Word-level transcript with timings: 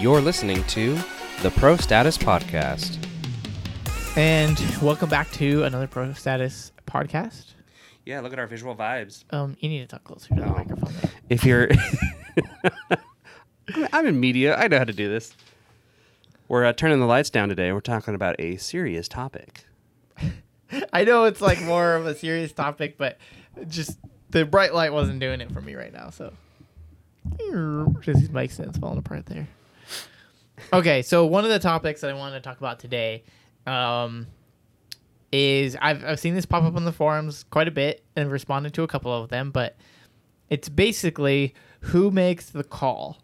You're 0.00 0.22
listening 0.22 0.64
to 0.68 0.98
the 1.42 1.50
Pro 1.50 1.76
Status 1.76 2.16
Podcast. 2.16 2.96
And 4.16 4.58
welcome 4.80 5.10
back 5.10 5.30
to 5.32 5.64
another 5.64 5.86
Pro 5.86 6.14
Status 6.14 6.72
podcast. 6.86 7.52
Yeah, 8.06 8.20
look 8.20 8.32
at 8.32 8.38
our 8.38 8.46
visual 8.46 8.74
vibes. 8.74 9.24
Um, 9.30 9.58
you 9.60 9.68
need 9.68 9.80
to 9.80 9.86
talk 9.86 10.04
closer 10.04 10.28
to 10.28 10.40
the 10.40 10.46
microphone. 10.46 10.94
If 11.28 11.44
you're, 11.44 11.68
I'm 13.92 14.06
in 14.06 14.18
media. 14.18 14.56
I 14.56 14.68
know 14.68 14.78
how 14.78 14.84
to 14.84 14.94
do 14.94 15.10
this. 15.10 15.34
We're 16.48 16.64
uh, 16.64 16.72
turning 16.72 17.00
the 17.00 17.06
lights 17.06 17.28
down 17.28 17.50
today. 17.50 17.70
We're 17.70 17.80
talking 17.80 18.14
about 18.14 18.36
a 18.38 18.56
serious 18.56 19.06
topic. 19.06 19.66
I 20.94 21.04
know 21.04 21.24
it's 21.24 21.42
like 21.42 21.60
more 21.60 21.94
of 21.96 22.06
a 22.06 22.14
serious 22.14 22.54
topic, 22.54 22.96
but 22.96 23.18
just 23.68 23.98
the 24.30 24.46
bright 24.46 24.72
light 24.72 24.94
wasn't 24.94 25.20
doing 25.20 25.42
it 25.42 25.52
for 25.52 25.60
me 25.60 25.74
right 25.74 25.92
now. 25.92 26.08
So, 26.08 26.32
just 28.00 28.18
these 28.18 28.30
mic 28.30 28.50
stands 28.50 28.78
falling 28.78 28.96
apart 28.96 29.26
there. 29.26 29.46
Okay, 30.72 31.02
so 31.02 31.26
one 31.26 31.44
of 31.44 31.50
the 31.50 31.58
topics 31.58 32.00
that 32.02 32.10
I 32.10 32.14
wanted 32.14 32.36
to 32.36 32.40
talk 32.40 32.58
about 32.58 32.78
today 32.78 33.22
um, 33.66 34.26
is 35.32 35.76
I've 35.80 36.04
I've 36.04 36.20
seen 36.20 36.34
this 36.34 36.46
pop 36.46 36.64
up 36.64 36.76
on 36.76 36.84
the 36.84 36.92
forums 36.92 37.44
quite 37.50 37.68
a 37.68 37.70
bit 37.70 38.04
and 38.16 38.30
responded 38.30 38.74
to 38.74 38.82
a 38.82 38.88
couple 38.88 39.12
of 39.12 39.28
them, 39.30 39.50
but 39.50 39.76
it's 40.48 40.68
basically 40.68 41.54
who 41.80 42.10
makes 42.10 42.50
the 42.50 42.64
call, 42.64 43.18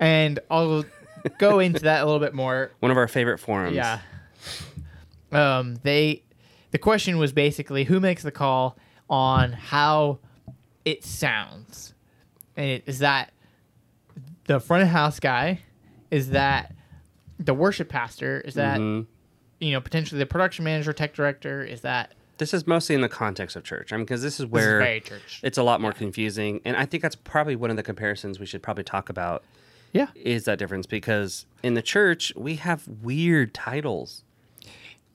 and 0.00 0.38
I'll 0.50 0.84
go 1.38 1.58
into 1.60 1.80
that 1.80 2.02
a 2.02 2.04
little 2.04 2.20
bit 2.20 2.34
more 2.34 2.70
One 2.80 2.90
of 2.90 2.96
our 2.96 3.08
favorite 3.08 3.38
forums. 3.38 3.74
yeah. 3.76 4.00
Um, 5.30 5.76
they, 5.82 6.22
the 6.72 6.78
question 6.78 7.16
was 7.18 7.32
basically 7.32 7.84
who 7.84 8.00
makes 8.00 8.22
the 8.22 8.30
call 8.30 8.76
on 9.08 9.52
how 9.52 10.18
it 10.84 11.04
sounds, 11.04 11.94
and 12.56 12.66
it, 12.66 12.82
is 12.86 12.98
that 13.00 13.32
the 14.44 14.60
front 14.60 14.82
of 14.82 14.88
house 14.90 15.18
guy? 15.20 15.60
Is 16.12 16.30
that 16.30 16.72
the 17.40 17.54
worship 17.54 17.88
pastor? 17.88 18.40
Is 18.42 18.54
that 18.54 18.78
Mhm. 18.78 19.06
you 19.58 19.72
know 19.72 19.80
potentially 19.80 20.18
the 20.20 20.26
production 20.26 20.64
manager, 20.64 20.92
tech 20.92 21.14
director? 21.14 21.64
Is 21.64 21.80
that 21.80 22.12
This 22.38 22.52
is 22.54 22.66
mostly 22.66 22.94
in 22.94 23.00
the 23.02 23.08
context 23.08 23.56
of 23.56 23.62
church. 23.64 23.92
I 23.92 23.96
mean, 23.96 24.04
because 24.04 24.20
this 24.22 24.34
is 24.34 24.38
this 24.38 24.46
is 24.46 24.50
where 24.52 24.78
very 24.78 25.00
church? 25.00 25.40
it's 25.42 25.58
a 25.58 25.62
lot 25.62 25.80
more 25.80 25.92
confusing, 25.92 26.60
and 26.64 26.76
I 26.76 26.84
think 26.86 27.02
that's 27.02 27.14
probably 27.16 27.56
one 27.56 27.70
of 27.70 27.76
the 27.76 27.82
comparisons 27.82 28.38
we 28.38 28.46
should 28.46 28.62
probably 28.62 28.84
talk 28.84 29.08
about. 29.08 29.42
Yeah. 29.94 30.06
is 30.14 30.44
that 30.44 30.58
difference 30.58 30.86
because 30.86 31.44
in 31.62 31.74
the 31.74 31.82
church 31.82 32.32
we 32.34 32.54
have 32.56 32.88
weird 32.88 33.52
titles, 33.52 34.24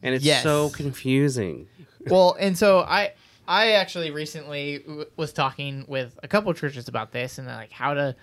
and 0.04 0.14
it's 0.14 0.23
Yes. 0.23 0.44
so 0.44 0.70
confusing. 0.70 1.67
well, 2.08 2.36
and 2.39 2.58
so 2.58 2.80
I 2.82 3.14
I 3.48 3.72
actually 3.72 4.11
recently 4.11 4.80
w- 4.80 5.06
was 5.16 5.32
talking 5.34 5.86
with 5.88 6.20
a 6.22 6.28
couple 6.28 6.52
of 6.52 6.58
churches 6.59 6.88
about 6.88 7.11
this 7.11 7.38
and 7.39 7.48
like 7.48 7.72
how 7.72 7.94
to 7.95 8.16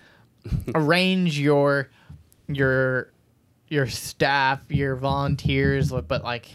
arrange 0.75 1.37
your 1.39 1.89
your 2.47 3.11
your 3.67 3.87
staff, 3.87 4.61
your 4.69 4.95
volunteers, 4.95 5.91
but 5.91 6.23
like 6.23 6.47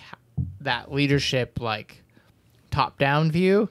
that 0.61 0.93
leadership 0.93 1.59
like 1.61 2.03
top 2.71 2.99
down 2.99 3.31
view. 3.33 3.69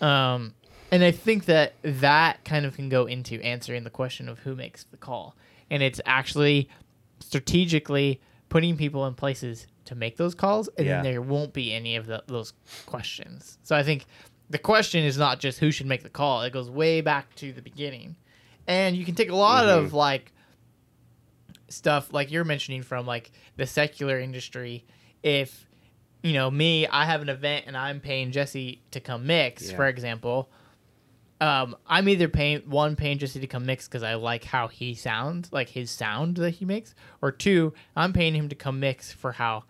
Um, 0.00 0.54
and 0.92 1.02
I 1.02 1.10
think 1.10 1.46
that 1.46 1.74
that 1.82 2.44
kind 2.44 2.64
of 2.64 2.76
can 2.76 2.88
go 2.88 3.06
into 3.06 3.40
answering 3.42 3.82
the 3.84 3.90
question 3.90 4.28
of 4.28 4.38
who 4.40 4.54
makes 4.54 4.84
the 4.84 4.96
call, 4.96 5.34
and 5.70 5.82
it's 5.82 6.00
actually 6.06 6.68
strategically 7.18 8.20
putting 8.48 8.76
people 8.76 9.06
in 9.06 9.14
places 9.14 9.66
to 9.86 9.94
make 9.94 10.16
those 10.16 10.34
calls, 10.34 10.68
and 10.78 10.86
Yeah. 10.86 11.02
then 11.02 11.12
there 11.12 11.22
won't 11.22 11.52
be 11.52 11.72
any 11.72 11.96
of 11.96 12.06
the, 12.06 12.22
those 12.26 12.52
questions. 12.86 13.58
So 13.62 13.74
I 13.76 13.82
think 13.82 14.06
the 14.48 14.58
question 14.58 15.04
is 15.04 15.18
not 15.18 15.40
just 15.40 15.58
who 15.58 15.70
should 15.70 15.86
make 15.86 16.02
the 16.02 16.08
call; 16.10 16.42
it 16.42 16.52
goes 16.52 16.70
way 16.70 17.00
back 17.00 17.34
to 17.36 17.52
the 17.52 17.62
beginning, 17.62 18.16
and 18.68 18.96
you 18.96 19.04
can 19.04 19.14
take 19.16 19.30
a 19.30 19.36
lot 19.36 19.68
of 19.68 19.92
like 19.92 20.32
stuff 21.68 22.12
like 22.12 22.30
you're 22.30 22.44
mentioning 22.44 22.82
from 22.82 23.06
like 23.06 23.30
the 23.56 23.66
secular 23.66 24.18
industry. 24.20 24.84
If 25.22 25.66
you 26.22 26.32
know 26.32 26.50
me, 26.50 26.86
I 26.86 27.04
have 27.04 27.22
an 27.22 27.28
event 27.28 27.64
and 27.66 27.76
I'm 27.76 28.00
paying 28.00 28.30
Jesse 28.32 28.82
to 28.92 29.00
come 29.00 29.26
mix, 29.26 29.70
Yeah. 29.70 29.76
for 29.76 29.86
example. 29.86 30.48
Um, 31.40 31.76
I'm 31.86 32.08
either 32.08 32.28
paying 32.28 32.60
one 32.60 32.96
paying 32.96 33.18
Jesse 33.18 33.40
to 33.40 33.46
come 33.46 33.66
mix 33.66 33.86
because 33.86 34.02
I 34.02 34.14
like 34.14 34.42
how 34.44 34.68
he 34.68 34.94
sounds, 34.94 35.52
like 35.52 35.68
his 35.68 35.90
sound 35.90 36.36
that 36.36 36.52
he 36.52 36.64
makes, 36.64 36.94
or 37.20 37.30
two, 37.30 37.74
I'm 37.94 38.12
paying 38.14 38.34
him 38.34 38.48
to 38.48 38.54
come 38.54 38.80
mix 38.80 39.12
for 39.12 39.32
how 39.32 39.64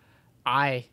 I 0.45 0.85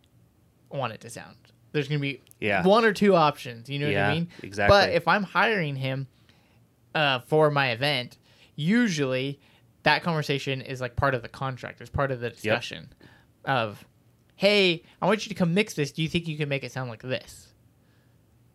want 0.70 0.92
it 0.92 1.00
to 1.02 1.10
sound. 1.10 1.36
There's 1.70 1.86
gonna 1.86 2.00
be 2.00 2.20
Yeah. 2.40 2.64
one 2.66 2.84
or 2.84 2.92
two 2.92 3.14
options. 3.14 3.70
You 3.70 3.78
know 3.78 3.86
what 3.86 3.96
I 3.96 4.14
mean? 4.14 4.28
exactly. 4.42 4.74
But 4.76 4.90
if 4.90 5.06
I'm 5.06 5.22
hiring 5.22 5.76
him 5.76 6.08
uh, 6.94 7.20
for 7.20 7.50
my 7.52 7.70
event, 7.70 8.18
usually 8.56 9.38
that 9.84 10.02
conversation 10.02 10.60
is 10.60 10.80
like 10.80 10.96
part 10.96 11.14
of 11.14 11.22
the 11.22 11.28
contract. 11.28 11.80
It's 11.80 11.88
part 11.90 12.10
of 12.10 12.20
the 12.20 12.30
discussion 12.30 12.92
of, 13.44 13.84
hey, 14.36 14.82
I 15.00 15.06
want 15.06 15.24
you 15.24 15.28
to 15.30 15.34
come 15.34 15.54
mix 15.54 15.74
this. 15.74 15.92
Do 15.92 16.02
you 16.02 16.08
think 16.08 16.26
you 16.28 16.36
can 16.36 16.48
make 16.48 16.64
it 16.64 16.72
sound 16.72 16.90
like 16.90 17.02
this? 17.02 17.52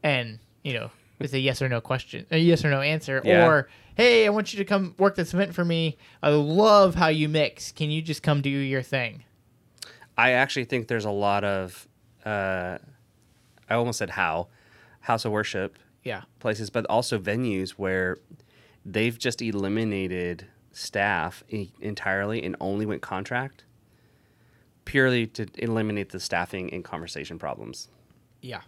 And 0.04 0.40
you 0.64 0.74
know, 0.74 0.92
it's 1.20 1.34
a 1.34 1.40
yes 1.40 1.62
or 1.62 1.70
no 1.70 1.82
question, 1.82 2.26
a 2.32 2.38
yes 2.38 2.64
or 2.66 2.70
no 2.70 2.82
answer, 2.82 3.22
Yeah. 3.24 3.46
or 3.48 3.70
hey, 3.96 4.26
I 4.26 4.30
want 4.30 4.54
you 4.54 4.58
to 4.60 4.66
come 4.66 4.96
work 4.98 5.16
this 5.16 5.34
event 5.34 5.54
for 5.54 5.64
me. 5.66 5.98
I 6.24 6.30
love 6.30 6.96
how 6.96 7.08
you 7.08 7.28
mix. 7.30 7.72
Can 7.72 7.90
you 7.92 8.02
just 8.02 8.24
come 8.24 8.42
do 8.42 8.50
your 8.50 8.82
thing? 8.82 9.24
I 10.18 10.32
actually 10.32 10.66
think 10.66 10.88
there's 10.88 11.06
a 11.06 11.12
lot 11.12 11.44
of, 11.44 11.88
uh, 12.26 12.78
I 13.70 13.76
almost 13.76 14.00
said 14.00 14.10
how, 14.12 14.48
house 15.02 15.26
of 15.26 15.32
worship 15.32 15.78
Yeah. 16.04 16.24
places, 16.40 16.70
but 16.70 16.86
also 16.88 17.20
venues 17.20 17.72
where 17.72 18.18
they've 18.86 19.18
just 19.18 19.42
eliminated 19.42 20.46
staff 20.80 21.44
entirely 21.80 22.44
and 22.44 22.56
only 22.60 22.86
went 22.86 23.02
contract 23.02 23.64
purely 24.86 25.28
to 25.28 25.46
eliminate 25.58 26.10
the 26.10 26.20
staffing 26.20 26.74
and 26.74 26.84
conversation 26.84 27.38
problems. 27.38 27.90
Yeah. 28.42 28.62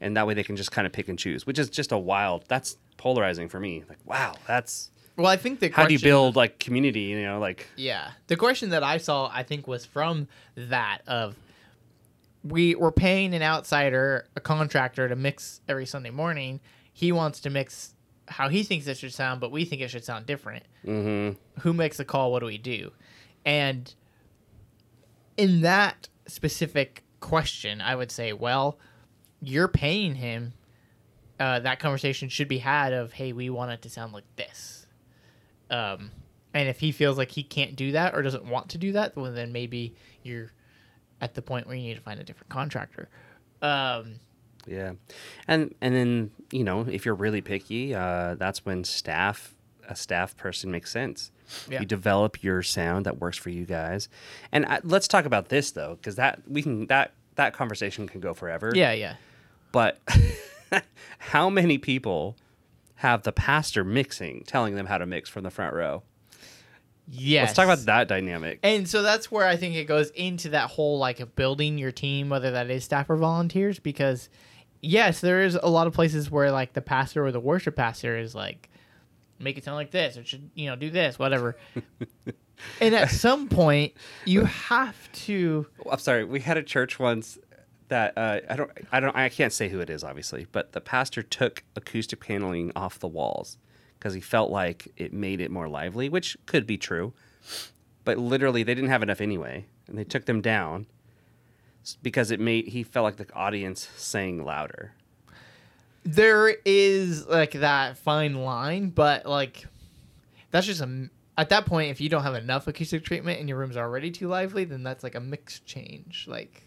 And 0.00 0.16
that 0.16 0.26
way 0.26 0.32
they 0.32 0.42
can 0.44 0.56
just 0.56 0.72
kind 0.72 0.86
of 0.86 0.92
pick 0.92 1.08
and 1.08 1.18
choose, 1.18 1.46
which 1.46 1.58
is 1.58 1.68
just 1.68 1.92
a 1.92 1.98
wild, 1.98 2.44
that's 2.48 2.78
polarizing 2.96 3.48
for 3.48 3.60
me. 3.60 3.84
Like, 3.88 3.98
wow, 4.06 4.34
that's, 4.46 4.90
Well, 5.16 5.26
I 5.26 5.36
think 5.36 5.58
the 5.60 5.68
how 5.68 5.86
do 5.86 5.92
you 5.92 5.98
build 5.98 6.36
like 6.36 6.58
community, 6.58 7.00
you 7.00 7.22
know, 7.22 7.40
like, 7.40 7.66
Yeah. 7.76 8.12
The 8.28 8.36
question 8.36 8.70
that 8.70 8.82
I 8.84 8.98
saw, 8.98 9.28
I 9.32 9.42
think, 9.42 9.66
was 9.66 9.84
from 9.84 10.28
that 10.54 11.00
of 11.06 11.34
we 12.44 12.76
were 12.76 12.92
paying 12.92 13.34
an 13.34 13.42
outsider, 13.42 14.26
a 14.36 14.40
contractor, 14.40 15.08
to 15.08 15.16
mix 15.16 15.60
every 15.68 15.86
Sunday 15.86 16.10
morning. 16.10 16.60
He 16.92 17.12
wants 17.12 17.40
to 17.40 17.50
mix 17.50 17.94
how 18.28 18.48
he 18.48 18.62
thinks 18.62 18.86
it 18.86 18.96
should 18.98 19.12
sound, 19.14 19.40
but 19.40 19.50
we 19.50 19.64
think 19.64 19.82
it 19.82 19.88
should 19.88 20.04
sound 20.04 20.26
different. 20.26 20.64
mm-hmm, 20.84 21.38
Who 21.60 21.72
makes 21.72 21.96
the 21.96 22.04
call? 22.04 22.30
What 22.32 22.40
do 22.40 22.46
we 22.46 22.58
do? 22.58 22.92
And 23.44 23.92
in 25.36 25.62
that 25.62 26.08
specific 26.26 27.04
question, 27.20 27.80
I 27.80 27.94
would 27.96 28.10
say, 28.10 28.32
well, 28.32 28.78
you're 29.40 29.68
paying 29.68 30.14
him. 30.16 30.52
Uh, 31.40 31.60
that 31.60 31.78
conversation 31.78 32.28
should 32.28 32.48
be 32.48 32.58
had 32.58 32.92
of, 32.92 33.12
hey, 33.12 33.32
we 33.32 33.48
want 33.48 33.70
it 33.70 33.82
to 33.82 33.90
sound 33.90 34.12
like 34.12 34.24
this. 34.36 34.86
Um, 35.70 36.10
and 36.52 36.68
if 36.68 36.80
he 36.80 36.90
feels 36.92 37.16
like 37.16 37.30
he 37.30 37.42
can't 37.42 37.76
do 37.76 37.92
that 37.92 38.14
or 38.14 38.22
doesn't 38.22 38.44
want 38.44 38.70
to 38.70 38.78
do 38.78 38.92
that, 38.92 39.14
well, 39.16 39.32
then 39.32 39.52
maybe 39.52 39.94
you're 40.22 40.52
at 41.20 41.34
the 41.34 41.42
point 41.42 41.66
where 41.66 41.76
you 41.76 41.82
need 41.82 41.94
to 41.94 42.00
find 42.00 42.18
a 42.20 42.24
different 42.24 42.48
contractor. 42.50 43.08
Um, 43.62 44.14
Yeah, 44.68 44.92
and 45.46 45.74
and 45.80 45.94
then 45.94 46.30
you 46.52 46.64
know 46.64 46.82
if 46.82 47.04
you're 47.04 47.14
really 47.14 47.40
picky, 47.40 47.94
uh, 47.94 48.34
that's 48.34 48.64
when 48.64 48.84
staff 48.84 49.54
a 49.88 49.96
staff 49.96 50.36
person 50.36 50.70
makes 50.70 50.90
sense. 50.90 51.30
Yeah. 51.68 51.80
You 51.80 51.86
develop 51.86 52.42
your 52.42 52.62
sound 52.62 53.06
that 53.06 53.18
works 53.18 53.38
for 53.38 53.50
you 53.50 53.64
guys, 53.64 54.08
and 54.52 54.66
I, 54.66 54.80
let's 54.84 55.08
talk 55.08 55.24
about 55.24 55.48
this 55.48 55.70
though, 55.70 55.96
because 55.96 56.16
that 56.16 56.40
we 56.46 56.62
can 56.62 56.86
that 56.88 57.12
that 57.36 57.54
conversation 57.54 58.06
can 58.06 58.20
go 58.20 58.34
forever. 58.34 58.72
yeah, 58.74 58.92
yeah. 58.92 59.14
but 59.72 59.98
how 61.18 61.48
many 61.48 61.78
people 61.78 62.36
have 62.96 63.22
the 63.22 63.32
pastor 63.32 63.84
mixing, 63.84 64.42
telling 64.44 64.74
them 64.74 64.86
how 64.86 64.98
to 64.98 65.06
mix 65.06 65.30
from 65.30 65.44
the 65.44 65.50
front 65.50 65.74
row? 65.74 66.02
Yes. 67.10 67.48
Let's 67.48 67.56
talk 67.56 67.64
about 67.64 67.78
that 67.86 68.08
dynamic. 68.08 68.58
And 68.62 68.88
so 68.88 69.02
that's 69.02 69.30
where 69.30 69.46
I 69.46 69.56
think 69.56 69.76
it 69.76 69.84
goes 69.84 70.10
into 70.10 70.50
that 70.50 70.70
whole 70.70 70.98
like 70.98 71.20
of 71.20 71.34
building 71.34 71.78
your 71.78 71.92
team, 71.92 72.28
whether 72.28 72.50
that 72.50 72.68
is 72.70 72.84
staff 72.84 73.08
or 73.08 73.16
volunteers, 73.16 73.78
because 73.78 74.28
yes, 74.80 75.20
there 75.20 75.42
is 75.42 75.58
a 75.60 75.68
lot 75.68 75.86
of 75.86 75.92
places 75.92 76.30
where 76.30 76.50
like 76.50 76.72
the 76.72 76.80
pastor 76.80 77.24
or 77.24 77.32
the 77.32 77.40
worship 77.40 77.76
pastor 77.76 78.16
is 78.16 78.34
like, 78.34 78.68
make 79.38 79.56
it 79.58 79.64
sound 79.64 79.76
like 79.76 79.90
this, 79.90 80.16
or 80.16 80.24
should 80.24 80.50
you 80.54 80.68
know 80.68 80.76
do 80.76 80.90
this, 80.90 81.18
whatever. 81.18 81.56
and 82.80 82.94
at 82.94 83.10
some 83.10 83.48
point, 83.48 83.94
you 84.24 84.44
have 84.44 85.10
to. 85.12 85.66
I'm 85.90 85.98
sorry. 85.98 86.24
We 86.24 86.40
had 86.40 86.56
a 86.56 86.62
church 86.62 86.98
once 86.98 87.38
that 87.88 88.16
uh, 88.16 88.40
I 88.48 88.56
don't, 88.56 88.70
I 88.92 89.00
don't, 89.00 89.16
I 89.16 89.28
can't 89.28 89.52
say 89.52 89.68
who 89.68 89.80
it 89.80 89.90
is, 89.90 90.04
obviously, 90.04 90.46
but 90.52 90.72
the 90.72 90.80
pastor 90.80 91.22
took 91.22 91.64
acoustic 91.74 92.20
paneling 92.20 92.70
off 92.76 92.98
the 92.98 93.08
walls 93.08 93.58
because 93.98 94.14
he 94.14 94.20
felt 94.20 94.50
like 94.50 94.88
it 94.96 95.12
made 95.12 95.40
it 95.40 95.50
more 95.50 95.68
lively, 95.68 96.08
which 96.08 96.36
could 96.46 96.66
be 96.66 96.76
true. 96.76 97.14
But 98.04 98.18
literally, 98.18 98.62
they 98.62 98.74
didn't 98.74 98.90
have 98.90 99.02
enough 99.02 99.20
anyway, 99.20 99.66
and 99.86 99.98
they 99.98 100.04
took 100.04 100.26
them 100.26 100.40
down 100.40 100.86
because 102.02 102.30
it 102.30 102.40
made 102.40 102.68
he 102.68 102.82
felt 102.82 103.04
like 103.04 103.16
the 103.16 103.32
audience 103.34 103.88
sang 103.96 104.44
louder. 104.44 104.92
There 106.04 106.48
is 106.64 107.26
like 107.26 107.52
that 107.52 107.98
fine 107.98 108.34
line, 108.34 108.90
but 108.90 109.26
like 109.26 109.66
that's 110.50 110.66
just 110.66 110.80
a 110.80 111.08
At 111.36 111.50
that 111.50 111.66
point, 111.66 111.90
if 111.90 112.00
you 112.00 112.08
don't 112.08 112.22
have 112.22 112.34
enough 112.34 112.66
acoustic 112.66 113.04
treatment 113.04 113.40
and 113.40 113.48
your 113.48 113.58
room's 113.58 113.76
already 113.76 114.10
too 114.10 114.28
lively, 114.28 114.64
then 114.64 114.82
that's 114.82 115.02
like 115.04 115.14
a 115.14 115.20
mixed 115.20 115.66
change. 115.66 116.26
Like, 116.28 116.62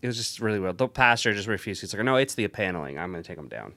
It 0.00 0.06
was 0.06 0.16
just 0.16 0.40
really 0.40 0.60
well. 0.60 0.72
The 0.72 0.88
pastor 0.88 1.32
just 1.34 1.48
refused. 1.48 1.80
He's 1.80 1.94
like, 1.94 2.04
"No, 2.04 2.16
it's 2.16 2.34
the 2.34 2.46
paneling. 2.48 2.98
I'm 2.98 3.10
going 3.10 3.22
to 3.22 3.26
take 3.26 3.36
them 3.36 3.48
down." 3.48 3.74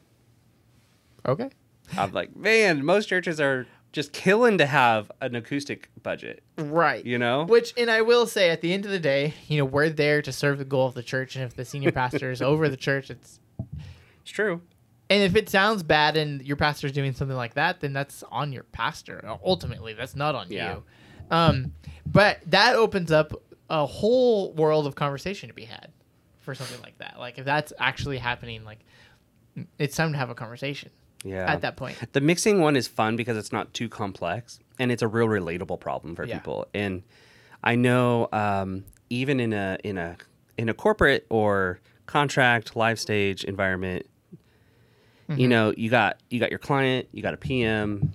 okay. 1.25 1.49
I'm 1.97 2.11
like, 2.11 2.35
man, 2.35 2.83
most 2.83 3.07
churches 3.07 3.39
are 3.39 3.65
just 3.93 4.13
killing 4.13 4.57
to 4.59 4.65
have 4.65 5.11
an 5.21 5.35
acoustic 5.35 5.89
budget. 6.03 6.43
Right. 6.57 7.03
You 7.05 7.17
know? 7.17 7.45
Which, 7.45 7.73
and 7.77 7.89
I 7.89 8.01
will 8.01 8.27
say, 8.27 8.49
at 8.49 8.61
the 8.61 8.73
end 8.73 8.85
of 8.85 8.91
the 8.91 8.99
day, 8.99 9.33
you 9.47 9.57
know, 9.57 9.65
we're 9.65 9.89
there 9.89 10.21
to 10.21 10.31
serve 10.31 10.57
the 10.59 10.65
goal 10.65 10.87
of 10.87 10.93
the 10.93 11.03
church, 11.03 11.35
and 11.35 11.43
if 11.45 11.55
the 11.55 11.65
senior 11.65 11.91
pastor 11.91 12.29
is 12.31 12.41
over 12.41 12.69
the 12.69 12.77
church, 12.77 13.09
it's 13.09 13.39
It's 14.21 14.31
true. 14.31 14.61
and 15.09 15.23
if 15.23 15.35
it 15.35 15.49
sounds 15.49 15.83
bad 15.83 16.17
and 16.17 16.41
your 16.41 16.57
pastor's 16.57 16.91
doing 16.91 17.13
something 17.13 17.37
like 17.37 17.53
that, 17.55 17.79
then 17.79 17.93
that's 17.93 18.23
on 18.29 18.51
your 18.51 18.63
pastor. 18.63 19.21
Ultimately, 19.43 19.93
that's 19.93 20.15
not 20.15 20.35
on 20.35 20.47
Yeah. 20.51 20.75
you. 20.75 20.83
Um, 21.31 21.73
but 22.05 22.39
that 22.47 22.75
opens 22.75 23.11
up 23.11 23.33
a 23.69 23.85
whole 23.85 24.53
world 24.53 24.85
of 24.87 24.95
conversation 24.95 25.49
to 25.49 25.53
be 25.55 25.65
had 25.65 25.89
for 26.39 26.55
something 26.55 26.81
like 26.81 26.97
that. 26.99 27.15
Like 27.19 27.37
if 27.37 27.45
that's 27.45 27.73
actually 27.79 28.17
happening, 28.17 28.63
like 28.63 28.79
it's 29.77 29.95
time 29.95 30.11
to 30.13 30.17
have 30.17 30.29
a 30.29 30.35
conversation 30.35 30.89
Yeah. 31.23 31.51
at 31.51 31.61
that 31.61 31.75
point. 31.77 31.97
The 32.13 32.21
mixing 32.21 32.61
one 32.61 32.75
is 32.75 32.87
fun 32.87 33.15
because 33.15 33.37
it's 33.37 33.51
not 33.51 33.73
too 33.73 33.89
complex 33.89 34.59
and 34.79 34.91
it's 34.91 35.01
a 35.01 35.07
real 35.07 35.27
relatable 35.27 35.79
problem 35.79 36.15
for 36.15 36.25
Yeah. 36.25 36.37
people. 36.39 36.67
And 36.73 37.03
I 37.63 37.75
know 37.75 38.29
um, 38.31 38.85
even 39.09 39.39
in 39.39 39.53
a 39.53 39.77
in 39.83 39.97
a 39.97 40.17
in 40.57 40.69
a 40.69 40.73
corporate 40.73 41.25
or 41.29 41.79
contract 42.05 42.75
live 42.75 42.99
stage 42.99 43.43
environment, 43.43 44.05
Mm-hmm. 45.29 45.41
you 45.41 45.47
know, 45.49 45.73
you 45.75 45.89
got 45.89 46.21
you 46.29 46.39
got 46.39 46.51
your 46.51 46.59
client, 46.59 47.09
you 47.11 47.21
got 47.21 47.33
a 47.33 47.37
PM, 47.37 48.13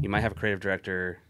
you 0.00 0.08
might 0.08 0.22
have 0.22 0.32
a 0.32 0.34
creative 0.34 0.58
director. 0.58 1.20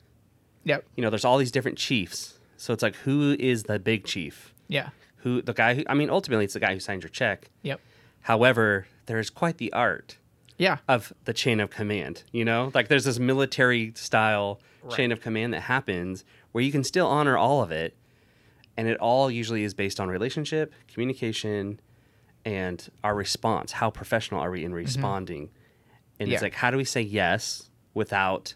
Yep. 0.65 0.87
You 0.97 1.03
know, 1.03 1.11
there's 1.11 1.27
all 1.27 1.37
these 1.37 1.51
different 1.51 1.77
chiefs. 1.77 2.39
So 2.57 2.73
it's 2.73 2.83
like 2.83 2.95
who 2.97 3.37
is 3.39 3.65
the 3.65 3.79
big 3.79 4.05
chief? 4.07 4.55
Yeah. 4.69 4.89
Who 5.19 5.43
the 5.43 5.53
guy 5.53 5.75
who 5.75 5.83
I 5.87 5.93
mean 5.93 6.09
ultimately 6.09 6.47
it's 6.47 6.55
the 6.55 6.61
guy 6.61 6.73
who 6.73 6.81
signs 6.81 7.03
your 7.03 7.11
check. 7.11 7.51
Yep. 7.63 7.79
However, 8.23 8.87
there's 9.05 9.29
quite 9.29 9.59
the 9.59 9.71
art 9.75 10.17
Yeah. 10.63 10.79
of 10.89 11.13
the 11.25 11.33
chain 11.33 11.61
of 11.61 11.71
command. 11.71 12.23
You 12.33 12.45
know, 12.45 12.71
like 12.75 12.89
there's 12.89 13.05
this 13.05 13.19
military 13.19 13.93
style 13.97 14.61
chain 14.91 15.13
of 15.13 15.21
command 15.21 15.55
that 15.55 15.63
happens 15.63 16.25
where 16.53 16.63
you 16.63 16.73
can 16.73 16.85
still 16.85 17.07
honor 17.07 17.37
all 17.37 17.63
of 17.63 17.71
it, 17.71 17.97
and 18.77 18.89
it 18.89 18.99
all 18.99 19.31
usually 19.31 19.65
is 19.65 19.75
based 19.75 19.99
on 20.01 20.09
relationship, 20.09 20.73
communication, 20.93 21.81
and 22.45 22.89
our 23.05 23.15
response. 23.15 23.73
How 23.73 23.91
professional 23.91 24.41
are 24.41 24.51
we 24.51 24.65
in 24.65 24.71
mm-hmm. 24.71 24.77
responding? 24.77 25.51
And 26.19 26.29
Yeah. 26.29 26.35
it's 26.35 26.43
like, 26.43 26.55
how 26.55 26.71
do 26.71 26.77
we 26.77 26.85
say 26.85 27.01
yes 27.01 27.71
without 27.95 28.55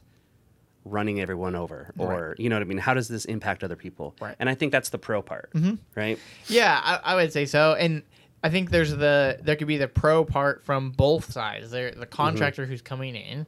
running 0.85 1.21
everyone 1.21 1.57
over, 1.57 1.93
or 1.99 2.37
you 2.39 2.49
know 2.49 2.55
what 2.55 2.63
I 2.63 2.67
mean? 2.67 2.79
How 2.79 2.95
does 2.95 3.09
this 3.09 3.25
impact 3.25 3.65
other 3.65 3.75
people? 3.75 4.15
Right. 4.21 4.37
And 4.39 4.49
I 4.49 4.55
think 4.55 4.71
that's 4.71 4.91
the 4.91 4.99
pro 4.99 5.21
part, 5.21 5.51
mm-hmm. 5.53 5.75
right? 5.97 6.19
Yeah, 6.47 6.81
I, 6.83 7.13
I 7.13 7.15
would 7.17 7.33
say 7.33 7.45
so. 7.45 7.75
And 7.75 8.03
I 8.47 8.51
think 8.51 8.71
there's 8.71 8.91
the 8.97 9.39
there 9.43 9.57
could 9.57 9.67
be 9.67 9.77
the 9.77 9.89
pro 9.89 10.25
part 10.25 10.65
from 10.65 10.91
both 10.91 11.33
sides. 11.33 11.71
There 11.71 11.91
the 11.91 12.07
contractor 12.07 12.65
who's 12.67 12.83
coming 12.83 13.17
in, 13.17 13.47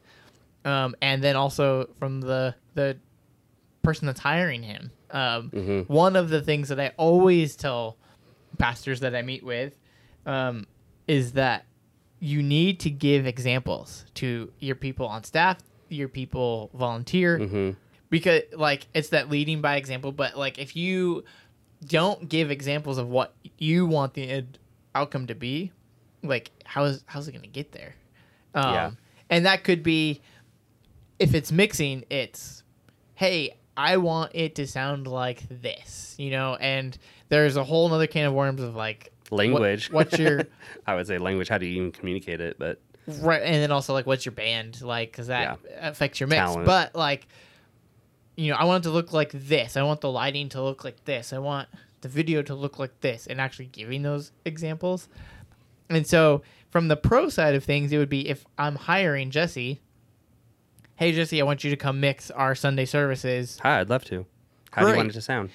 um, 0.64 0.94
and 1.00 1.22
then 1.22 1.36
also 1.36 1.88
from 1.98 2.20
the 2.20 2.54
the 2.74 2.96
person 3.82 4.06
that's 4.06 4.20
hiring 4.20 4.62
him. 4.62 4.90
Um, 5.10 5.50
One 5.88 6.16
of 6.16 6.28
the 6.28 6.42
things 6.42 6.68
that 6.68 6.80
I 6.80 6.92
always 6.96 7.56
tell 7.56 7.96
pastors 8.58 9.00
that 9.00 9.14
I 9.14 9.22
meet 9.22 9.42
with 9.44 9.78
um, 10.26 10.66
is 11.06 11.32
that 11.32 11.64
you 12.20 12.42
need 12.42 12.80
to 12.80 12.90
give 12.90 13.26
examples 13.26 14.04
to 14.14 14.50
your 14.58 14.74
people 14.74 15.06
on 15.06 15.22
staff, 15.24 15.58
your 15.88 16.08
people 16.08 16.70
volunteer, 16.74 17.38
because 18.10 18.42
like 18.52 18.88
it's 18.94 19.10
that 19.10 19.30
leading 19.30 19.60
by 19.60 19.76
example. 19.76 20.10
But 20.12 20.36
like 20.36 20.58
if 20.58 20.74
you 20.76 21.24
don't 21.86 22.28
give 22.28 22.50
examples 22.50 22.98
of 22.98 23.08
what 23.08 23.34
you 23.56 23.86
want 23.86 24.14
the 24.14 24.28
ed- 24.28 24.58
outcome 24.94 25.26
to 25.28 25.34
be, 25.34 25.72
like 26.22 26.50
how 26.64 26.84
is 26.84 27.02
how's 27.06 27.28
it 27.28 27.32
gonna 27.32 27.46
get 27.46 27.72
there? 27.72 27.94
Um, 28.54 28.74
Yeah. 28.74 28.90
and 29.30 29.46
that 29.46 29.64
could 29.64 29.82
be 29.82 30.20
if 31.18 31.34
it's 31.34 31.50
mixing, 31.52 32.04
it's 32.10 32.62
hey, 33.14 33.56
I 33.76 33.96
want 33.98 34.32
it 34.34 34.54
to 34.56 34.66
sound 34.66 35.06
like 35.06 35.42
this, 35.48 36.14
you 36.18 36.30
know, 36.30 36.56
and 36.56 36.96
there's 37.28 37.56
a 37.56 37.64
whole 37.64 37.92
other 37.92 38.06
can 38.06 38.26
of 38.26 38.32
worms 38.34 38.62
of 38.62 38.74
like 38.74 39.12
what- 39.30 39.38
Language. 39.38 39.90
what's 39.92 40.18
your 40.18 40.46
I 40.86 40.94
would 40.94 41.06
say 41.06 41.18
language. 41.18 41.48
How 41.48 41.58
do 41.58 41.66
you 41.66 41.76
even 41.76 41.92
communicate 41.92 42.40
it? 42.40 42.58
But 42.58 42.80
right 43.22 43.40
and 43.42 43.54
then 43.54 43.70
also 43.72 43.94
like 43.94 44.04
what's 44.06 44.26
your 44.26 44.32
band 44.32 44.82
like 44.82 45.10
because 45.10 45.28
that 45.28 45.58
affects 45.80 46.20
your 46.20 46.26
mix 46.26 46.40
Talent. 46.40 46.66
but 46.66 46.94
like 46.94 47.26
you 48.36 48.50
know 48.52 48.56
i 48.58 48.64
want 48.64 48.84
it 48.84 48.88
to 48.90 48.92
look 48.92 49.14
like 49.14 49.30
this 49.32 49.78
i 49.78 49.82
want 49.82 50.02
the 50.02 50.10
lighting 50.10 50.50
to 50.50 50.60
look 50.62 50.84
like 50.84 51.02
this 51.06 51.32
i 51.32 51.38
want 51.38 51.70
the 52.00 52.08
video 52.08 52.42
to 52.42 52.54
look 52.54 52.78
like 52.78 53.00
this 53.00 53.26
and 53.26 53.40
actually 53.40 53.66
giving 53.66 54.02
those 54.02 54.32
examples 54.44 55.08
and 55.90 56.06
so 56.06 56.42
from 56.70 56.88
the 56.88 56.96
pro 56.96 57.28
side 57.28 57.54
of 57.54 57.64
things 57.64 57.92
it 57.92 57.98
would 57.98 58.08
be 58.08 58.28
if 58.28 58.44
i'm 58.58 58.76
hiring 58.76 59.30
jesse 59.30 59.80
hey 60.96 61.12
jesse 61.12 61.40
i 61.40 61.44
want 61.44 61.64
you 61.64 61.70
to 61.70 61.76
come 61.76 62.00
mix 62.00 62.30
our 62.30 62.54
sunday 62.54 62.84
services 62.84 63.58
hi, 63.62 63.80
I'd 63.80 63.90
love 63.90 64.04
to. 64.06 64.26
How 64.72 64.82
do 64.84 64.90
you 64.90 64.96
want 64.96 65.10
it 65.10 65.14
to 65.14 65.22
sound? 65.22 65.50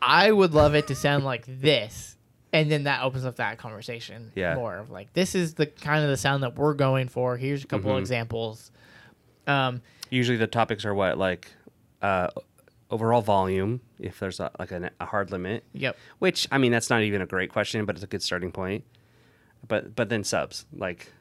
I 0.00 0.32
would 0.32 0.52
love 0.54 0.74
it 0.74 0.86
to 0.88 0.94
sound 0.94 1.24
like 1.24 1.44
this. 1.46 2.16
And 2.52 2.70
then 2.70 2.84
that 2.84 3.02
opens 3.02 3.24
up 3.24 3.36
that 3.36 3.58
conversation 3.58 4.32
Yeah. 4.34 4.54
more 4.54 4.76
of 4.78 4.90
like, 4.90 5.12
this 5.12 5.34
is 5.34 5.54
the 5.54 5.66
kind 5.66 6.02
of 6.02 6.10
the 6.10 6.16
sound 6.16 6.42
that 6.42 6.56
we're 6.56 6.74
going 6.74 7.08
for. 7.08 7.36
Here's 7.36 7.62
a 7.62 7.66
couple 7.66 7.90
Mhm. 7.92 7.98
examples. 8.00 8.70
Um, 9.46 9.82
Usually 10.10 10.38
the 10.38 10.46
topics 10.46 10.84
are 10.84 10.94
what 10.94 11.18
like 11.18 11.50
uh, 12.02 12.28
overall 12.94 13.22
volume, 13.22 13.80
if 13.98 14.18
there's 14.20 14.38
a, 14.40 14.50
like 14.58 14.70
a, 14.72 14.90
a 15.00 15.06
hard 15.06 15.30
limit. 15.32 15.64
yep. 15.72 15.96
Which 16.20 16.46
I 16.52 16.58
mean, 16.58 16.72
that's 16.72 16.88
not 16.90 17.02
even 17.02 17.20
a 17.20 17.26
great 17.26 17.50
question, 17.50 17.84
but 17.84 17.96
it's 17.96 18.04
a 18.04 18.08
good 18.08 18.22
starting 18.22 18.52
point. 18.52 18.84
But 19.66 19.94
but 19.96 20.08
then 20.10 20.22
subs 20.24 20.66
like, 20.76 21.12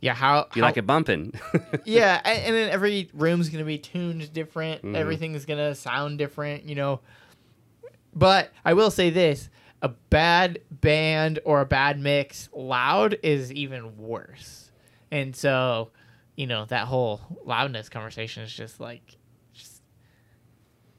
Yeah. 0.00 0.14
How 0.14 0.48
you 0.54 0.62
how- 0.62 0.68
like 0.68 0.76
it 0.76 0.86
bumping? 0.86 1.32
Yeah, 1.84 2.20
and, 2.24 2.38
and 2.46 2.54
then 2.54 2.70
every 2.70 3.10
room's 3.14 3.48
gonna 3.50 3.64
be 3.64 3.78
tuned 3.78 4.32
different. 4.32 4.82
Mhm. 4.82 4.96
Everything's 4.96 5.44
gonna 5.44 5.74
sound 5.74 6.18
different, 6.18 6.64
you 6.64 6.74
know. 6.74 7.00
But 8.14 8.50
I 8.64 8.74
will 8.74 8.90
say 8.90 9.10
this: 9.10 9.50
a 9.82 9.88
bad 9.88 10.60
band 10.70 11.40
or 11.44 11.60
a 11.60 11.66
bad 11.66 11.98
mix 12.00 12.48
loud 12.52 13.16
is 13.22 13.52
even 13.52 13.96
worse. 13.98 14.70
And 15.10 15.34
so, 15.36 15.90
you 16.36 16.46
know, 16.46 16.64
that 16.66 16.86
whole 16.86 17.20
loudness 17.44 17.88
conversation 17.88 18.42
is 18.44 18.52
just 18.52 18.80
like 18.80 19.16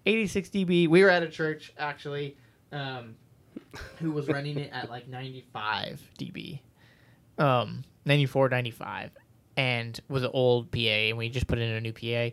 86 0.05 0.49
dB. 0.49 0.87
We 0.87 1.03
were 1.03 1.09
at 1.09 1.23
a 1.23 1.29
church 1.29 1.73
actually, 1.77 2.37
um, 2.71 3.15
who 3.99 4.11
was 4.11 4.27
running 4.27 4.57
it 4.59 4.71
at 4.73 4.89
like 4.89 5.07
95 5.07 6.01
dB, 6.19 6.59
um, 7.37 7.83
94, 8.05 8.49
95, 8.49 9.11
and 9.57 9.99
was 10.07 10.23
an 10.23 10.31
old 10.33 10.71
PA, 10.71 10.79
and 10.79 11.17
we 11.17 11.29
just 11.29 11.47
put 11.47 11.59
in 11.59 11.69
a 11.69 11.81
new 11.81 11.93
PA. 11.93 12.31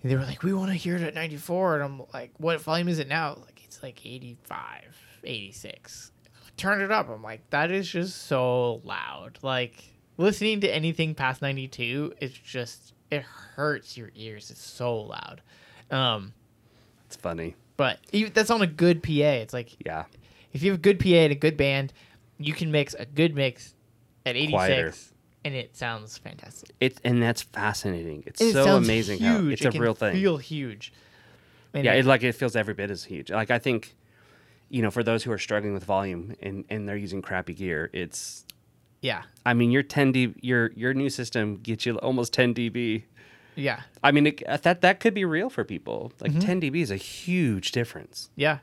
And 0.00 0.12
they 0.12 0.14
were 0.16 0.22
like, 0.22 0.42
"We 0.42 0.54
want 0.54 0.70
to 0.70 0.76
hear 0.76 0.96
it 0.96 1.02
at 1.02 1.14
94," 1.14 1.74
and 1.74 1.84
I'm 1.84 2.02
like, 2.14 2.32
"What 2.38 2.60
volume 2.60 2.88
is 2.88 2.98
it 2.98 3.08
now?" 3.08 3.34
Like, 3.34 3.62
it's 3.64 3.82
like 3.82 4.04
85, 4.04 4.96
86. 5.24 6.12
Turn 6.56 6.80
it 6.80 6.90
up. 6.90 7.08
I'm 7.08 7.22
like, 7.22 7.48
that 7.50 7.70
is 7.70 7.88
just 7.88 8.26
so 8.26 8.80
loud. 8.84 9.38
Like 9.42 9.84
listening 10.16 10.60
to 10.60 10.74
anything 10.74 11.14
past 11.14 11.40
92 11.40 12.14
it's 12.20 12.36
just 12.36 12.92
it 13.10 13.22
hurts 13.22 13.96
your 13.96 14.10
ears. 14.14 14.50
It's 14.50 14.62
so 14.62 14.96
loud. 14.96 15.40
Um, 15.90 16.34
it's 17.08 17.16
funny. 17.16 17.54
but 17.76 17.98
even, 18.12 18.32
that's 18.32 18.50
on 18.50 18.62
a 18.62 18.66
good 18.66 19.02
PA. 19.02 19.10
It's 19.42 19.52
like 19.54 19.76
Yeah. 19.84 20.04
if 20.52 20.62
you 20.62 20.70
have 20.70 20.78
a 20.78 20.82
good 20.82 21.00
PA 21.00 21.08
and 21.24 21.32
a 21.32 21.36
good 21.36 21.56
band, 21.56 21.92
you 22.38 22.52
can 22.52 22.70
mix 22.70 22.94
a 22.94 23.04
good 23.06 23.34
mix 23.34 23.74
at 24.26 24.36
86 24.36 24.52
Quieter. 24.52 24.94
and 25.44 25.54
it 25.54 25.76
sounds 25.76 26.18
fantastic. 26.18 26.70
It 26.80 27.00
and 27.04 27.22
that's 27.22 27.42
fascinating. 27.42 28.22
It's 28.26 28.40
And 28.40 28.52
so 28.52 28.76
amazing 28.76 29.20
how 29.20 29.38
huge. 29.40 29.52
it's 29.54 29.64
It 29.64 29.74
a 29.76 29.80
real 29.80 29.94
thing. 29.94 30.12
Feel 30.14 30.36
huge. 30.36 30.92
And 31.74 31.84
yeah, 31.84 31.94
it- 31.94 32.00
it 32.00 32.04
like 32.06 32.22
it 32.22 32.32
feels 32.32 32.54
every 32.56 32.74
bit 32.74 32.90
as 32.90 33.04
huge. 33.04 33.30
Like 33.30 33.50
I 33.50 33.58
think, 33.58 33.94
you 34.68 34.82
know, 34.82 34.90
for 34.90 35.02
those 35.02 35.24
who 35.24 35.32
are 35.32 35.38
struggling 35.38 35.72
with 35.74 35.84
volume 35.84 36.34
and 36.42 36.64
and 36.68 36.88
they're 36.88 36.96
using 36.96 37.22
crappy 37.22 37.54
gear, 37.54 37.90
it's 37.92 38.44
yeah, 39.00 39.22
I 39.46 39.54
mean, 39.54 39.70
your 39.70 39.84
10 39.84 40.12
dB, 40.12 40.34
your 40.42 40.72
your 40.74 40.92
new 40.92 41.08
system 41.08 41.56
gets 41.56 41.86
you 41.86 41.96
almost 41.98 42.32
10 42.32 42.52
dB. 42.54 43.04
Yeah. 43.58 43.82
I 44.04 44.12
mean, 44.12 44.28
it, 44.28 44.42
that 44.62 44.80
that 44.82 45.00
could 45.00 45.14
be 45.14 45.24
real 45.24 45.50
for 45.50 45.64
people. 45.64 46.12
Like 46.20 46.30
Mm-hmm. 46.30 46.40
10 46.40 46.60
dB 46.62 46.76
is 46.82 46.90
a 46.90 46.96
huge 46.96 47.72
difference. 47.72 48.30
Yeah. 48.36 48.58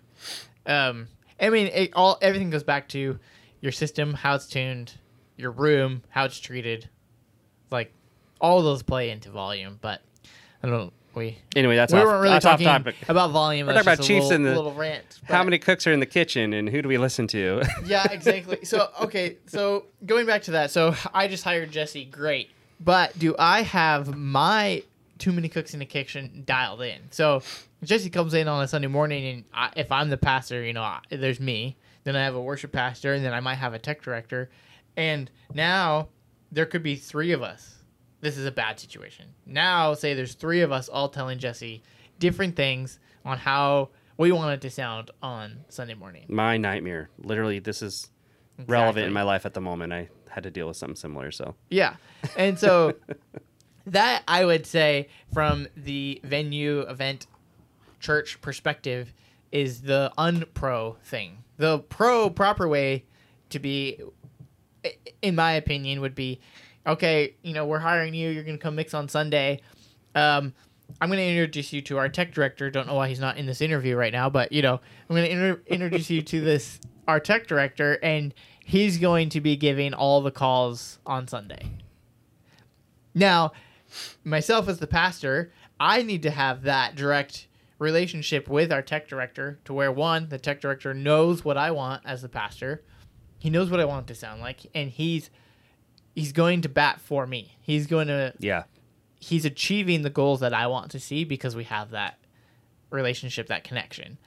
Um, 0.66 1.08
I 1.40 1.50
mean, 1.50 1.68
it 1.68 1.92
all 1.94 2.18
everything 2.22 2.50
goes 2.50 2.64
back 2.64 2.88
to 2.90 3.20
your 3.62 3.72
system, 3.72 4.14
how 4.14 4.36
it's 4.36 4.48
tuned, 4.48 4.94
your 5.38 5.52
room, 5.52 6.02
how 6.10 6.25
it's 6.25 6.40
treated. 6.40 6.90
Like 7.72 7.92
all 8.40 8.62
those 8.64 8.84
play 8.84 9.10
into 9.10 9.30
volume, 9.30 9.78
but 9.82 10.02
I 10.64 10.68
don't. 10.70 10.94
We 11.14 11.38
Anyway, 11.56 11.78
that's 11.78 11.94
we 11.94 12.00
off, 12.00 12.06
weren't 12.06 12.22
really 12.22 12.34
that's 12.34 12.46
off 12.46 12.60
talking 12.62 12.66
topic. 12.68 12.96
about 13.08 13.32
volume. 13.32 13.68
We're 13.68 13.74
talking 13.74 13.94
about 13.94 13.98
Chiefs 14.06 14.25
little, 14.25 14.32
and 14.34 14.46
the- 14.46 14.54
little 14.56 14.74
rant. 14.74 15.20
How 15.24 15.44
many 15.46 15.58
cooks 15.60 15.88
are 15.88 15.94
in 15.94 16.02
the 16.02 16.06
kitchen 16.06 16.52
and 16.52 16.68
who 16.68 16.82
do 16.82 16.90
we 16.90 16.98
listen 16.98 17.25
to? 17.28 17.64
yeah, 17.86 18.06
exactly. 18.12 18.66
So 18.66 18.90
okay, 19.02 19.38
so 19.48 19.86
going 20.06 20.25
back 20.25 20.42
to 20.44 20.52
that, 20.52 20.72
so 20.72 20.94
I 21.14 21.28
just 21.30 21.44
hired 21.46 21.72
Jesse. 21.72 22.04
Great, 22.06 22.50
but 22.79 23.17
do 23.17 23.36
I 23.38 23.62
have 23.62 24.15
my 24.15 24.84
too 25.17 25.32
many 25.32 25.48
cooks 25.50 25.74
in 25.74 25.79
the 25.79 25.86
kitchen 25.86 26.44
dialed 26.46 26.82
in? 26.82 27.00
So 27.12 27.41
Jesse 27.84 28.10
comes 28.10 28.34
in 28.34 28.48
on 28.48 28.63
a 28.63 28.67
Sunday 28.67 28.88
morning, 28.88 29.25
and 29.25 29.44
I, 29.53 29.72
if 29.75 29.91
I'm 29.91 30.10
the 30.10 30.17
pastor, 30.17 30.63
you 30.63 30.74
know, 30.74 30.82
I, 30.82 31.00
there's 31.10 31.39
me. 31.39 31.77
Then 32.03 32.15
I 32.15 32.24
have 32.24 32.36
a 32.36 32.41
worship 32.41 32.72
pastor, 32.72 33.13
and 33.13 33.25
then 33.25 33.34
I 33.34 33.39
might 33.39 33.55
have 33.55 33.74
a 33.74 33.79
tech 33.79 34.01
director, 34.01 34.50
and 34.96 35.29
now 35.53 36.10
there 36.51 36.65
could 36.67 36.84
be 36.84 36.96
three 36.96 37.32
of 37.32 37.41
us. 37.41 37.79
This 38.22 38.38
is 38.38 38.46
a 38.46 38.51
bad 38.51 38.79
situation. 38.79 39.25
Now, 39.46 39.94
say 39.94 40.13
there's 40.13 40.36
three 40.36 40.62
of 40.62 40.72
us 40.72 40.88
all 40.88 41.10
telling 41.10 41.39
Jesse 41.39 41.84
different 42.20 42.55
things 42.55 43.00
on 43.24 43.38
how 43.38 43.89
we 44.17 44.32
want 44.32 44.53
it 44.53 44.62
to 44.62 44.70
sound 44.70 45.12
on 45.22 45.65
Sunday 45.70 45.96
morning. 45.96 46.25
my 46.27 46.58
nightmare. 46.58 47.10
Literally, 47.17 47.60
this 47.60 47.82
is 47.82 48.10
relevant 48.67 49.08
in 49.08 49.13
my 49.13 49.24
life 49.24 49.46
at 49.46 49.53
the 49.53 49.62
moment. 49.62 49.91
I 49.91 50.10
had 50.36 50.44
to 50.44 50.51
deal 50.51 50.68
with 50.68 50.75
something 50.75 50.98
similar. 50.98 51.32
So, 51.32 51.56
Yeah. 51.70 51.96
And 52.38 52.60
so 52.60 52.94
that 53.88 54.22
I 54.27 54.44
would 54.44 54.65
say 54.65 55.08
from 55.34 55.68
the 55.77 56.20
venue 56.24 56.82
event 56.82 57.25
church 58.01 58.39
perspective 58.42 59.13
is 59.54 59.82
the 59.82 60.12
unpro 60.18 60.98
thing. 61.00 61.38
The 61.58 61.80
pro 61.80 62.30
proper 62.30 62.68
way 62.68 63.06
to 63.50 63.60
be 63.60 64.01
in 65.22 65.36
my 65.36 65.54
opinion 65.54 66.01
would 66.01 66.15
be 66.15 66.42
okay, 66.86 67.34
you 67.42 67.54
know, 67.54 67.65
we're 67.65 67.80
hiring 67.80 68.13
you, 68.13 68.30
you're 68.30 68.44
going 68.44 68.58
to 68.58 68.62
come 68.62 68.75
mix 68.75 68.94
on 68.94 69.08
Sunday. 69.08 69.62
Um 70.13 70.54
I'm 71.01 71.10
going 71.10 71.18
to 71.18 71.25
introduce 71.27 71.74
you 71.74 71.82
to 71.84 71.98
our 71.98 72.10
tech 72.10 72.34
director. 72.34 72.70
Don't 72.70 72.88
know 72.88 72.94
why 72.94 73.08
he's 73.08 73.20
not 73.20 73.38
in 73.38 73.46
this 73.48 73.60
interview 73.62 73.96
right 73.96 74.13
now, 74.13 74.30
but 74.30 74.51
you 74.51 74.62
know, 74.62 74.80
I'm 75.10 75.15
going 75.15 75.25
to 75.25 75.32
inter- 75.32 75.62
introduce 75.65 76.10
you 76.10 76.22
to 76.22 76.42
this 76.42 76.80
our 77.08 77.20
tech 77.20 77.48
director 77.48 77.98
and 78.04 78.34
he's 78.67 78.98
going 78.98 79.29
to 79.29 79.39
be 79.39 79.55
giving 79.55 79.93
all 79.93 80.22
the 80.22 80.31
calls 80.31 80.98
on 81.05 81.27
Sunday. 81.27 81.69
Now, 83.13 83.51
myself 84.24 84.67
as 84.67 84.79
the 84.79 84.88
pastor, 84.88 85.51
I 85.79 86.01
need 86.01 86.24
to 86.24 86.31
have 86.31 86.63
that 86.63 86.95
direct 86.95 87.48
relationship 87.77 88.50
with 88.50 88.72
our 88.72 88.81
tech 88.81 89.07
director 89.07 89.60
to 89.65 89.74
where 89.74 89.91
one, 89.91 90.29
the 90.29 90.39
tech 90.39 90.62
director 90.62 90.95
knows 90.95 91.45
what 91.45 91.57
I 91.57 91.69
want 91.69 92.01
as 92.05 92.24
the 92.24 92.29
pastor. 92.29 92.81
He 93.38 93.51
knows 93.51 93.69
what 93.69 93.79
I 93.79 93.86
want 93.86 94.10
it 94.10 94.13
to 94.13 94.19
sound 94.19 94.41
like 94.41 94.62
and 94.74 94.89
he's 94.89 95.29
he's 96.15 96.31
going 96.31 96.62
to 96.62 96.69
bat 96.69 97.00
for 97.00 97.27
me. 97.27 97.55
He's 97.62 97.86
going 97.86 98.07
to 98.07 98.34
yeah. 98.39 98.63
he's 99.19 99.45
achieving 99.45 100.01
the 100.01 100.10
goals 100.10 100.39
that 100.39 100.55
I 100.55 100.65
want 100.65 100.89
to 100.91 101.00
see 101.00 101.24
because 101.24 101.55
we 101.55 101.65
have 101.65 101.91
that 101.91 102.17
relationship, 102.89 103.45
that 103.48 103.63
connection. 103.63 104.17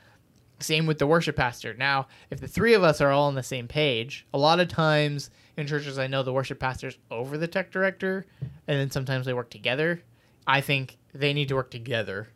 Same 0.60 0.86
with 0.86 0.98
the 0.98 1.06
worship 1.06 1.36
pastor. 1.36 1.74
Now, 1.74 2.08
if 2.30 2.40
the 2.40 2.48
three 2.48 2.74
of 2.74 2.82
us 2.82 3.00
are 3.00 3.10
all 3.12 3.28
on 3.28 3.34
the 3.36 3.42
same 3.42 3.68
page, 3.68 4.26
a 4.34 4.38
lot 4.38 4.58
of 4.58 4.68
times 4.68 5.30
in 5.56 5.66
churches, 5.66 5.98
I 5.98 6.06
know 6.08 6.22
the 6.22 6.32
worship 6.32 6.58
pastor's 6.58 6.98
over 7.10 7.38
the 7.38 7.46
tech 7.46 7.70
director, 7.70 8.26
and 8.40 8.78
then 8.80 8.90
sometimes 8.90 9.26
they 9.26 9.32
work 9.34 9.50
together. 9.50 10.02
I 10.46 10.60
think 10.60 10.96
they 11.14 11.32
need 11.32 11.48
to 11.48 11.54
work 11.54 11.70
together. 11.70 12.28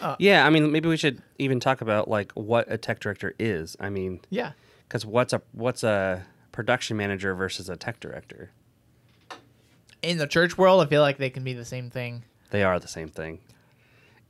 Uh, 0.00 0.16
yeah. 0.18 0.46
I 0.46 0.50
mean, 0.50 0.70
maybe 0.72 0.88
we 0.88 0.96
should 0.96 1.20
even 1.38 1.60
talk 1.60 1.80
about 1.80 2.08
like 2.08 2.32
what 2.32 2.70
a 2.70 2.78
tech 2.78 3.00
director 3.00 3.34
is. 3.38 3.76
I 3.80 3.90
mean, 3.90 4.20
Yeah. 4.30 4.52
because 4.88 5.04
what's 5.04 5.32
a 5.32 5.42
what's 5.52 5.82
a 5.82 6.24
production 6.52 6.96
manager 6.96 7.34
versus 7.34 7.68
a 7.68 7.76
tech 7.76 8.00
director? 8.00 8.52
In 10.02 10.16
the 10.18 10.26
church 10.26 10.56
world, 10.56 10.80
I 10.80 10.88
feel 10.88 11.02
like 11.02 11.18
they 11.18 11.28
can 11.30 11.44
be 11.44 11.52
the 11.52 11.64
same 11.64 11.90
thing. 11.90 12.24
They 12.50 12.62
are 12.62 12.78
the 12.78 12.88
same 12.88 13.08
thing. 13.08 13.40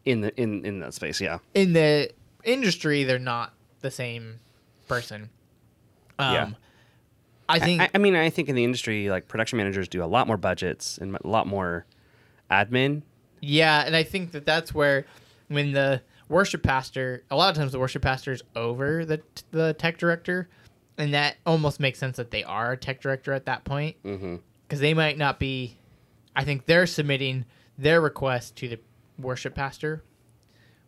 In 0.04 0.23
the 0.23 0.35
in 0.40 0.64
in 0.64 0.80
that 0.80 0.95
space, 0.95 1.21
yeah. 1.21 1.38
In 1.54 1.75
the 1.75 2.11
industry, 2.44 3.04
they're 3.04 3.18
not 3.18 3.52
the 3.80 3.90
same 3.90 4.40
person. 4.88 5.30
Um, 6.18 6.35
Yeah. 6.35 6.50
I 7.49 7.59
think 7.59 7.80
I, 7.82 7.90
I 7.94 7.99
mean, 7.99 8.14
I 8.14 8.30
think 8.30 8.49
in 8.49 8.54
the 8.54 8.62
industry, 8.62 9.11
like 9.11 9.26
production 9.26 9.56
managers 9.56 9.88
do 9.88 10.04
a 10.04 10.06
lot 10.06 10.28
more 10.28 10.37
budgets 10.37 10.99
and 10.99 11.16
a 11.16 11.26
lot 11.26 11.49
more 11.49 11.85
admin. 12.49 13.02
Yeah, 13.40 13.82
and 13.85 13.97
I 13.97 14.04
think 14.04 14.30
that 14.32 14.47
that's 14.47 14.73
where 14.73 15.04
when 15.49 15.73
the 15.73 16.00
worship 16.28 16.62
pastor, 16.62 17.25
a 17.28 17.35
lot 17.35 17.50
of 17.50 17.56
times 17.56 17.73
the 17.73 17.80
worship 17.80 18.02
pastor 18.02 18.30
is 18.32 18.42
over 18.54 19.04
the 19.04 19.20
the 19.50 19.75
tech 19.75 19.99
director, 19.99 20.49
and 20.97 21.12
that 21.12 21.38
almost 21.44 21.80
makes 21.80 21.99
sense 21.99 22.18
that 22.18 22.30
they 22.30 22.44
are 22.44 22.70
a 22.73 22.76
tech 22.76 23.00
director 23.00 23.32
at 23.32 23.47
that 23.47 23.64
point 23.64 23.97
Mm-hmm. 24.04 24.37
because 24.68 24.78
they 24.78 24.94
might 24.94 25.18
not 25.18 25.40
be. 25.40 25.76
I 26.37 26.44
think 26.44 26.66
they're 26.66 26.87
submitting 26.87 27.47
their 27.76 28.00
request 28.00 28.54
to 28.59 28.68
the 28.68 28.78
worship 29.18 29.56
pastor. 29.56 30.04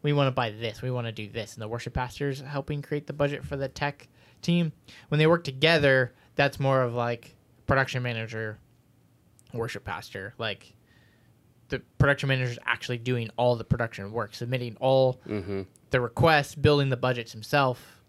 We 0.02 0.12
want 0.12 0.26
to 0.28 0.32
buy 0.32 0.50
this. 0.50 0.82
We 0.82 0.90
want 0.90 1.06
to 1.06 1.12
do 1.12 1.28
this, 1.28 1.54
and 1.54 1.62
the 1.62 1.68
worship 1.68 1.94
pastor 1.94 2.28
is 2.28 2.40
helping 2.40 2.82
create 2.82 3.06
the 3.06 3.12
budget 3.12 3.44
for 3.44 3.56
the 3.56 3.68
tech 3.68 4.08
team. 4.40 4.72
When 5.08 5.18
they 5.18 5.26
work 5.26 5.44
together, 5.44 6.12
that's 6.34 6.58
more 6.58 6.82
of 6.82 6.94
like 6.94 7.36
production 7.66 8.02
manager, 8.02 8.58
worship 9.52 9.84
pastor, 9.84 10.34
like 10.38 10.74
the 11.68 11.80
production 11.98 12.28
manager 12.28 12.50
is 12.52 12.58
actually 12.66 12.98
doing 12.98 13.30
all 13.36 13.54
the 13.56 13.64
production 13.64 14.10
work, 14.12 14.34
submitting 14.34 14.76
all 14.80 15.20
Mm-hmm. 15.26 15.62
the 15.90 16.00
requests, 16.00 16.54
building 16.54 16.88
the 16.88 16.96
budgets 16.96 17.32
himself. 17.32 18.02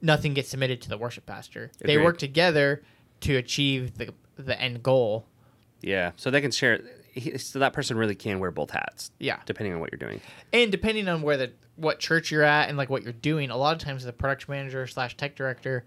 Nothing 0.00 0.34
gets 0.34 0.48
submitted 0.48 0.80
to 0.82 0.88
the 0.88 0.98
worship 0.98 1.24
pastor. 1.26 1.70
They 1.78 1.96
work 1.98 2.18
together 2.18 2.82
to 3.20 3.36
achieve 3.36 3.96
the 3.98 4.12
the 4.36 4.60
end 4.60 4.82
goal. 4.82 5.26
Yeah, 5.80 6.12
so 6.16 6.30
they 6.30 6.40
can 6.40 6.50
share. 6.50 6.80
He- 7.14 7.38
So 7.38 7.58
that 7.60 7.72
person 7.72 7.96
really 7.96 8.14
can 8.14 8.38
wear 8.40 8.50
both 8.50 8.70
hats. 8.70 9.10
Yeah. 9.18 9.38
depending 9.46 9.72
on 9.74 9.80
what 9.80 9.90
you're 9.92 9.98
doing. 9.98 10.20
And 10.52 10.70
depending 10.70 11.08
on 11.08 11.22
where 11.22 11.36
the 11.36 11.52
what 11.76 11.98
church 11.98 12.30
you're 12.30 12.42
at 12.42 12.68
and 12.68 12.76
like 12.78 12.90
what 12.90 13.02
you're 13.02 13.12
doing, 13.12 13.50
a 13.50 13.56
lot 13.56 13.74
of 13.74 13.82
times 13.82 14.04
the 14.04 14.12
production 14.12 14.52
manager 14.52 14.86
slash 14.86 15.16
tech 15.16 15.34
director 15.34 15.84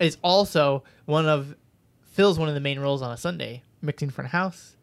is 0.00 0.16
also 0.22 0.84
one 1.06 1.26
of 1.26 1.54
fills 2.12 2.38
one 2.38 2.48
of 2.48 2.54
the 2.54 2.60
main 2.60 2.78
roles 2.78 3.02
on 3.02 3.10
a 3.10 3.16
Sunday, 3.16 3.62
mixing 3.82 4.10
front 4.10 4.30
house, 4.30 4.76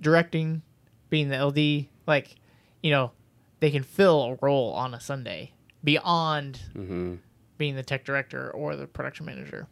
directing, 0.00 0.62
being 1.10 1.28
the 1.28 1.36
LD. 1.44 1.88
Like, 2.06 2.34
you 2.82 2.90
know, 2.90 3.12
they 3.60 3.70
can 3.70 3.82
fill 3.82 4.22
a 4.24 4.34
role 4.44 4.72
on 4.72 4.94
a 4.94 5.00
Sunday 5.00 5.52
beyond 5.84 6.60
Mm-hmm. 6.74 7.14
being 7.58 7.76
the 7.76 7.82
tech 7.82 8.04
director 8.04 8.50
or 8.50 8.74
the 8.76 8.86
production 8.86 9.26
manager. 9.26 9.66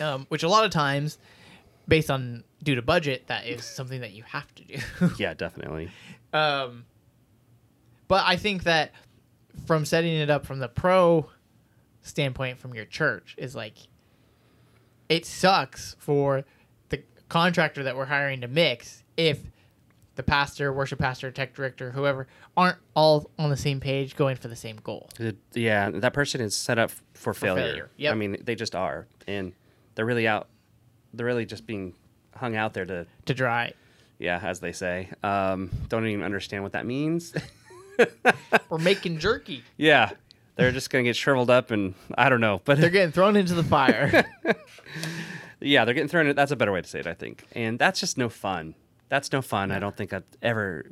Um, 0.00 0.26
which 0.28 0.42
a 0.42 0.48
lot 0.48 0.64
of 0.64 0.70
times, 0.70 1.18
based 1.86 2.10
on 2.10 2.42
due 2.62 2.74
to 2.74 2.82
budget, 2.82 3.26
that 3.28 3.46
is 3.46 3.64
something 3.64 4.00
that 4.00 4.12
you 4.12 4.22
have 4.24 4.54
to 4.56 4.64
do. 4.64 4.78
Yeah, 5.18 5.34
definitely. 5.34 5.90
Um, 6.32 6.84
but 8.08 8.24
I 8.26 8.36
think 8.36 8.64
that 8.64 8.92
from 9.66 9.84
setting 9.84 10.14
it 10.14 10.30
up 10.30 10.46
from 10.46 10.58
the 10.58 10.68
pro 10.68 11.28
standpoint 12.02 12.58
from 12.58 12.74
your 12.74 12.84
church 12.84 13.34
is 13.36 13.54
like 13.54 13.74
it 15.08 15.26
sucks 15.26 15.96
for 15.98 16.44
the 16.88 17.02
contractor 17.28 17.82
that 17.82 17.96
we're 17.96 18.06
hiring 18.06 18.40
to 18.40 18.48
mix 18.48 19.02
if 19.16 19.40
the 20.16 20.22
pastor, 20.22 20.72
worship 20.72 20.98
pastor, 20.98 21.30
tech 21.30 21.54
director, 21.54 21.90
whoever 21.90 22.26
aren't 22.56 22.78
all 22.94 23.30
on 23.38 23.50
the 23.50 23.56
same 23.56 23.80
page 23.80 24.16
going 24.16 24.36
for 24.36 24.48
the 24.48 24.56
same 24.56 24.76
goal. 24.76 25.08
Yeah, 25.54 25.90
that 25.90 26.12
person 26.12 26.40
is 26.40 26.54
set 26.54 26.78
up 26.78 26.90
for, 27.14 27.32
failure. 27.32 27.62
failure, 27.62 27.90
yep. 27.96 28.12
I 28.12 28.16
mean, 28.16 28.36
they 28.42 28.54
just 28.54 28.74
are, 28.74 29.06
and 29.26 29.52
they're 29.94 30.04
really 30.04 30.28
out. 30.28 30.48
They're 31.14 31.26
really 31.26 31.46
just 31.46 31.66
being 31.66 31.94
hung 32.36 32.56
out 32.56 32.72
there 32.74 32.84
to, 32.86 33.06
To 33.26 33.34
dry. 33.34 33.72
yeah, 34.18 34.40
as 34.42 34.60
they 34.60 34.72
say. 34.72 35.08
Um, 35.22 35.70
don't 35.88 36.06
even 36.06 36.24
understand 36.24 36.62
what 36.62 36.72
that 36.72 36.86
means. 36.86 37.34
We're 38.70 38.78
making 38.78 39.18
jerky. 39.18 39.62
yeah, 39.76 40.10
they're 40.56 40.72
just 40.72 40.90
gonna 40.90 41.04
get 41.04 41.16
shriveled 41.16 41.50
up, 41.50 41.70
and 41.70 41.94
I 42.16 42.28
don't 42.28 42.40
know, 42.40 42.60
but 42.64 42.80
They're 42.80 42.90
getting 42.90 43.12
thrown 43.12 43.36
into 43.36 43.54
the 43.54 43.62
fire. 43.64 44.24
yeah, 45.60 45.84
they're 45.84 45.94
getting 45.94 46.08
thrown. 46.08 46.26
in- 46.26 46.36
That's 46.36 46.50
a 46.52 46.56
better 46.56 46.72
way 46.72 46.80
to 46.82 46.88
say 46.88 47.00
it, 47.00 47.06
I 47.06 47.14
think. 47.14 47.44
And 47.52 47.78
that's 47.78 48.00
just 48.00 48.16
no 48.18 48.28
fun. 48.28 48.74
That's 49.08 49.32
no 49.32 49.42
fun. 49.42 49.72
I 49.72 49.78
don't 49.80 49.96
think 49.96 50.12
I'd 50.12 50.22
ever. 50.40 50.86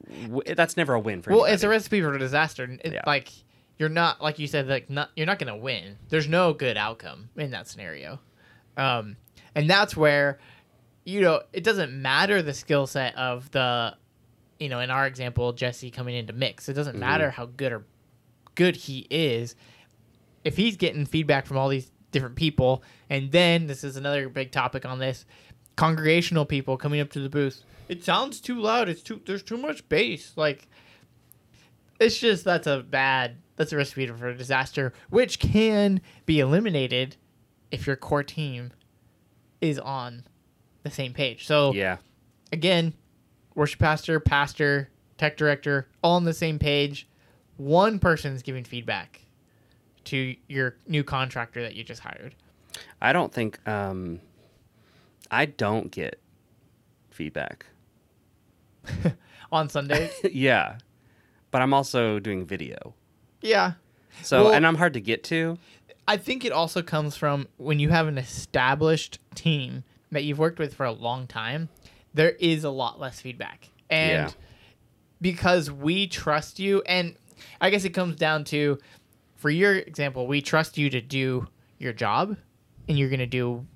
That's 0.47 0.76
never 0.76 0.95
a 0.95 1.00
win 1.00 1.23
for. 1.23 1.30
well, 1.33 1.45
it's 1.45 1.62
a 1.62 1.68
recipe 1.68 2.00
for 2.02 2.16
disaster. 2.18 2.64
It, 2.85 2.92
Yeah. 2.95 3.02
Like 3.07 3.30
you're 3.78 3.88
not 3.88 4.21
like 4.21 4.38
you 4.40 4.49
said 4.49 4.66
like 4.66 4.90
not 4.90 5.11
you're 5.14 5.26
not 5.26 5.38
gonna 5.38 5.57
win. 5.57 5.97
There's 6.09 6.26
no 6.28 6.52
good 6.52 6.76
outcome 6.76 7.28
in 7.37 7.52
that 7.52 7.68
scenario, 7.68 8.18
um, 8.76 9.16
and 9.54 9.71
that's 9.71 9.97
where 9.97 10.40
you 11.09 11.21
know 11.23 11.41
it 11.53 11.65
doesn't 11.65 11.93
matter 11.93 12.43
the 12.43 12.53
skill 12.55 12.87
set 12.87 13.17
of 13.17 13.50
the 13.53 13.97
you 14.61 14.69
know 14.69 14.81
in 14.81 14.91
our 14.91 15.07
example 15.07 15.53
Jesse 15.53 15.91
coming 15.91 16.15
into 16.17 16.33
mix. 16.33 16.69
It 16.69 16.75
doesn't 16.75 16.95
Mm-hmm. 16.95 17.00
matter 17.00 17.31
how 17.31 17.47
good 17.47 17.73
or 17.73 17.85
good 18.55 18.77
he 18.77 19.07
is 19.11 19.55
if 20.45 20.57
he's 20.57 20.77
getting 20.77 21.07
feedback 21.07 21.47
from 21.47 21.57
all 21.57 21.69
these 21.69 21.91
different 22.11 22.37
people, 22.37 22.83
and 23.11 23.31
then 23.33 23.67
this 23.67 23.85
is 23.85 23.97
another 23.97 24.29
big 24.29 24.50
topic 24.50 24.85
on 24.85 24.99
this 24.99 25.25
congregational 25.77 26.45
people 26.45 26.77
coming 26.77 27.00
up 27.00 27.11
to 27.11 27.21
the 27.21 27.29
booth. 27.29 27.62
it 27.88 28.03
sounds 28.05 28.41
too 28.41 28.61
loud. 28.61 28.88
It's 28.88 29.03
too 29.03 29.21
there's 29.27 29.43
too 29.43 29.57
much 29.59 29.88
bass. 29.88 30.33
Like 30.37 30.69
it's 32.00 32.19
just 32.19 32.45
that's 32.45 32.67
a 32.67 32.83
bad 32.83 33.37
that's 33.57 33.73
a 33.73 33.77
recipe 33.77 34.07
for 34.09 34.29
a 34.29 34.37
disaster, 34.37 34.93
which 35.11 35.38
can 35.38 36.00
be 36.27 36.38
eliminated 36.41 37.17
if 37.71 37.87
your 37.87 37.97
core 37.97 38.23
team 38.23 38.73
is 39.61 39.79
on 39.79 40.25
the 40.88 40.95
same 40.95 41.12
page. 41.12 41.47
So 41.47 41.73
Yeah. 41.75 41.99
again, 42.52 42.95
worship 43.54 43.78
pastor, 43.80 44.21
pastor, 44.21 44.90
tech 45.16 45.37
director, 45.37 45.88
all 46.02 46.16
on 46.16 46.25
the 46.25 46.33
same 46.35 46.59
page. 46.59 47.07
One 47.57 47.99
person's 47.99 48.42
giving 48.42 48.64
feedback 48.64 49.21
to 50.04 50.35
your 50.49 50.76
new 50.87 51.02
contractor 51.04 51.61
that 51.62 51.75
you 51.75 51.85
just 51.85 52.00
hired. 52.00 52.35
I 53.02 53.12
don't 53.12 53.33
think 53.33 53.59
um, 53.68 54.21
I 55.30 55.47
don't 55.47 55.90
get 55.90 56.21
feedback. 57.11 57.66
On 59.52 59.68
Sundays. 59.68 60.12
yeah, 60.33 60.78
but 61.50 61.62
I'm 61.62 61.73
also 61.75 62.18
doing 62.18 62.45
video, 62.47 62.95
yeah. 63.40 63.73
so 64.23 64.45
Well- 64.45 64.52
and 64.52 64.66
I'm 64.66 64.76
hard 64.76 64.92
to 64.95 65.00
get 65.00 65.25
to. 65.25 65.59
I 66.07 66.16
think 66.16 66.45
it 66.47 66.52
also 66.52 66.80
comes 66.83 67.16
from 67.16 67.49
when 67.59 67.80
you 67.80 67.90
have 67.90 68.07
an 68.09 68.16
established 68.16 69.18
team 69.35 69.85
that 70.11 70.25
you've 70.25 70.38
worked 70.38 70.59
with 70.59 70.75
for 70.75 70.87
a 70.87 70.93
long 70.93 71.27
time, 71.27 71.69
there 72.15 72.31
is 72.31 72.65
a 72.65 72.71
lot 72.71 72.99
less 73.00 73.21
feedback. 73.21 73.69
And 73.91 74.29
Yeah. 74.29 74.31
because 75.21 75.71
we 75.71 76.07
trust 76.07 76.59
you, 76.59 76.83
and 76.87 77.15
I 77.61 77.71
guess 77.71 77.85
it 77.85 77.91
comes 77.91 78.17
down 78.17 78.45
to, 78.45 78.79
for 79.37 79.50
your 79.50 79.77
example, 79.77 80.27
we 80.27 80.41
trust 80.43 80.79
you 80.79 80.91
to 80.91 81.00
do 81.00 81.47
your 81.79 81.93
job 81.93 82.37
and 82.88 82.99
you're 82.99 83.09
going 83.11 83.21
to 83.21 83.27
do 83.27 83.67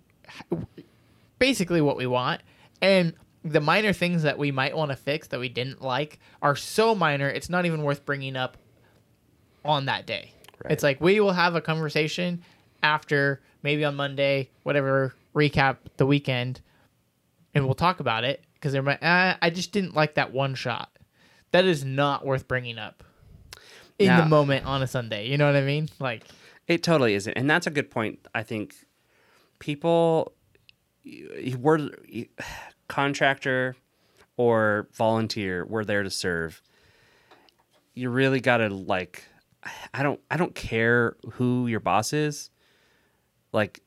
basically 1.39 1.81
what 1.81 1.97
we 1.97 2.07
want. 2.07 2.41
And 2.81 3.15
the 3.45 3.61
minor 3.61 3.93
things 3.93 4.23
that 4.23 4.39
we 4.39 4.51
might 4.51 4.77
want 4.77 4.91
to 4.91 4.97
fix 4.97 5.29
that 5.29 5.41
we 5.41 5.49
didn't 5.49 5.83
like 5.83 6.19
are 6.41 6.57
so 6.57 6.95
minor, 6.95 7.29
it's 7.29 7.49
not 7.51 7.67
even 7.67 7.83
worth 7.83 8.05
bringing 8.05 8.37
up 8.37 8.57
on 9.65 9.87
that 9.87 10.07
day. 10.07 10.33
Right. 10.65 10.73
It's 10.73 10.83
like 10.83 11.01
we 11.01 11.21
will 11.21 11.33
have 11.33 11.55
a 11.55 11.61
conversation 11.61 12.43
after 12.83 13.41
maybe 13.63 13.85
on 13.85 13.95
Monday, 13.97 14.51
whatever, 14.63 15.15
recap 15.35 15.79
the 15.97 16.07
weekend, 16.07 16.61
and 17.55 17.65
we'll 17.65 17.75
talk 17.75 18.01
about 18.01 18.25
it 18.25 18.45
because 18.55 18.73
they're 18.73 18.83
like, 18.83 19.01
ah, 19.03 19.37
I 19.41 19.51
just 19.51 19.73
didn't 19.73 19.95
like 19.95 20.15
that 20.15 20.33
one 20.33 20.55
shot. 20.55 20.91
That 21.53 21.65
is 21.65 21.85
not 21.85 22.25
worth 22.25 22.49
bringing 22.49 22.79
up 22.79 23.05
in 23.99 24.17
the 24.17 24.27
moment 24.27 24.65
on 24.67 24.83
a 24.83 24.87
Sunday. 24.87 25.29
You 25.29 25.37
know 25.37 25.47
what 25.47 25.57
I 25.57 25.63
mean? 25.63 25.89
Like, 25.99 26.25
It 26.67 26.83
totally 26.83 27.15
isn't, 27.15 27.35
and 27.35 27.49
that's 27.51 27.67
a 27.67 27.71
good 27.71 27.91
point. 27.91 28.27
I 28.35 28.43
think 28.43 28.75
people, 29.59 30.33
we're 31.59 31.91
contractor 32.89 33.77
or 34.37 34.89
volunteer. 34.95 35.65
We're 35.65 35.85
there 35.85 36.03
to 36.03 36.11
serve. 36.11 36.63
You 37.95 38.11
really 38.11 38.41
got 38.41 38.59
to 38.59 38.69
like. 38.69 39.25
I 39.95 40.03
don't. 40.03 40.21
I 40.31 40.37
don't 40.37 40.55
care 40.55 41.17
who 41.33 41.67
your 41.67 41.81
boss 41.81 42.13
is. 42.13 42.51
Like, 43.53 43.81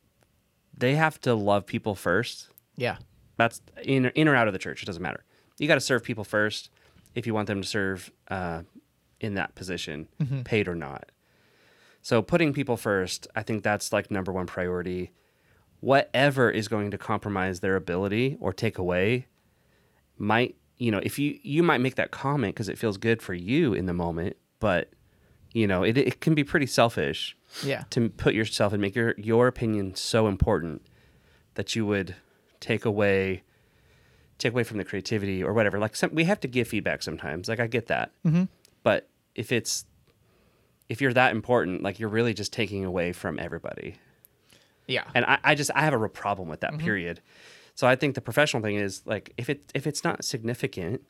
they 0.77 0.96
have 0.96 1.20
to 1.22 1.34
love 1.34 1.65
people 1.65 1.96
first. 1.96 2.50
yeah, 2.75 2.98
That's 3.38 3.62
in 3.84 4.05
in 4.08 4.27
or 4.27 4.36
out 4.36 4.48
of 4.48 4.53
the 4.53 4.60
church. 4.60 4.84
It 4.84 4.86
doesn't 4.86 5.01
matter. 5.01 5.24
You 5.58 5.67
got 5.67 5.75
to 5.75 5.82
serve 5.82 6.03
people 6.03 6.24
first 6.24 6.70
if 7.13 7.25
you 7.25 7.34
want 7.34 7.48
them 7.48 7.62
to 7.62 7.67
serve 7.67 8.12
uh, 8.29 8.63
in 9.22 9.36
that 9.36 9.55
position, 9.55 10.08
paid 10.44 10.67
or 10.67 10.75
not. 10.75 11.12
So 12.01 12.22
putting 12.22 12.53
people 12.53 12.77
first, 12.77 13.27
I 13.36 13.41
think 13.41 13.63
that's 13.63 13.94
like 13.94 14.12
number 14.12 14.32
one 14.32 14.46
priority. 14.48 15.12
Whatever 15.79 16.50
is 16.51 16.67
going 16.67 16.91
to 16.91 16.98
compromise 16.98 17.60
their 17.62 17.75
ability 17.75 18.38
or 18.39 18.51
take 18.53 18.77
away 18.77 19.27
might 20.17 20.55
you 20.77 20.91
know 20.91 21.00
if 21.03 21.17
you 21.20 21.39
you 21.41 21.63
might 21.63 21.79
make 21.79 21.96
that 21.96 22.12
comment 22.12 22.55
because 22.55 22.70
it 22.70 22.77
feels 22.77 22.98
good 22.98 23.22
for 23.22 23.34
you 23.34 23.74
in 23.74 23.86
the 23.86 23.94
moment, 23.94 24.36
but 24.60 24.89
you 25.53 25.67
know 25.67 25.84
it 25.84 25.98
it 25.98 26.20
can 26.20 26.36
be 26.36 26.44
pretty 26.44 26.65
selfish 26.65 27.38
yeah, 27.63 27.83
to 27.91 28.09
put 28.09 28.33
yourself 28.33 28.74
and 28.74 28.81
make 28.81 28.96
your 28.96 29.13
your 29.18 29.48
opinion 29.48 29.96
so 29.96 30.27
important 30.27 30.81
that 31.55 31.75
you 31.75 31.85
would 31.85 32.15
take 32.59 32.85
away 32.85 33.44
take 34.37 34.51
away 34.51 34.63
from 34.63 34.77
the 34.77 34.83
creativity 34.83 35.41
or 35.44 35.53
whatever. 35.53 35.79
Like 35.79 35.96
some, 35.96 36.13
we 36.13 36.25
have 36.25 36.39
to 36.41 36.48
give 36.48 36.68
feedback 36.68 37.01
sometimes. 37.03 37.48
Like 37.48 37.59
i 37.59 37.68
get 37.68 37.87
that. 37.87 38.11
Mm-hmm. 38.25 38.44
but 38.83 39.09
if 39.33 39.51
it's 39.51 39.85
if 40.87 41.01
you're 41.01 41.13
that 41.13 41.31
important 41.31 41.81
like 41.81 42.00
you're 42.00 42.09
really 42.09 42.33
just 42.33 42.53
taking 42.53 42.83
away 42.85 43.11
from 43.13 43.39
everybody. 43.39 43.96
Yeah, 44.87 45.03
and 45.15 45.25
i, 45.25 45.39
I 45.44 45.55
just 45.55 45.72
i 45.74 45.81
have 45.81 45.94
a 45.94 45.98
real 45.98 46.09
problem 46.09 46.48
with 46.50 46.59
that 46.61 46.77
period. 46.77 47.22
So 47.75 47.87
i 47.87 47.96
think 47.96 48.15
the 48.15 48.22
professional 48.22 48.61
thing 48.61 48.75
is 48.75 49.01
like 49.05 49.33
if 49.37 49.50
it 49.50 49.72
if 49.74 49.87
it's 49.87 50.03
not 50.03 50.24
significant 50.24 51.01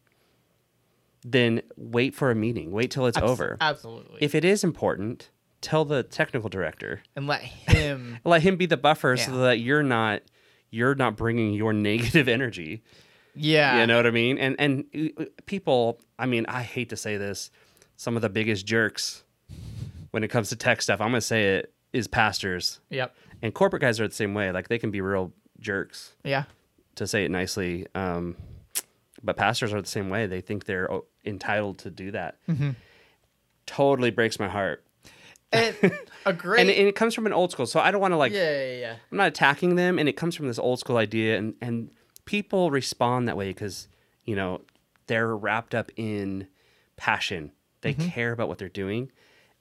then 1.27 1.61
wait 1.75 2.13
for 2.13 2.29
a 2.29 2.35
meeting. 2.35 2.71
Wait 2.71 2.91
till 2.91 3.07
it's 3.07 3.17
Abs- 3.17 3.31
over. 3.31 3.57
absolutely. 3.59 4.19
if 4.21 4.35
it 4.35 4.45
is 4.45 4.63
important 4.63 5.29
tell 5.65 5.83
the 5.83 6.03
technical 6.03 6.47
director 6.49 7.01
and 7.15 7.25
let 7.27 7.41
him. 7.41 8.19
let 8.25 8.41
him 8.43 8.55
be 8.55 8.65
the 8.67 8.77
buffer 8.77 9.17
so 9.17 9.35
that 9.37 9.59
you're 9.59 9.81
not 9.83 10.21
you're 10.69 10.93
not 10.95 11.17
bringing 11.17 11.53
your 11.53 11.73
negative 11.91 12.27
energy 12.27 12.83
yeah, 13.37 13.81
you 13.81 13.87
know 13.87 13.97
what 13.97 14.05
i 14.07 14.11
mean 14.11 14.37
and 14.37 14.55
and 14.59 14.85
uh, 15.19 15.25
people 15.45 15.99
i 16.19 16.25
mean 16.25 16.45
i 16.47 16.61
hate 16.61 16.89
to 16.89 16.95
say 16.95 17.17
this 17.17 17.49
some 17.97 18.15
of 18.15 18.21
the 18.21 18.29
biggest 18.29 18.65
jerks 18.65 19.23
when 20.11 20.23
it 20.23 20.29
comes 20.29 20.49
to 20.49 20.55
tech 20.55 20.81
stuff 20.81 21.01
i'm 21.01 21.09
going 21.09 21.19
to 21.19 21.25
say 21.27 21.55
it 21.57 21.73
is 21.91 22.07
pastors 22.07 22.79
Yep. 22.91 23.13
and 23.41 23.53
corporate 23.53 23.81
guys 23.81 23.99
are 23.99 24.07
the 24.07 24.13
same 24.13 24.33
way 24.33 24.51
like 24.51 24.67
they 24.69 24.77
can 24.79 24.91
be 24.91 25.01
real 25.01 25.33
jerks 25.59 26.13
Yeah. 26.23 26.43
to 26.95 27.07
say 27.07 27.25
it 27.25 27.31
nicely 27.31 27.87
um, 27.95 28.35
but 29.23 29.35
pastors 29.35 29.73
are 29.73 29.81
the 29.81 29.87
same 29.87 30.09
way 30.09 30.27
they 30.27 30.41
think 30.41 30.63
they're 30.65 30.87
entitled 31.25 31.79
to 31.79 31.89
do 31.89 32.11
that 32.11 32.37
Mm-hmm. 32.47 32.69
totally 33.65 34.11
breaks 34.11 34.39
my 34.39 34.47
heart 34.47 34.83
And 35.81 35.93
a 36.25 36.33
great. 36.33 36.61
and, 36.61 36.69
and 36.69 36.87
it 36.87 36.95
comes 36.95 37.13
from 37.13 37.27
an 37.27 37.33
old 37.33 37.51
school 37.51 37.67
so 37.67 37.79
i 37.79 37.91
don't 37.91 38.01
want 38.01 38.13
to 38.13 38.17
like 38.17 38.31
yeah, 38.31 38.63
yeah, 38.65 38.79
yeah. 38.79 38.95
I'm 39.11 39.17
not 39.17 39.27
attacking 39.27 39.75
them, 39.75 39.99
and 39.99 40.09
it 40.09 40.13
comes 40.13 40.35
from 40.35 40.47
this 40.47 40.57
old 40.59 40.79
school 40.79 40.97
idea, 40.97 41.37
and 41.37 41.53
and 41.61 41.91
people 42.25 42.71
respond 42.71 43.27
that 43.27 43.37
way 43.37 43.49
because 43.49 43.87
you 44.23 44.35
know 44.35 44.61
they're 45.07 45.35
wrapped 45.35 45.75
up 45.75 45.91
in 45.95 46.47
passion. 46.97 47.51
They 47.81 47.93
mm-hmm. 47.93 48.09
care 48.09 48.31
about 48.31 48.47
what 48.47 48.57
they're 48.57 48.69
doing, 48.69 49.11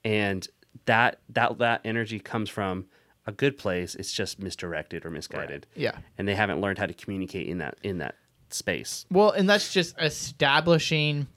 and 0.03 0.47
that 0.85 1.19
that 1.29 1.57
that 1.59 1.81
energy 1.85 2.19
comes 2.19 2.49
from 2.49 2.85
a 3.27 3.31
good 3.31 3.57
place. 3.57 3.95
It's 3.95 4.11
just 4.11 4.39
misdirected 4.39 5.05
or 5.05 5.11
misguided, 5.11 5.67
Yeah. 5.75 5.97
and 6.17 6.27
they 6.27 6.35
haven't 6.35 6.61
learned 6.61 6.77
how 6.79 6.85
to 6.85 6.93
communicate 6.93 7.47
in 7.47 7.59
that 7.59 7.77
in 7.83 7.99
that 7.99 8.15
space. 8.49 9.05
Well, 9.11 9.31
and 9.31 9.49
that's 9.49 9.71
just 9.71 9.95
establishing 9.99 11.27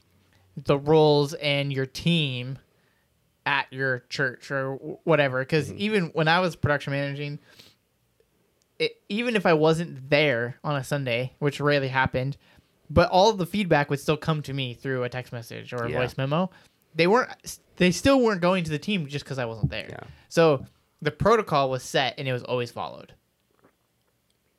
the 0.57 0.79
roles 0.79 1.35
and 1.35 1.73
your 1.73 1.87
team 1.87 2.59
at 3.49 3.73
your 3.73 4.05
church 4.11 4.51
or 4.51 4.75
whatever. 5.05 5.41
Because 5.41 5.71
mm-hmm. 5.71 5.81
even 5.81 6.05
when 6.09 6.29
I 6.29 6.41
was 6.41 6.55
production 6.55 6.93
managing, 6.93 7.39
it, 8.79 8.93
even 9.09 9.37
if 9.37 9.47
I 9.47 9.55
wasn't 9.55 10.11
there 10.11 10.57
on 10.63 10.77
a 10.77 10.85
Sunday, 10.85 11.33
which 11.39 11.59
rarely 11.59 11.89
happened, 11.89 12.37
but 12.91 13.09
all 13.09 13.31
of 13.31 13.39
the 13.39 13.47
feedback 13.47 13.89
would 13.89 14.01
still 14.01 14.19
come 14.19 14.43
to 14.43 14.53
me 14.53 14.75
through 14.75 15.03
a 15.03 15.09
text 15.09 15.33
message 15.33 15.73
or 15.73 15.85
a 15.85 15.91
Yeah. 15.91 15.99
voice 15.99 16.17
memo. 16.19 16.51
They 16.95 17.07
weren't. 17.07 17.31
They 17.77 17.91
still 17.91 18.21
weren't 18.21 18.43
going 18.43 18.65
to 18.65 18.71
the 18.71 18.79
team 18.79 19.07
just 19.07 19.25
because 19.25 19.39
I 19.39 19.47
wasn't 19.47 19.71
there. 19.71 19.89
Yeah. 19.89 20.01
So 20.29 20.67
the 21.01 21.11
protocol 21.11 21.71
was 21.71 21.83
set 21.83 22.15
and 22.19 22.29
it 22.29 22.33
was 22.35 22.43
always 22.43 22.71
followed. 22.71 23.15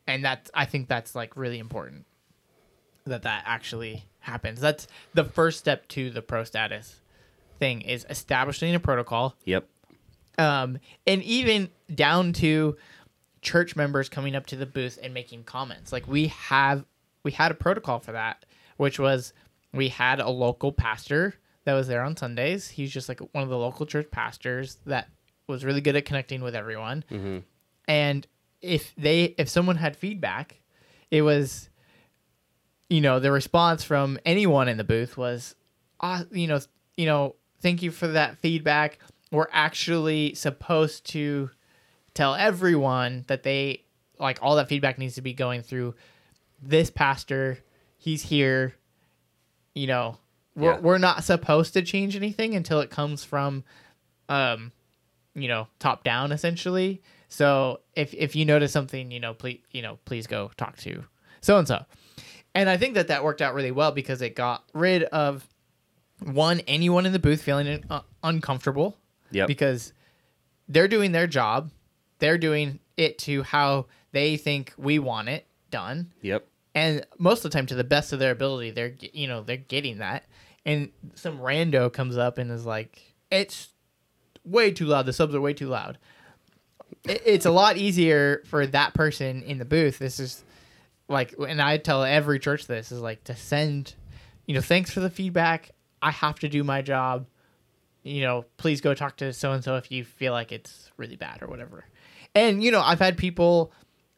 And 0.07 0.25
that's 0.25 0.49
I 0.55 0.65
think 0.65 0.87
that's 0.87 1.13
like 1.13 1.37
really 1.37 1.59
important 1.59 2.05
that 3.05 3.21
that 3.21 3.43
actually 3.45 4.05
happens. 4.19 4.59
That's 4.59 4.87
the 5.13 5.23
first 5.23 5.59
step 5.59 5.87
to 5.89 6.09
the 6.09 6.23
pro 6.23 6.43
status 6.43 6.99
thing 7.59 7.81
is 7.81 8.05
establishing 8.09 8.73
a 8.73 8.79
protocol. 8.79 9.35
Yep. 9.45 9.67
Um, 10.37 10.79
and 11.05 11.21
even 11.23 11.69
down 11.93 12.33
to 12.33 12.77
church 13.41 13.75
members 13.75 14.09
coming 14.09 14.35
up 14.35 14.45
to 14.47 14.55
the 14.55 14.65
booth 14.65 14.97
and 15.01 15.13
making 15.13 15.43
comments. 15.43 15.91
Like 15.91 16.07
we 16.07 16.27
have 16.27 16.85
we 17.23 17.31
had 17.31 17.51
a 17.51 17.55
protocol 17.55 17.99
for 17.99 18.13
that, 18.13 18.45
which 18.77 18.99
was 18.99 19.33
we 19.73 19.89
had 19.89 20.19
a 20.19 20.29
local 20.29 20.71
pastor 20.71 21.35
that 21.65 21.73
was 21.73 21.87
there 21.87 22.01
on 22.01 22.15
Sundays. 22.17 22.69
He's 22.69 22.91
just 22.91 23.09
like 23.09 23.19
one 23.33 23.43
of 23.43 23.49
the 23.49 23.57
local 23.57 23.85
church 23.85 24.09
pastors 24.11 24.77
that 24.85 25.09
was 25.47 25.65
really 25.65 25.81
good 25.81 25.95
at 25.95 26.05
connecting 26.05 26.41
with 26.41 26.55
everyone. 26.55 27.03
And 27.87 28.25
if 28.61 28.93
they 28.97 29.35
if 29.37 29.49
someone 29.49 29.75
had 29.75 29.95
feedback, 29.95 30.61
it 31.11 31.21
was 31.21 31.69
you 32.89 33.01
know, 33.01 33.19
the 33.19 33.31
response 33.31 33.83
from 33.83 34.17
anyone 34.25 34.67
in 34.67 34.77
the 34.77 34.83
booth 34.83 35.15
was 35.17 35.55
ah, 35.99 36.23
you 36.31 36.47
know, 36.47 36.59
you 36.97 37.05
know, 37.05 37.35
thank 37.61 37.81
you 37.81 37.91
for 37.91 38.07
that 38.07 38.37
feedback. 38.37 38.99
We're 39.31 39.47
actually 39.51 40.33
supposed 40.33 41.05
to 41.11 41.51
tell 42.13 42.35
everyone 42.35 43.25
that 43.27 43.43
they 43.43 43.83
like 44.19 44.39
all 44.41 44.55
that 44.57 44.67
feedback 44.67 44.97
needs 44.97 45.15
to 45.15 45.21
be 45.21 45.33
going 45.33 45.61
through 45.61 45.95
this 46.61 46.89
pastor. 46.89 47.59
He's 47.97 48.23
here. 48.23 48.75
You 49.75 49.87
know, 49.87 50.17
we're 50.55 50.73
Yeah. 50.73 50.79
we're 50.79 50.97
not 50.97 51.23
supposed 51.23 51.73
to 51.73 51.81
change 51.81 52.15
anything 52.15 52.55
until 52.55 52.79
it 52.81 52.89
comes 52.89 53.23
from 53.23 53.63
um 54.27 54.71
you 55.35 55.47
know, 55.47 55.67
top 55.77 56.03
down 56.03 56.31
essentially. 56.31 57.01
So 57.29 57.81
if 57.95 58.13
if 58.15 58.35
you 58.35 58.43
notice 58.45 58.71
something, 58.71 59.11
you 59.11 59.19
know, 59.19 59.33
please 59.33 59.59
you 59.71 59.81
know, 59.81 59.99
please 60.05 60.25
go 60.27 60.51
talk 60.57 60.75
to 60.77 61.03
so 61.41 61.57
and 61.57 61.67
so. 61.67 61.85
And 62.55 62.67
I 62.67 62.77
think 62.77 62.95
that 62.95 63.07
that 63.09 63.23
worked 63.23 63.41
out 63.43 63.53
really 63.53 63.71
well 63.71 63.91
because 63.91 64.21
it 64.23 64.35
got 64.35 64.63
rid 64.73 65.03
of 65.03 65.47
one 66.23 66.59
anyone 66.67 67.05
in 67.05 67.13
the 67.13 67.19
booth 67.19 67.41
feeling 67.41 67.83
uh, 67.89 68.01
uncomfortable 68.23 68.97
Yep. 69.31 69.47
because 69.47 69.93
they're 70.67 70.87
doing 70.87 71.11
their 71.11 71.27
job. 71.27 71.71
They're 72.19 72.37
doing 72.37 72.79
it 72.97 73.17
to 73.19 73.43
how 73.43 73.85
they 74.11 74.37
think 74.37 74.73
we 74.77 74.99
want 74.99 75.29
it 75.29 75.45
done. 75.71 76.11
Yep. 76.21 76.45
And 76.75 77.05
most 77.17 77.45
of 77.45 77.51
the 77.51 77.57
time 77.57 77.65
to 77.67 77.75
the 77.75 77.83
best 77.83 78.11
of 78.13 78.19
their 78.19 78.31
ability, 78.31 78.71
they're 78.71 78.93
you 79.13 79.27
know, 79.27 79.41
they're 79.43 79.57
getting 79.57 79.99
that. 79.99 80.25
And 80.65 80.91
some 81.15 81.39
rando 81.39 81.91
comes 81.91 82.17
up 82.17 82.37
and 82.37 82.51
is 82.51 82.65
like, 82.65 83.13
"It's 83.31 83.69
way 84.43 84.71
too 84.71 84.85
loud. 84.85 85.05
The 85.05 85.13
subs 85.13 85.33
are 85.33 85.41
way 85.41 85.53
too 85.53 85.67
loud." 85.67 85.97
It's 87.05 87.45
a 87.45 87.51
lot 87.51 87.77
easier 87.77 88.43
for 88.45 88.67
that 88.67 88.93
person 88.93 89.41
in 89.43 89.57
the 89.57 89.65
booth. 89.65 89.99
This 89.99 90.19
is 90.19 90.43
like 91.07 91.33
and 91.39 91.61
I 91.61 91.77
tell 91.77 92.03
every 92.03 92.39
church 92.39 92.67
this 92.67 92.91
is 92.91 92.99
like 93.01 93.23
to 93.25 93.35
send, 93.35 93.95
you 94.45 94.53
know, 94.53 94.61
thanks 94.61 94.91
for 94.91 94.99
the 94.99 95.09
feedback. 95.09 95.71
I 96.01 96.11
have 96.11 96.39
to 96.39 96.49
do 96.49 96.63
my 96.63 96.81
job 96.81 97.27
you 98.03 98.21
know, 98.21 98.45
please 98.57 98.81
go 98.81 98.93
talk 98.93 99.17
to 99.17 99.33
so 99.33 99.51
and 99.51 99.63
so 99.63 99.75
if 99.75 99.91
you 99.91 100.03
feel 100.03 100.33
like 100.33 100.51
it's 100.51 100.91
really 100.97 101.15
bad 101.15 101.41
or 101.41 101.47
whatever. 101.47 101.85
And 102.35 102.63
you 102.63 102.71
know, 102.71 102.81
I've 102.81 102.99
had 102.99 103.17
people 103.17 103.71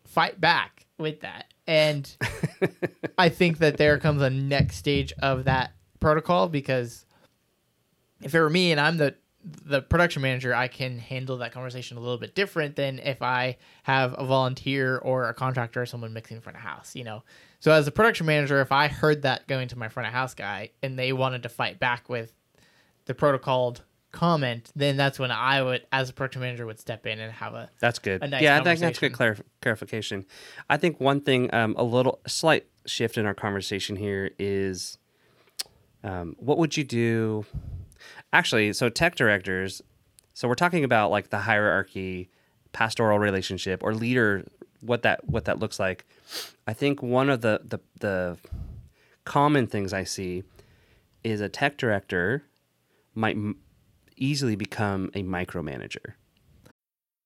fight 0.05 0.39
back 0.39 0.85
with 0.97 1.21
that. 1.21 1.45
And 1.67 2.15
I 3.17 3.29
think 3.29 3.59
that 3.59 3.77
there 3.77 3.97
comes 3.97 4.21
a 4.21 4.29
next 4.29 4.77
stage 4.77 5.13
of 5.21 5.45
that 5.45 5.73
protocol 5.99 6.49
because 6.49 7.05
if 8.21 8.35
it 8.35 8.39
were 8.39 8.49
me 8.49 8.71
and 8.71 8.79
I'm 8.79 8.97
the 8.97 9.15
the 9.43 9.81
production 9.81 10.21
manager, 10.21 10.53
I 10.53 10.67
can 10.67 10.99
handle 10.99 11.37
that 11.37 11.51
conversation 11.51 11.97
a 11.97 11.99
little 11.99 12.17
bit 12.17 12.35
different 12.35 12.75
than 12.75 12.99
if 12.99 13.21
I 13.21 13.57
have 13.83 14.13
a 14.17 14.25
volunteer 14.25 14.97
or 14.97 15.29
a 15.29 15.33
contractor 15.33 15.81
or 15.81 15.85
someone 15.85 16.13
mixing 16.13 16.41
front 16.41 16.57
of 16.57 16.63
house, 16.63 16.95
you 16.95 17.03
know. 17.03 17.23
So 17.59 17.71
as 17.71 17.87
a 17.87 17.91
production 17.91 18.25
manager, 18.25 18.61
if 18.61 18.71
I 18.71 18.87
heard 18.87 19.23
that 19.23 19.47
going 19.47 19.67
to 19.69 19.77
my 19.77 19.87
front 19.89 20.07
of 20.07 20.13
house 20.13 20.33
guy 20.33 20.71
and 20.83 20.97
they 20.97 21.13
wanted 21.13 21.43
to 21.43 21.49
fight 21.49 21.79
back 21.79 22.09
with 22.09 22.33
the 23.05 23.13
protocoled 23.13 23.81
comment, 24.11 24.71
then 24.75 24.97
that's 24.97 25.17
when 25.17 25.31
I 25.31 25.61
would, 25.61 25.85
as 25.91 26.09
a 26.09 26.13
production 26.13 26.41
manager, 26.41 26.65
would 26.65 26.79
step 26.79 27.05
in 27.07 27.19
and 27.19 27.31
have 27.31 27.53
a 27.53 27.69
That's 27.79 27.99
good. 27.99 28.21
a 28.21 28.27
nice 28.27 28.41
yeah, 28.41 28.59
I 28.59 28.63
think 28.63 28.79
that's 28.79 28.99
good 28.99 29.13
clarification. 29.61 30.25
I 30.69 30.77
think 30.77 30.99
one 30.99 31.21
thing, 31.21 31.53
um, 31.53 31.75
a 31.77 31.83
little 31.83 32.19
slight 32.27 32.65
shift 32.85 33.17
in 33.17 33.25
our 33.25 33.33
conversation 33.33 33.95
here 33.95 34.31
is, 34.37 34.97
um, 36.03 36.35
what 36.39 36.57
would 36.57 36.77
you 36.77 36.83
do? 36.83 37.45
Actually, 38.33 38.73
so 38.73 38.89
tech 38.89 39.15
directors. 39.15 39.81
So 40.33 40.47
we're 40.47 40.55
talking 40.55 40.83
about 40.83 41.11
like 41.11 41.29
the 41.29 41.39
hierarchy, 41.39 42.29
pastoral 42.71 43.19
relationship, 43.19 43.83
or 43.83 43.93
leader. 43.93 44.45
What 44.79 45.03
that 45.03 45.27
what 45.27 45.45
that 45.45 45.59
looks 45.59 45.79
like. 45.79 46.05
I 46.65 46.73
think 46.73 47.03
one 47.03 47.29
of 47.29 47.41
the 47.41 47.61
the 47.63 47.79
the 47.99 48.37
common 49.25 49.67
things 49.67 49.93
I 49.93 50.03
see 50.03 50.43
is 51.23 51.41
a 51.41 51.49
tech 51.49 51.77
director 51.77 52.43
might 53.13 53.35
m- 53.35 53.57
easily 54.15 54.55
become 54.55 55.11
a 55.13 55.21
micromanager. 55.23 56.13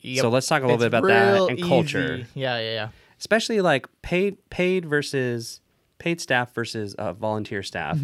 Yep. 0.00 0.22
So 0.22 0.28
let's 0.30 0.46
talk 0.46 0.62
a 0.62 0.66
little 0.66 0.76
It's 0.82 0.90
bit 0.90 0.98
about 0.98 1.06
that 1.08 1.50
and 1.50 1.62
culture. 1.62 2.16
easy. 2.16 2.26
Yeah, 2.34 2.58
yeah, 2.58 2.72
yeah. 2.72 2.88
especially 3.18 3.60
like 3.60 3.86
paid 4.02 4.36
paid 4.50 4.84
versus 4.86 5.60
paid 5.98 6.20
staff 6.20 6.54
versus 6.54 6.94
uh, 6.94 7.12
volunteer 7.12 7.62
staff 7.62 7.98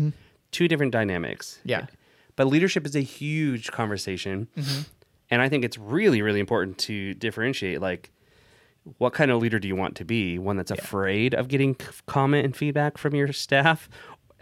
two 0.51 0.67
different 0.69 0.93
dynamics 0.93 1.59
Mm-hmm. 1.61 1.69
Yeah. 1.69 1.87
but 2.37 2.47
leadership 2.49 2.85
is 2.87 2.97
a 2.97 3.01
huge 3.01 3.71
conversation 3.71 4.49
Mm-hmm. 4.57 4.81
and 5.31 5.41
i 5.43 5.49
think 5.49 5.65
it's 5.65 5.79
really 5.79 6.21
really 6.23 6.41
important 6.41 6.79
to 6.79 7.15
differentiate 7.15 7.81
like 7.81 8.11
what 8.99 9.13
kind 9.15 9.31
of 9.31 9.41
leader 9.41 9.59
do 9.61 9.69
you 9.69 9.77
want 9.77 9.95
to 9.97 10.05
be 10.05 10.39
one 10.39 10.57
that's 10.57 10.71
afraid 10.73 11.35
of 11.35 11.47
getting 11.49 11.77
comment 12.07 12.45
and 12.45 12.57
feedback 12.57 12.99
from 12.99 13.15
your 13.15 13.33
staff 13.33 13.89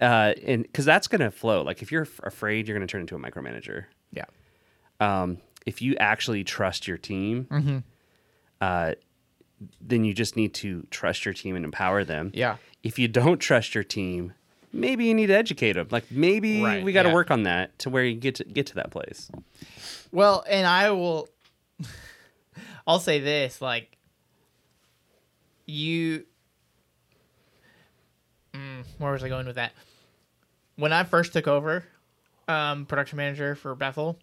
uh, 0.00 0.32
and 0.46 0.62
because 0.64 0.84
that's 0.86 1.06
going 1.06 1.20
to 1.20 1.30
flow 1.30 1.62
like 1.62 1.82
if 1.82 1.92
you're 1.92 2.02
f- 2.02 2.20
afraid 2.24 2.66
you're 2.66 2.76
going 2.76 2.86
to 2.86 2.90
turn 2.90 3.02
into 3.02 3.14
a 3.14 3.18
micromanager 3.20 3.84
Yeah. 4.10 4.24
um, 5.00 5.38
if 5.66 5.80
you 5.82 5.94
actually 5.96 6.44
trust 6.44 6.86
your 6.88 6.98
team, 6.98 7.84
uh, 8.60 8.92
then 9.80 10.04
you 10.04 10.12
just 10.12 10.36
need 10.36 10.54
to 10.54 10.86
trust 10.90 11.24
your 11.24 11.34
team 11.34 11.56
and 11.56 11.64
empower 11.64 12.04
them. 12.04 12.30
Yeah. 12.34 12.56
If 12.82 12.98
you 12.98 13.06
don't 13.08 13.38
trust 13.38 13.74
your 13.74 13.84
team, 13.84 14.32
maybe 14.72 15.04
you 15.04 15.14
need 15.14 15.26
to 15.28 15.36
educate 15.36 15.74
them. 15.74 15.88
Like 15.90 16.10
maybe 16.10 16.62
Right, 16.62 16.82
we 16.84 16.92
got 16.92 17.04
to 17.04 17.10
yeah. 17.10 17.14
work 17.14 17.30
on 17.30 17.44
that 17.44 17.78
to 17.80 17.90
where 17.90 18.04
you 18.04 18.14
get 18.16 18.36
to 18.36 18.44
get 18.44 18.66
to 18.68 18.74
that 18.76 18.90
place. 18.90 19.30
Well, 20.10 20.44
and 20.48 20.66
I 20.66 20.90
will 20.90 21.28
I'll 22.86 22.98
say 23.00 23.20
this, 23.20 23.60
like 23.62 23.96
you 25.66 26.24
mm, 28.52 28.84
where 28.98 29.12
was 29.12 29.22
I 29.22 29.28
going 29.28 29.46
with 29.46 29.56
that? 29.56 29.72
When 30.76 30.92
I 30.92 31.04
first 31.04 31.32
took 31.32 31.46
over 31.46 31.84
um, 32.48 32.86
production 32.86 33.16
manager 33.16 33.54
for 33.54 33.74
Bethel, 33.74 34.18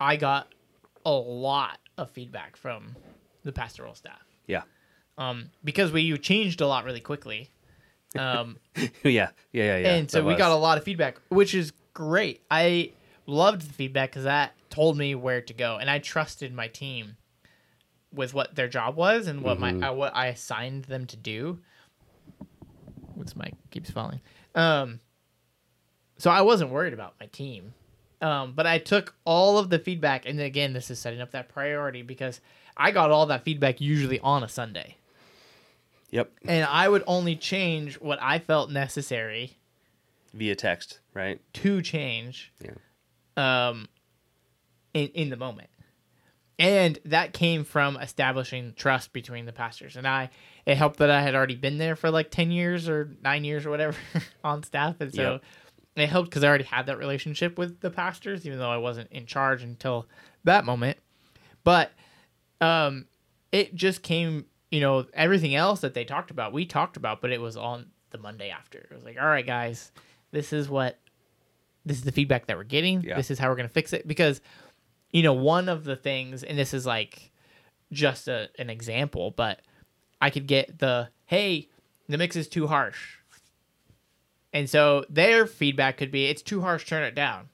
I 0.00 0.16
got 0.16 0.52
a 1.06 1.10
lot 1.10 1.78
of 1.96 2.10
feedback 2.10 2.56
from 2.56 2.94
the 3.44 3.52
pastoral 3.52 3.94
staff. 3.94 4.20
Yeah. 4.46 4.62
Um, 5.16 5.50
because 5.64 5.90
we 5.92 6.18
changed 6.18 6.60
a 6.60 6.66
lot 6.66 6.84
really 6.84 7.00
quickly. 7.00 7.50
Um, 8.18 8.56
yeah. 8.76 8.80
Yeah. 9.02 9.28
Yeah. 9.52 9.76
Yeah. 9.78 9.94
and 9.96 10.10
so 10.10 10.24
we 10.24 10.36
got 10.36 10.50
a 10.50 10.54
lot 10.56 10.78
of 10.78 10.84
feedback, 10.84 11.20
which 11.28 11.54
is 11.54 11.72
great. 11.92 12.40
I 12.50 12.92
loved 13.26 13.68
the 13.68 13.74
feedback 13.74 14.10
because 14.10 14.24
that 14.24 14.54
told 14.70 14.96
me 14.96 15.14
where 15.14 15.42
to 15.42 15.52
go, 15.52 15.76
and 15.76 15.90
I 15.90 15.98
trusted 15.98 16.54
my 16.54 16.68
team 16.68 17.16
with 18.14 18.32
what 18.32 18.54
their 18.54 18.68
job 18.68 18.96
was 18.96 19.26
and 19.26 19.42
what 19.42 19.58
Mm-hmm. 19.58 19.80
my 19.80 19.88
uh, 19.88 19.92
what 19.92 20.16
I 20.16 20.28
assigned 20.28 20.84
them 20.84 21.04
to 21.06 21.16
do. 21.16 21.58
What's 23.14 23.36
mic 23.36 23.54
keeps 23.70 23.90
falling. 23.90 24.20
Um, 24.54 25.00
so 26.16 26.30
I 26.30 26.40
wasn't 26.40 26.70
worried 26.70 26.94
about 26.94 27.14
my 27.20 27.26
team, 27.26 27.74
um, 28.22 28.52
but 28.54 28.66
I 28.66 28.78
took 28.78 29.14
all 29.24 29.58
of 29.58 29.70
the 29.70 29.78
feedback, 29.78 30.26
and 30.26 30.40
again, 30.40 30.72
this 30.72 30.90
is 30.90 30.98
setting 30.98 31.20
up 31.20 31.30
that 31.32 31.48
priority 31.48 32.02
because 32.02 32.40
I 32.76 32.90
got 32.90 33.10
all 33.10 33.26
that 33.26 33.44
feedback 33.44 33.80
usually 33.80 34.20
on 34.20 34.42
a 34.42 34.48
Sunday 34.48 34.96
Yep. 36.10 36.30
and 36.46 36.64
I 36.64 36.88
would 36.88 37.02
only 37.06 37.36
change 37.36 37.94
what 38.00 38.18
I 38.22 38.38
felt 38.38 38.70
necessary 38.70 39.56
Via 40.34 40.54
text, 40.54 41.00
right? 41.14 41.40
to 41.54 41.82
change 41.82 42.52
Yeah. 42.62 42.70
um 43.36 43.88
in 44.94 45.08
in 45.08 45.30
the 45.30 45.36
moment. 45.36 45.68
And 46.58 46.98
that 47.04 47.34
came 47.34 47.64
from 47.64 47.96
establishing 47.98 48.72
trust 48.76 49.12
between 49.12 49.44
the 49.44 49.52
pastors 49.52 49.94
and 49.96 50.06
I. 50.08 50.30
It 50.64 50.76
helped 50.78 50.98
that 51.00 51.10
I 51.10 51.20
had 51.20 51.34
already 51.34 51.54
been 51.54 51.76
there 51.76 51.96
for 51.96 52.10
like 52.10 52.30
10 52.30 52.50
years 52.50 52.88
or 52.88 53.10
9 53.22 53.44
years 53.44 53.66
or 53.66 53.70
whatever 53.70 53.96
on 54.44 54.62
staff 54.62 54.96
and 55.00 55.14
so 55.14 55.32
Yep. 55.32 55.42
It 56.02 56.08
helped 56.08 56.30
cuz 56.30 56.44
I 56.44 56.48
already 56.48 56.64
had 56.64 56.86
that 56.86 56.98
relationship 56.98 57.58
with 57.58 57.80
the 57.80 57.90
pastors 57.90 58.46
even 58.46 58.58
though 58.58 58.70
I 58.70 58.76
wasn't 58.76 59.10
in 59.10 59.26
charge 59.26 59.62
until 59.62 60.08
that 60.44 60.64
moment. 60.64 60.98
But 61.64 61.92
um 62.60 63.06
it 63.52 63.74
just 63.74 64.02
came, 64.02 64.46
you 64.70 64.80
know, 64.80 65.06
everything 65.14 65.54
else 65.54 65.80
that 65.80 65.94
they 65.94 66.04
talked 66.04 66.30
about, 66.30 66.52
we 66.52 66.66
talked 66.66 66.96
about, 66.96 67.20
but 67.20 67.30
it 67.30 67.40
was 67.40 67.56
on 67.56 67.86
the 68.10 68.18
Monday 68.18 68.50
after. 68.50 68.78
It 68.78 68.94
was 68.94 69.04
like, 69.04 69.16
"All 69.20 69.26
right, 69.26 69.46
guys, 69.46 69.92
this 70.32 70.52
is 70.52 70.68
what 70.68 70.98
this 71.84 71.98
is 71.98 72.04
the 72.04 72.12
feedback 72.12 72.46
that 72.46 72.56
we're 72.56 72.64
getting. 72.64 73.02
Yeah. 73.02 73.16
This 73.16 73.30
is 73.30 73.38
how 73.38 73.48
we're 73.48 73.56
going 73.56 73.68
to 73.68 73.72
fix 73.72 73.92
it 73.92 74.08
because 74.08 74.40
you 75.12 75.22
know, 75.22 75.32
one 75.32 75.68
of 75.68 75.84
the 75.84 75.96
things 75.96 76.42
and 76.42 76.58
this 76.58 76.74
is 76.74 76.84
like 76.84 77.30
just 77.92 78.28
a, 78.28 78.50
an 78.58 78.68
example, 78.68 79.30
but 79.30 79.60
I 80.20 80.30
could 80.30 80.46
get 80.46 80.78
the, 80.78 81.08
"Hey, 81.26 81.68
the 82.08 82.18
mix 82.18 82.36
is 82.36 82.48
too 82.48 82.66
harsh." 82.66 83.18
And 84.56 84.70
so 84.70 85.04
their 85.10 85.46
feedback 85.46 85.98
could 85.98 86.10
be, 86.10 86.28
"It's 86.28 86.40
too 86.40 86.62
harsh, 86.62 86.86
turn 86.86 87.02
it 87.02 87.14
down." 87.14 87.50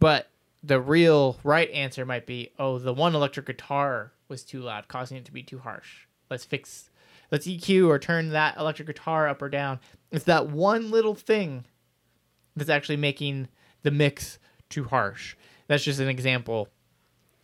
But 0.00 0.28
the 0.60 0.80
real 0.80 1.38
right 1.44 1.70
answer 1.70 2.04
might 2.04 2.26
be, 2.26 2.50
"Oh, 2.58 2.80
the 2.80 2.92
one 2.92 3.14
electric 3.14 3.46
guitar 3.46 4.10
was 4.26 4.42
too 4.42 4.60
loud, 4.60 4.88
causing 4.88 5.16
it 5.18 5.24
to 5.26 5.32
be 5.32 5.44
too 5.44 5.60
harsh. 5.60 6.06
Let's 6.28 6.44
fix 6.44 6.90
let's 7.30 7.46
EQ 7.46 7.86
or 7.88 8.00
turn 8.00 8.30
that 8.30 8.56
electric 8.56 8.88
guitar 8.88 9.28
up 9.28 9.40
or 9.40 9.48
down." 9.48 9.78
It's 10.10 10.24
that 10.24 10.48
one 10.48 10.90
little 10.90 11.14
thing 11.14 11.64
that's 12.56 12.70
actually 12.70 12.96
making 12.96 13.46
the 13.84 13.92
mix 13.92 14.40
too 14.68 14.84
harsh. 14.84 15.36
That's 15.68 15.84
just 15.84 16.00
an 16.00 16.08
example. 16.08 16.70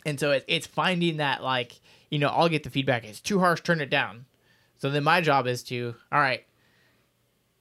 And 0.05 0.19
so 0.19 0.33
it, 0.33 0.45
it's 0.49 0.67
finding 0.67 1.19
that 1.19 1.45
like, 1.45 1.81
you 2.11 2.19
know, 2.19 2.31
I'll 2.31 2.49
get 2.49 2.65
the 2.65 2.71
feedback, 2.71 3.05
it's 3.05 3.21
too 3.21 3.39
harsh, 3.39 3.61
turn 3.61 3.81
it 3.81 3.91
down. 3.91 4.27
So 4.79 4.91
then 4.91 5.05
my 5.05 5.21
job 5.21 5.47
is 5.47 5.63
to, 5.65 5.95
all 6.11 6.19
right, 6.19 6.45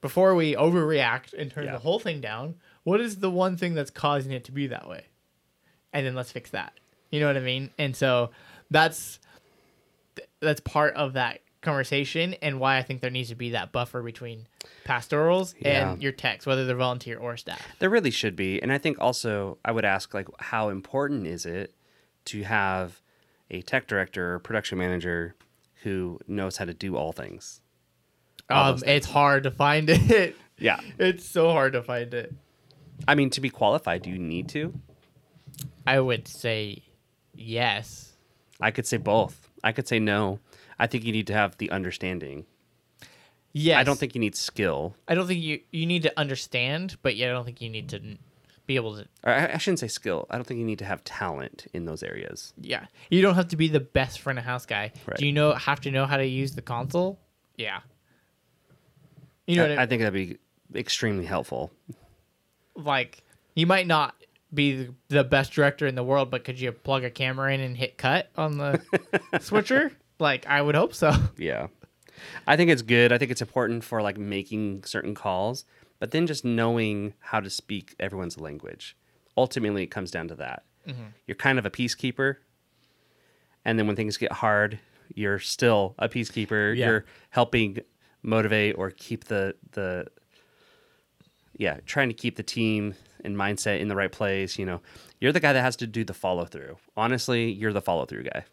before 0.02 0.36
we 0.36 0.56
overreact 0.56 1.34
and 1.34 1.52
turn 1.52 1.66
Yeah. 1.66 1.74
the 1.74 1.80
whole 1.80 2.00
thing 2.00 2.22
down, 2.22 2.56
what 2.84 3.02
is 3.02 3.18
the 3.18 3.30
one 3.30 3.58
thing 3.58 3.74
that's 3.74 3.92
causing 3.92 4.32
it 4.32 4.44
to 4.46 4.52
be 4.52 4.68
that 4.68 4.88
way? 4.88 5.06
And 5.94 6.06
then 6.06 6.16
let's 6.16 6.32
fix 6.32 6.50
that. 6.52 6.74
You 7.12 7.20
know 7.20 7.28
what 7.28 7.38
I 7.38 7.42
mean? 7.42 7.72
And 7.78 7.96
so 7.96 8.30
that's 8.72 9.20
that's 10.42 10.60
part 10.62 10.94
of 10.96 11.14
that 11.14 11.40
conversation 11.62 12.36
and 12.42 12.60
why 12.60 12.78
I 12.78 12.84
think 12.84 13.02
there 13.02 13.10
needs 13.10 13.30
to 13.30 13.36
be 13.36 13.50
that 13.50 13.72
buffer 13.74 14.02
between 14.02 14.48
pastorals 14.86 15.54
Yeah. 15.60 15.92
and 15.92 16.02
your 16.02 16.14
techs, 16.14 16.46
whether 16.46 16.66
they're 16.66 16.76
volunteer 16.76 17.18
or 17.18 17.36
staff. 17.36 17.62
There 17.80 17.90
really 17.90 18.12
should 18.12 18.36
be. 18.38 18.62
And 18.62 18.72
I 18.72 18.78
think 18.78 18.98
also 19.00 19.58
I 19.66 19.72
would 19.74 19.84
ask 19.86 20.14
like 20.14 20.28
how 20.40 20.70
important 20.70 21.28
is 21.28 21.46
it 21.46 21.74
to 22.26 22.44
have 22.44 23.02
a 23.52 23.62
tech 23.62 23.88
director 23.88 24.36
or 24.36 24.40
production 24.40 24.78
manager 24.78 25.36
who 25.84 26.20
knows 26.28 26.58
how 26.58 26.66
to 26.66 26.74
do 26.74 26.96
all 26.96 27.12
things? 27.12 27.60
Um, 28.50 28.80
it's 28.86 29.06
hard 29.06 29.44
to 29.44 29.52
find 29.52 29.90
it. 29.90 30.36
Yeah. 30.58 30.80
it's 30.98 31.26
so 31.26 31.50
hard 31.52 31.74
to 31.74 31.82
find 31.84 32.14
it. 32.14 32.34
I 33.08 33.16
mean, 33.16 33.30
to 33.32 33.42
be 33.42 33.50
qualified, 33.50 34.02
do 34.02 34.10
you 34.10 34.20
need 34.20 34.50
to? 34.50 34.74
I 35.88 36.00
would 36.00 36.28
say 36.28 36.84
yes. 37.34 38.14
I 38.60 38.72
could 38.72 38.86
say 38.86 38.98
both. 38.98 39.50
I 39.64 39.72
could 39.72 39.88
say 39.88 40.00
no. 40.00 40.40
I 40.78 40.88
think 40.88 41.04
you 41.06 41.12
need 41.12 41.28
to 41.28 41.34
have 41.34 41.58
the 41.58 41.72
understanding. 41.72 42.46
Yes. 43.54 43.78
I 43.78 43.84
don't 43.84 43.98
think 43.98 44.16
you 44.16 44.22
need 44.22 44.36
skill. 44.36 44.96
I 45.08 45.16
don't 45.16 45.28
think 45.28 45.42
you 45.42 45.62
you 45.72 45.86
need 45.86 46.04
to 46.04 46.20
understand, 46.20 46.98
but 47.02 47.16
yeah, 47.16 47.30
I 47.30 47.34
don't 47.34 47.46
think 47.46 47.62
you 47.62 47.70
need 47.70 47.90
to 47.90 48.00
be 48.68 48.76
able 48.76 48.96
to. 48.98 49.08
Or 49.24 49.34
I, 49.34 49.54
I 49.54 49.58
shouldn't 49.58 49.80
say 49.80 49.88
skill. 49.88 50.28
I 50.30 50.36
don't 50.36 50.46
think 50.46 50.60
you 50.60 50.66
need 50.66 50.80
to 50.80 50.86
have 50.86 51.04
talent 51.04 51.66
in 51.74 51.86
those 51.86 52.04
areas. 52.04 52.54
Yeah, 52.62 52.86
you 53.10 53.22
don't 53.22 53.36
have 53.36 53.48
to 53.50 53.58
be 53.58 53.68
the 53.68 53.80
best 53.80 54.22
front 54.22 54.38
of 54.38 54.46
house 54.46 54.66
guy. 54.68 54.92
Right. 55.08 55.18
Do 55.18 55.26
you 55.26 55.34
know 55.34 55.54
have 55.54 55.82
to 55.82 55.92
know 55.92 56.06
how 56.06 56.18
to 56.18 56.26
use 56.26 56.52
the 56.54 56.62
console? 56.62 57.20
Yeah. 57.58 57.80
You 59.50 59.56
know 59.56 59.66
I, 59.66 59.70
what 59.70 59.80
I, 59.80 59.82
I 59.84 59.86
think 59.88 60.02
that'd 60.02 60.14
be 60.14 60.38
extremely 60.78 61.26
helpful. 61.26 61.72
like 62.76 63.24
you 63.56 63.66
might 63.66 63.88
not 63.88 64.16
be 64.54 64.90
the, 65.10 65.24
best 65.24 65.54
director 65.54 65.88
in 65.88 65.96
the 65.96 66.04
world, 66.04 66.30
but 66.30 66.44
could 66.44 66.60
you 66.60 66.72
plug 66.72 67.04
a 67.04 67.10
camera 67.10 67.54
in 67.54 67.60
and 67.60 67.76
hit 67.76 67.98
cut 67.98 68.30
on 68.38 68.58
the 68.58 68.82
switcher? 69.40 69.92
Like 70.20 70.46
I 70.48 70.62
would 70.62 70.76
hope 70.76 70.94
so. 70.94 71.14
Yeah. 71.38 71.68
I 72.46 72.58
think 72.58 72.70
it's 72.70 72.82
good. 72.82 73.12
I 73.12 73.18
think 73.18 73.32
it's 73.32 73.42
important 73.42 73.84
for 73.84 74.02
like 74.02 74.18
making 74.18 74.84
certain 74.84 75.16
calls, 75.16 75.66
but 76.00 76.12
then 76.12 76.28
just 76.28 76.46
knowing 76.46 77.14
how 77.20 77.40
to 77.40 77.50
speak 77.50 77.96
everyone's 78.00 78.40
language. 78.40 78.98
Ultimately, 79.38 79.84
it 79.84 79.88
comes 79.88 80.12
down 80.12 80.28
to 80.28 80.36
that. 80.36 80.64
Mm-hmm. 80.88 81.02
You're 81.26 81.36
kind 81.36 81.58
of 81.58 81.66
a 81.66 81.70
peacekeeper. 81.70 82.36
And 83.66 83.80
then 83.80 83.88
when 83.88 83.96
things 83.96 84.18
get 84.18 84.32
hard, 84.32 84.80
you're 85.14 85.40
still 85.40 85.96
a 85.98 86.10
peacekeeper. 86.10 86.76
Yeah. 86.76 86.88
You're 86.88 87.06
helping 87.30 87.80
motivate 88.24 88.76
or 88.78 88.92
keep 88.92 89.26
the 89.26 89.56
the 89.72 90.08
yeah, 91.58 91.80
trying 91.86 92.08
to 92.08 92.16
keep 92.16 92.38
the 92.38 92.44
team 92.44 92.96
and 93.24 93.36
mindset 93.36 93.82
in 93.82 93.90
the 93.90 93.96
right 93.96 94.12
place, 94.12 94.58
you 94.58 94.66
know. 94.66 94.82
You're 95.20 95.34
the 95.34 95.42
guy 95.42 95.52
that 95.52 95.62
has 95.62 95.76
to 95.78 95.88
do 95.88 96.06
the 96.06 96.14
follow 96.14 96.46
through. 96.46 96.78
Honestly, 96.96 97.52
you're 97.52 97.74
the 97.74 97.82
follow 97.82 98.06
through 98.06 98.24
guy. 98.24 98.46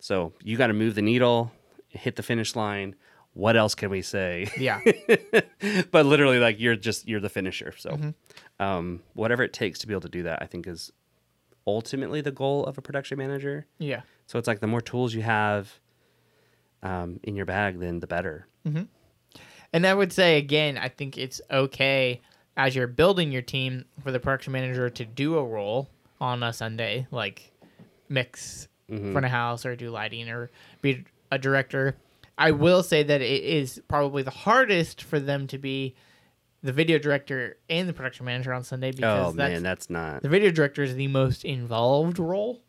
So 0.00 0.34
you 0.42 0.58
got 0.58 0.66
to 0.66 0.74
move 0.74 0.94
the 0.94 1.02
needle, 1.02 1.50
hit 1.88 2.16
the 2.16 2.22
finish 2.22 2.54
line. 2.54 2.94
What 3.32 3.56
else 3.56 3.74
can 3.74 3.90
we 3.90 4.02
say? 4.02 4.50
Yeah. 4.58 4.80
but 5.90 6.06
literally, 6.06 6.38
like 6.38 6.60
you're 6.60 6.76
just 6.76 7.08
you're 7.08 7.20
the 7.20 7.30
finisher. 7.30 7.72
So, 7.76 8.14
um, 8.60 9.02
whatever 9.14 9.42
it 9.42 9.52
takes 9.52 9.78
to 9.80 9.86
be 9.86 9.94
able 9.94 10.02
to 10.02 10.08
do 10.08 10.22
that, 10.24 10.42
I 10.42 10.46
think 10.46 10.66
is 10.66 10.92
ultimately 11.66 12.20
the 12.20 12.30
goal 12.30 12.64
of 12.64 12.78
a 12.78 12.82
production 12.82 13.18
manager. 13.18 13.66
yeah. 13.78 14.02
So 14.26 14.38
it's 14.38 14.48
like 14.48 14.60
the 14.60 14.66
more 14.66 14.80
tools 14.80 15.14
you 15.14 15.22
have 15.22 15.80
um, 16.86 17.20
in 17.22 17.36
your 17.36 17.46
bag, 17.46 17.80
then 17.80 18.00
the 18.00 18.06
better. 18.06 18.46
And 19.72 19.86
I 19.86 19.92
would 19.92 20.12
say 20.12 20.38
again, 20.38 20.78
I 20.78 20.88
think 20.88 21.18
it's 21.18 21.40
okay 21.50 22.20
as 22.56 22.74
you're 22.74 22.86
building 22.86 23.32
your 23.32 23.42
team 23.42 23.84
for 24.02 24.10
the 24.12 24.20
production 24.20 24.52
manager 24.52 24.88
to 24.88 25.04
do 25.04 25.36
a 25.36 25.44
role 25.44 25.88
on 26.20 26.42
a 26.42 26.52
Sunday, 26.52 27.06
like 27.10 27.52
mix 28.08 28.68
front 29.12 29.26
of 29.26 29.32
house 29.32 29.66
or 29.66 29.74
do 29.76 29.90
lighting 29.90 30.28
or 30.28 30.50
be 30.80 31.04
a 31.30 31.38
director. 31.38 31.96
I 32.38 32.52
will 32.52 32.82
say 32.82 33.02
that 33.02 33.20
it 33.20 33.42
is 33.42 33.80
probably 33.88 34.22
the 34.22 34.30
hardest 34.30 35.02
for 35.02 35.18
them 35.18 35.46
to 35.48 35.58
be 35.58 35.96
the 36.62 36.72
video 36.72 36.98
director 36.98 37.56
and 37.68 37.88
the 37.88 37.92
production 37.92 38.26
manager 38.26 38.52
on 38.52 38.62
Sunday 38.64 38.92
because 38.92 39.28
Oh 39.28 39.32
that's, 39.32 39.52
man, 39.52 39.62
that's 39.62 39.90
not 39.90 40.22
the 40.22 40.28
video 40.28 40.50
director 40.50 40.82
is 40.82 40.94
the 40.94 41.08
most 41.08 41.44
involved 41.44 42.18
role 42.18 42.62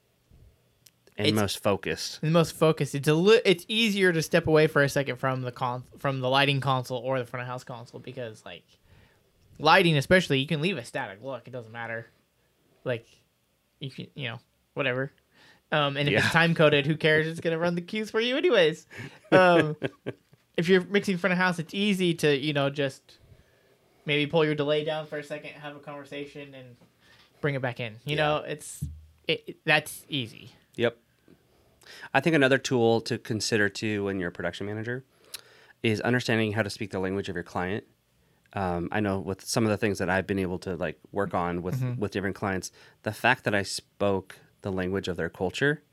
and 1.18 1.28
it's- 1.28 1.42
most 1.42 1.62
focused. 1.64 2.22
the 2.22 2.30
most 2.30 2.54
focused. 2.56 2.94
It's 2.96 3.08
a 3.08 3.14
li- 3.14 3.42
it's 3.46 3.66
easier 3.68 4.12
to 4.14 4.22
step 4.22 4.48
away 4.48 4.68
for 4.68 4.84
a 4.84 4.90
second 4.90 5.18
from 5.18 5.42
the 5.42 5.52
con 5.52 5.84
from 6.00 6.20
the 6.20 6.30
lighting 6.30 6.60
console 6.62 7.00
or 7.00 7.20
the 7.20 7.26
front 7.26 7.42
of 7.44 7.48
house 7.48 7.64
console 7.64 8.00
because 8.00 8.44
like 8.46 8.64
lighting 9.60 9.98
especially 9.98 10.40
you 10.40 10.48
can 10.48 10.62
leave 10.62 10.78
a 10.78 10.86
static 10.86 11.20
look. 11.24 11.48
It 11.48 11.52
doesn't 11.52 11.72
matter. 11.72 12.08
Like 12.84 13.06
you 13.80 13.90
can 13.92 14.08
you 14.16 14.30
know 14.30 14.40
whatever. 14.74 15.12
Um, 15.72 15.98
and 15.98 16.08
if 16.08 16.14
Yeah. 16.14 16.20
it's 16.20 16.32
time 16.32 16.56
coded, 16.56 16.86
who 16.86 16.96
cares? 16.96 17.28
It's 17.28 17.42
gonna 17.42 17.58
run 17.58 17.76
the 17.76 17.82
cues 17.82 18.10
for 18.12 18.22
you 18.22 18.38
anyways. 18.38 18.88
Um, 19.32 19.76
if 20.56 20.70
you're 20.70 20.84
mixing 20.86 21.18
front 21.18 21.34
of 21.34 21.38
house, 21.38 21.60
it's 21.60 21.74
easy 21.74 22.14
to 22.16 22.36
you 22.38 22.54
know 22.54 22.70
just 22.70 23.18
maybe 24.06 24.26
pull 24.28 24.46
your 24.46 24.56
delay 24.56 24.86
down 24.86 25.06
for 25.08 25.18
a 25.18 25.24
second, 25.24 25.52
have 25.52 25.76
a 25.76 25.80
conversation, 25.80 26.54
and 26.54 26.78
bring 27.42 27.56
it 27.56 27.62
back 27.62 27.80
in. 27.82 27.96
You 28.06 28.16
know, 28.16 28.38
it's 28.48 28.84
it, 29.28 29.44
it- 29.48 29.58
that's 29.66 30.06
easy. 30.08 30.52
Yep. 30.76 30.96
I 32.14 32.20
think 32.20 32.36
another 32.36 32.58
tool 32.58 33.02
to 33.02 33.18
consider 33.18 33.70
too 33.70 34.06
when 34.06 34.20
you're 34.20 34.30
a 34.30 34.32
production 34.32 34.66
manager 34.66 35.04
is 35.84 36.02
understanding 36.02 36.54
how 36.54 36.64
to 36.64 36.70
speak 36.70 36.92
the 36.92 37.00
language 37.00 37.30
of 37.30 37.36
your 37.36 37.44
client. 37.44 37.84
Um, 38.54 38.90
I 38.92 39.00
know 39.00 39.20
with 39.20 39.46
some 39.46 39.66
of 39.66 39.70
the 39.70 39.78
things 39.78 40.00
that 40.00 40.10
I've 40.10 40.26
been 40.26 40.40
able 40.40 40.58
to 40.60 40.76
like 40.76 41.00
work 41.12 41.34
on 41.34 41.62
with 41.62 41.82
with 41.98 42.12
different 42.12 42.36
clients, 42.36 42.72
the 43.04 43.14
fact 43.14 43.44
that 43.44 43.54
I 43.54 43.64
spoke 43.64 44.38
the 44.62 44.72
language 44.72 45.08
of 45.08 45.18
their 45.18 45.30
culture 45.30 45.84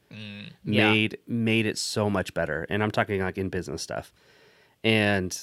yeah. 0.65 0.91
made 0.91 1.19
made 1.27 1.67
it 1.67 1.79
so 1.79 2.09
much 2.09 2.35
better. 2.35 2.67
And 2.69 2.83
I'm 2.83 2.91
talking 2.91 3.21
like 3.21 3.39
in 3.39 3.49
business 3.49 3.83
stuff. 3.83 4.13
And 4.83 5.37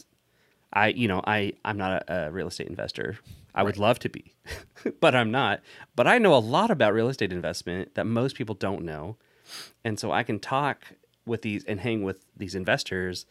I, 0.73 0.87
you 0.87 1.07
know, 1.07 1.21
I 1.25 1.53
I'm 1.65 1.77
not 1.77 2.03
a, 2.07 2.27
a 2.27 2.31
real 2.31 2.47
estate 2.47 2.67
investor. 2.67 3.17
I 3.53 3.63
would 3.63 3.77
love 3.77 3.99
to 3.99 4.09
be, 4.09 4.33
but 5.01 5.13
I'm 5.15 5.31
not. 5.31 5.61
But 5.95 6.07
I 6.07 6.17
know 6.17 6.33
a 6.33 6.39
lot 6.39 6.71
about 6.71 6.93
real 6.93 7.09
estate 7.09 7.33
investment 7.33 7.95
that 7.95 8.05
most 8.05 8.35
people 8.35 8.55
don't 8.55 8.83
know, 8.83 9.17
and 9.83 9.99
so 9.99 10.11
I 10.11 10.23
can 10.23 10.39
talk 10.39 10.83
with 11.25 11.41
these 11.43 11.63
and 11.65 11.79
hang 11.79 12.03
with 12.03 12.25
these 12.35 12.55
investors, 12.55 13.25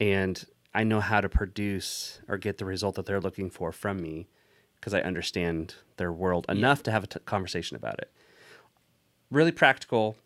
and 0.00 0.44
I 0.74 0.84
know 0.84 1.00
how 1.00 1.20
to 1.20 1.28
produce 1.28 2.20
or 2.28 2.36
get 2.38 2.58
the 2.58 2.64
result 2.64 2.94
that 2.96 3.06
they're 3.06 3.20
looking 3.20 3.50
for 3.50 3.72
from 3.72 4.00
me 4.02 4.28
because 4.76 4.94
I 4.94 5.00
understand 5.00 5.74
their 5.96 6.12
world 6.12 6.46
enough 6.48 6.82
to 6.84 6.90
have 6.90 7.04
a 7.04 7.06
t- 7.06 7.20
conversation 7.24 7.76
about 7.76 7.98
it. 7.98 8.10
Really 9.30 9.52
practical. 9.52 10.16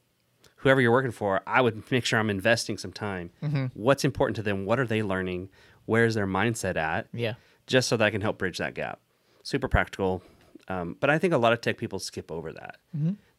Whoever 0.57 0.81
you're 0.81 0.92
working 0.92 1.12
for, 1.12 1.42
I 1.46 1.61
would 1.61 1.90
make 1.92 2.05
sure 2.05 2.18
I'm 2.18 2.31
investing 2.31 2.79
some 2.79 2.92
time. 2.92 3.31
What's 3.75 4.05
important 4.05 4.37
to 4.37 4.42
them? 4.42 4.64
What 4.64 4.81
are 4.81 4.87
they 4.87 5.03
learning? 5.03 5.51
Where's 5.85 6.14
their 6.14 6.27
mindset 6.27 6.77
at? 6.77 7.07
Yeah. 7.12 7.35
just 7.68 7.88
so 7.88 7.96
that 7.96 8.05
I 8.05 8.11
can 8.11 8.20
help 8.20 8.38
bridge 8.38 8.59
that 8.59 8.75
gap. 8.75 9.01
Super 9.42 9.68
practical. 9.68 10.22
Um, 10.68 10.96
but 10.99 11.11
I 11.11 11.18
think 11.18 11.35
a 11.35 11.38
lot 11.38 11.53
of 11.53 11.61
tech 11.61 11.79
people 11.79 11.99
skip 11.99 12.31
over 12.33 12.53
that. 12.53 12.77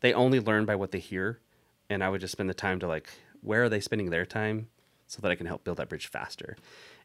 They 0.01 0.13
only 0.13 0.39
learn 0.39 0.65
by 0.65 0.75
what 0.75 0.91
they 0.91 0.99
hear. 0.99 1.39
And 1.89 2.03
I 2.03 2.09
would 2.09 2.21
just 2.21 2.31
spend 2.33 2.49
the 2.49 2.53
time 2.53 2.79
to 2.79 2.87
like, 2.87 3.09
where 3.41 3.63
are 3.63 3.69
they 3.69 3.79
spending 3.79 4.09
their 4.09 4.25
time 4.25 4.67
so 5.07 5.21
that 5.21 5.31
I 5.31 5.35
can 5.35 5.45
help 5.47 5.63
build 5.63 5.77
that 5.77 5.89
bridge 5.89 6.07
faster? 6.07 6.57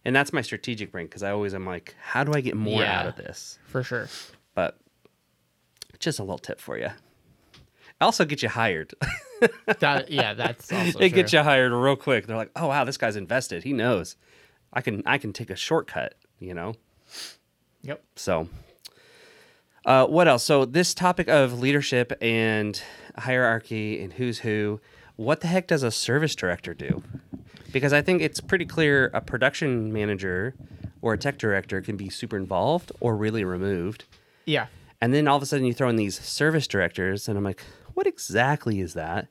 And 0.05 0.15
that's 0.17 0.33
my 0.33 0.41
strategic 0.43 0.91
brain 0.91 1.07
because 1.07 1.23
I 1.23 1.31
always 1.31 1.55
am 1.55 1.65
like, 1.67 1.95
how 2.01 2.25
do 2.25 2.33
I 2.35 2.41
get 2.41 2.57
more 2.57 2.81
Yeah. 2.83 3.01
out 3.01 3.07
of 3.07 3.17
this? 3.17 3.59
for 3.67 3.83
sure. 3.83 4.09
But 4.55 4.79
just 5.99 6.19
a 6.19 6.23
little 6.23 6.39
tip 6.39 6.61
for 6.61 6.77
you. 6.77 6.89
Also 8.01 8.25
get 8.25 8.43
you 8.43 8.49
hired. 8.49 8.95
That 9.81 10.09
yeah, 10.09 10.35
that's 10.35 10.73
also 10.73 11.01
it 11.01 11.09
gets 11.11 11.33
you 11.33 11.41
hired 11.43 11.73
real 11.73 11.97
quick. 11.97 12.29
They're 12.29 12.37
like, 12.37 12.53
oh 12.55 12.69
wow, 12.69 12.85
this 12.85 12.97
guy's 12.97 13.17
invested. 13.17 13.65
He 13.65 13.73
knows. 13.73 14.15
I 14.73 14.81
can 14.83 15.03
I 15.05 15.19
can 15.19 15.33
take 15.33 15.51
a 15.51 15.57
shortcut, 15.57 16.15
you 16.39 16.55
know? 16.55 16.75
Yep. 17.83 18.05
So, 18.15 18.49
uh, 19.85 20.07
what 20.07 20.29
else? 20.29 20.45
So, 20.45 20.65
this 20.65 20.95
topic 20.95 21.29
of 21.29 21.59
leadership 21.61 22.13
and 22.21 22.81
hierarchy 23.19 24.03
and 24.03 24.13
who's 24.13 24.41
who, 24.41 24.81
what 25.17 25.41
the 25.41 25.47
heck 25.49 25.67
does 25.67 25.83
a 25.83 25.91
service 25.91 26.35
director 26.35 26.75
do? 26.75 27.03
Because 27.73 27.93
I 27.93 28.03
think 28.03 28.23
it's 28.23 28.41
pretty 28.41 28.67
clear 28.67 29.11
a 29.15 29.21
production 29.21 29.93
manager 29.93 30.55
or 31.01 31.15
a 31.15 31.19
tech 31.19 31.39
director 31.39 31.81
can 31.81 31.97
be 31.97 32.09
super 32.11 32.37
involved 32.37 32.93
or 33.01 33.17
really 33.17 33.45
removed. 33.45 34.05
Yeah. 34.45 34.67
And 35.01 35.13
then 35.13 35.27
all 35.27 35.37
of 35.37 35.43
a 35.43 35.47
sudden 35.47 35.67
you 35.67 35.75
throw 35.75 35.89
in 35.89 35.97
these 35.97 36.21
service 36.21 36.67
directors, 36.69 37.29
and 37.29 37.37
I'm 37.37 37.43
like, 37.45 37.63
what 37.95 38.07
exactly 38.07 38.81
is 38.81 38.95
that? 38.95 39.27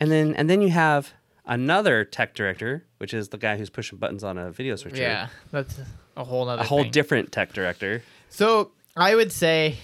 And 0.00 0.10
then 0.10 0.34
and 0.34 0.50
then 0.50 0.60
you 0.60 0.70
have 0.70 1.12
another 1.46 2.04
tech 2.04 2.34
director, 2.34 2.84
which 2.98 3.14
is 3.14 3.28
the 3.30 3.38
guy 3.38 3.56
who's 3.56 3.70
pushing 3.70 3.98
buttons 3.98 4.24
on 4.24 4.36
a 4.36 4.50
video 4.50 4.76
switcher. 4.76 5.00
Yeah. 5.00 5.28
That's 5.52 5.78
a 6.16 6.24
whole 6.24 6.44
nother 6.46 6.62
A 6.62 6.64
whole 6.66 6.82
thing. 6.82 6.90
different 6.90 7.32
tech 7.32 7.52
director. 7.52 8.02
So 8.28 8.72
I 8.96 9.14
would 9.14 9.32
say 9.32 9.76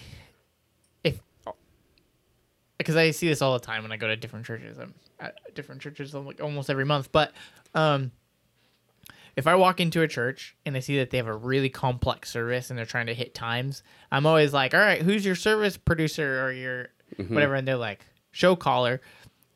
if 1.05 1.20
because 2.79 2.96
I 2.96 3.11
see 3.11 3.29
this 3.29 3.42
all 3.42 3.53
the 3.53 3.64
time 3.64 3.83
when 3.83 3.92
I 3.92 3.96
go 3.96 4.07
to 4.07 4.16
different 4.16 4.46
churches. 4.46 4.79
I'm 4.79 4.94
at 5.18 5.55
different 5.55 5.83
churches 5.83 6.14
um, 6.14 6.27
like 6.27 6.42
almost 6.42 6.70
every 6.70 6.85
month. 6.85 7.11
But 7.12 7.33
um 7.75 8.12
if 9.37 9.46
I 9.46 9.55
walk 9.55 9.81
into 9.81 10.03
a 10.03 10.09
church 10.09 10.57
and 10.66 10.77
I 10.77 10.81
see 10.81 10.99
that 10.99 11.11
they 11.11 11.16
have 11.16 11.27
a 11.27 11.35
really 11.35 11.68
complex 11.68 12.31
service 12.31 12.70
and 12.70 12.79
they're 12.79 12.87
trying 12.87 13.07
to 13.07 13.14
hit 13.14 13.35
times, 13.35 13.83
I'm 14.11 14.27
always 14.27 14.53
like, 14.53 14.75
all 14.75 14.81
right, 14.81 15.03
who's 15.03 15.25
your 15.25 15.37
service 15.37 15.77
producer 15.77 16.44
or 16.44 16.53
your 16.53 16.88
mm-hmm. 17.16 17.33
whatever? 17.33 17.55
And 17.55 17.66
they're 17.66 17.77
like, 17.77 18.05
show 18.33 18.57
caller. 18.57 19.01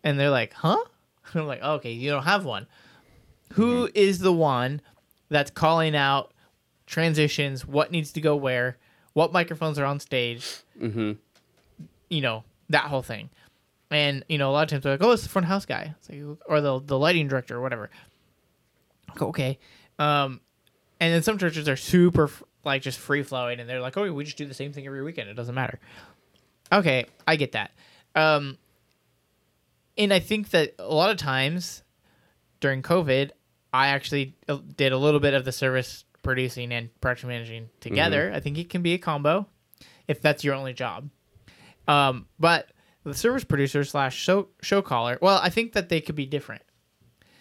And 0.03 0.19
they're 0.19 0.31
like, 0.31 0.53
huh? 0.53 0.83
I'm 1.35 1.47
like, 1.47 1.63
okay, 1.63 1.93
you 1.93 2.11
don't 2.11 2.25
have 2.25 2.45
one. 2.45 2.67
Who 3.55 3.87
mm-hmm. 3.87 3.97
is 3.97 4.21
the 4.21 4.33
one 4.33 4.81
that's 5.29 5.51
calling 5.51 5.97
out 5.97 6.33
transitions, 6.87 7.67
what 7.67 7.91
needs 7.91 8.13
to 8.13 8.21
go 8.21 8.37
where, 8.37 8.79
what 9.15 9.33
microphones 9.33 9.79
are 9.79 9.85
on 9.85 9.99
stage, 10.01 10.47
Mm-hmm. 10.81 11.13
you 12.11 12.21
know, 12.21 12.45
that 12.69 12.85
whole 12.85 13.03
thing. 13.03 13.31
And, 13.91 14.25
you 14.29 14.39
know, 14.39 14.51
a 14.51 14.53
lot 14.53 14.63
of 14.65 14.69
times 14.71 14.83
they're 14.83 14.93
like, 14.95 15.03
oh, 15.03 15.13
it's 15.13 15.23
the 15.23 15.29
front 15.29 15.47
house 15.47 15.67
guy. 15.67 15.95
It's 15.99 16.09
like, 16.11 16.21
or 16.47 16.61
the, 16.61 16.81
the 16.81 16.99
lighting 16.99 17.29
director 17.29 17.57
or 17.57 17.61
whatever. 17.61 17.91
Okay. 19.21 19.59
Um, 19.99 20.41
and 21.01 21.15
then 21.15 21.23
some 21.23 21.39
churches 21.39 21.69
are 21.69 21.77
super, 21.77 22.29
like, 22.65 22.83
just 22.83 22.99
free 22.99 23.23
flowing 23.23 23.61
and 23.61 23.69
they're 23.69 23.81
like, 23.81 23.97
oh, 23.97 24.13
we 24.13 24.25
just 24.25 24.37
do 24.37 24.47
the 24.47 24.55
same 24.55 24.73
thing 24.73 24.87
every 24.87 25.03
weekend. 25.03 25.29
It 25.29 25.35
doesn't 25.35 25.55
matter. 25.55 25.79
Okay, 26.73 27.07
I 27.29 27.37
get 27.37 27.53
that. 27.53 27.71
Um, 28.17 28.59
and 29.97 30.13
I 30.13 30.19
think 30.19 30.51
that 30.51 30.75
a 30.79 30.93
lot 30.93 31.11
of 31.11 31.17
times 31.19 31.83
during 32.59 32.83
COVID, 32.83 33.31
I 33.73 33.89
actually 33.89 34.35
uh, 34.49 34.59
did 34.77 34.93
a 34.93 34.99
little 34.99 35.21
bit 35.21 35.35
of 35.35 35.45
the 35.45 35.53
service 35.53 36.05
producing 36.25 36.73
and 36.73 36.89
production 37.01 37.29
managing 37.29 37.69
together. 37.81 38.33
I 38.35 38.41
think 38.41 38.59
it 38.59 38.69
can 38.71 38.83
be 38.83 38.95
a 38.95 38.99
combo 38.99 39.47
if 40.09 40.21
that's 40.21 40.43
your 40.43 40.55
only 40.55 40.73
job. 40.73 41.09
Um, 41.87 42.27
but 42.41 42.69
the 43.05 43.15
service 43.15 43.45
producer 43.45 43.85
slash 43.85 44.17
show 44.17 44.49
show 44.63 44.83
caller, 44.83 45.19
well, 45.23 45.39
I 45.43 45.51
think 45.51 45.75
that 45.75 45.89
they 45.89 46.01
could 46.01 46.15
be 46.17 46.27
different 46.27 46.63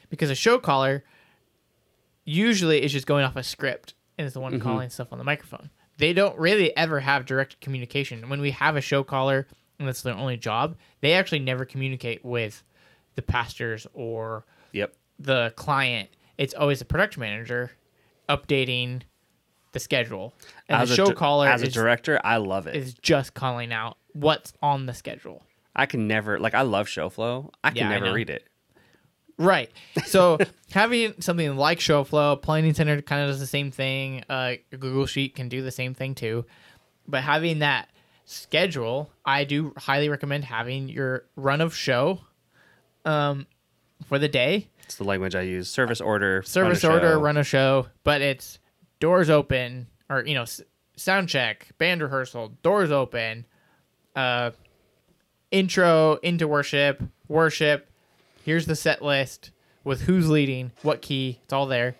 because 0.09 0.29
a 0.29 0.35
show 0.35 0.59
caller 0.59 1.03
usually 2.25 2.81
is 2.83 2.91
just 2.91 3.07
going 3.07 3.25
off 3.25 3.35
a 3.35 3.43
script 3.43 3.93
and 4.17 4.27
is 4.27 4.33
the 4.33 4.39
one 4.39 4.59
calling 4.59 4.89
stuff 4.89 5.11
on 5.11 5.17
the 5.17 5.23
microphone. 5.23 5.69
They 5.97 6.13
don't 6.13 6.37
really 6.39 6.75
ever 6.75 6.99
have 6.99 7.25
direct 7.25 7.59
communication. 7.61 8.29
When 8.29 8.41
we 8.41 8.51
have 8.51 8.75
a 8.75 8.81
show 8.81 9.03
caller 9.03 9.47
and 9.79 9.87
that's 9.87 10.01
their 10.01 10.13
only 10.15 10.37
job, 10.37 10.75
they 11.01 11.13
actually 11.13 11.39
never 11.39 11.65
communicate 11.65 12.23
with 12.23 12.63
the 13.15 13.21
pastors 13.21 13.85
or 13.93 14.45
Yep. 14.71 14.93
the 15.19 15.53
client. 15.55 16.09
It's 16.37 16.53
always 16.53 16.79
the 16.79 16.85
production 16.85 17.21
manager 17.21 17.71
updating 18.29 19.01
the 19.71 19.79
schedule. 19.79 20.33
And 20.69 20.81
as 20.81 20.89
the 20.89 20.95
show 20.95 21.07
di- 21.07 21.13
caller 21.13 21.47
as 21.47 21.61
a 21.63 21.67
is, 21.67 21.73
director, 21.73 22.19
I 22.23 22.37
love 22.37 22.67
it. 22.67 22.75
is 22.75 22.93
just 22.95 23.33
calling 23.33 23.73
out 23.73 23.97
what's 24.13 24.53
on 24.61 24.85
the 24.85 24.93
schedule. 24.93 25.43
I 25.75 25.85
can 25.87 26.07
never 26.07 26.39
like 26.39 26.53
I 26.53 26.61
love 26.61 26.87
show 26.87 27.09
flow. 27.09 27.51
I 27.63 27.69
can 27.69 27.77
Yeah, 27.77 27.89
never 27.89 28.05
know. 28.07 28.13
read 28.13 28.29
it. 28.29 28.45
Right. 29.39 29.71
So 30.05 30.37
having 30.71 31.15
something 31.19 31.55
like 31.57 31.79
ShowFlow, 31.79 32.39
Planning 32.43 32.75
Center 32.75 33.01
kind 33.01 33.23
of 33.23 33.29
does 33.29 33.39
the 33.39 33.47
same 33.47 33.71
thing. 33.71 34.23
Uh, 34.29 34.53
Google 34.69 35.07
Sheet 35.07 35.33
can 35.35 35.49
do 35.49 35.63
the 35.63 35.71
same 35.71 35.95
thing 35.95 36.13
too. 36.13 36.45
But 37.07 37.23
having 37.23 37.59
that 37.59 37.89
schedule, 38.25 39.09
I 39.25 39.43
do 39.43 39.73
highly 39.75 40.07
recommend 40.09 40.43
having 40.45 40.87
your 40.87 41.25
run 41.35 41.61
of 41.61 41.75
show 41.75 42.19
um, 43.05 43.47
for 44.05 44.19
the 44.19 44.27
day. 44.27 44.69
It's 44.83 44.95
the 44.95 45.03
language 45.03 45.35
I 45.35 45.41
use. 45.41 45.69
Service 45.69 46.01
order, 46.01 46.35
run 46.37 46.43
Service 46.43 46.83
order, 46.83 47.11
show. 47.13 47.19
run 47.19 47.37
a 47.37 47.43
show, 47.43 47.87
but 48.03 48.21
it's 48.21 48.59
doors 48.99 49.29
open 49.29 49.87
or, 50.09 50.23
you 50.25 50.33
know, 50.33 50.43
s- 50.43 50.61
sound 50.95 51.29
check, 51.29 51.69
band 51.77 52.01
rehearsal, 52.01 52.49
doors 52.61 52.91
open, 52.91 53.45
uh, 54.15 54.51
intro 55.51 56.15
into 56.23 56.47
worship, 56.47 57.01
worship. 57.27 57.89
Here's 58.43 58.65
the 58.65 58.75
set 58.75 59.01
list 59.01 59.51
with 59.83 60.01
who's 60.01 60.29
leading, 60.29 60.71
what 60.81 61.01
key. 61.01 61.39
It's 61.43 61.53
all 61.53 61.65
there. 61.65 61.95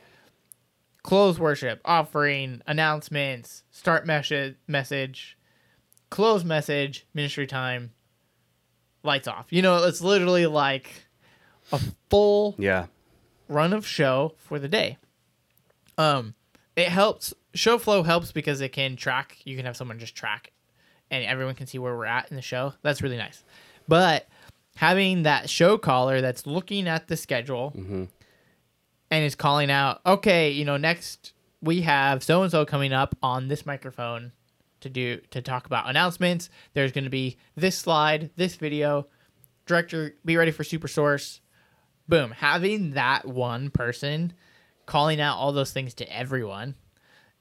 Close 1.04 1.38
worship, 1.40 1.82
offering, 1.84 2.62
announcements, 2.66 3.64
start 3.72 4.06
message, 4.06 4.56
message, 4.68 5.38
close 6.10 6.44
message, 6.46 7.06
ministry 7.14 7.46
time, 7.48 7.92
lights 9.04 9.28
off. 9.28 9.48
You 9.50 9.62
know, 9.62 9.84
it's 9.84 10.00
literally 10.02 10.46
like 10.48 11.06
a 11.72 11.80
full 12.10 12.56
Yeah. 12.58 12.88
run 13.48 13.74
of 13.74 13.86
show 13.88 14.34
for 14.38 14.60
the 14.60 14.68
day. 14.68 14.98
Um, 15.98 16.34
it 16.76 16.90
helps. 16.90 17.34
Show 17.54 17.78
flow 17.78 18.04
helps 18.04 18.32
because 18.32 18.62
it 18.62 18.70
can 18.70 18.96
track. 18.96 19.38
You 19.46 19.56
can 19.56 19.66
have 19.66 19.78
someone 19.78 20.00
just 20.00 20.16
track, 20.16 20.52
and 21.12 21.24
everyone 21.24 21.54
can 21.56 21.68
see 21.68 21.78
where 21.78 21.96
we're 21.96 22.06
at 22.06 22.30
in 22.30 22.36
the 22.36 22.42
show. 22.42 22.74
That's 22.82 23.02
really 23.02 23.18
nice. 23.18 23.44
But 23.88 24.28
having 24.78 25.24
that 25.24 25.50
show 25.50 25.78
caller 25.78 26.20
that's 26.22 26.48
looking 26.48 26.88
at 26.88 27.08
the 27.08 27.16
schedule 27.18 27.72
and 27.76 28.08
is 29.24 29.36
calling 29.36 29.70
out, 29.70 30.02
okay, 30.06 30.50
you 30.50 30.66
know, 30.66 30.78
next 30.78 31.34
we 31.62 31.82
have 31.82 32.24
so 32.24 32.42
and 32.42 32.52
so 32.52 32.66
coming 32.66 32.92
up 32.92 33.16
on 33.22 33.48
this 33.48 33.66
microphone 33.66 34.32
to 34.82 34.90
do 34.90 35.18
to 35.30 35.42
talk 35.42 35.66
about 35.68 35.88
announcements. 35.90 36.50
There's 36.74 36.92
going 36.92 37.04
to 37.06 37.10
be 37.12 37.38
this 37.56 37.78
slide, 37.78 38.32
this 38.36 38.56
video. 38.56 39.08
Director, 39.66 40.16
be 40.26 40.36
ready 40.36 40.52
for 40.52 40.64
Super 40.64 40.88
Source 40.90 41.40
boom. 42.08 42.32
Having 42.32 42.92
that 42.92 43.28
one 43.28 43.70
person 43.70 44.34
calling 44.86 45.22
out 45.22 45.38
all 45.38 45.52
those 45.52 45.72
things 45.72 45.94
to 45.96 46.16
everyone. 46.16 46.76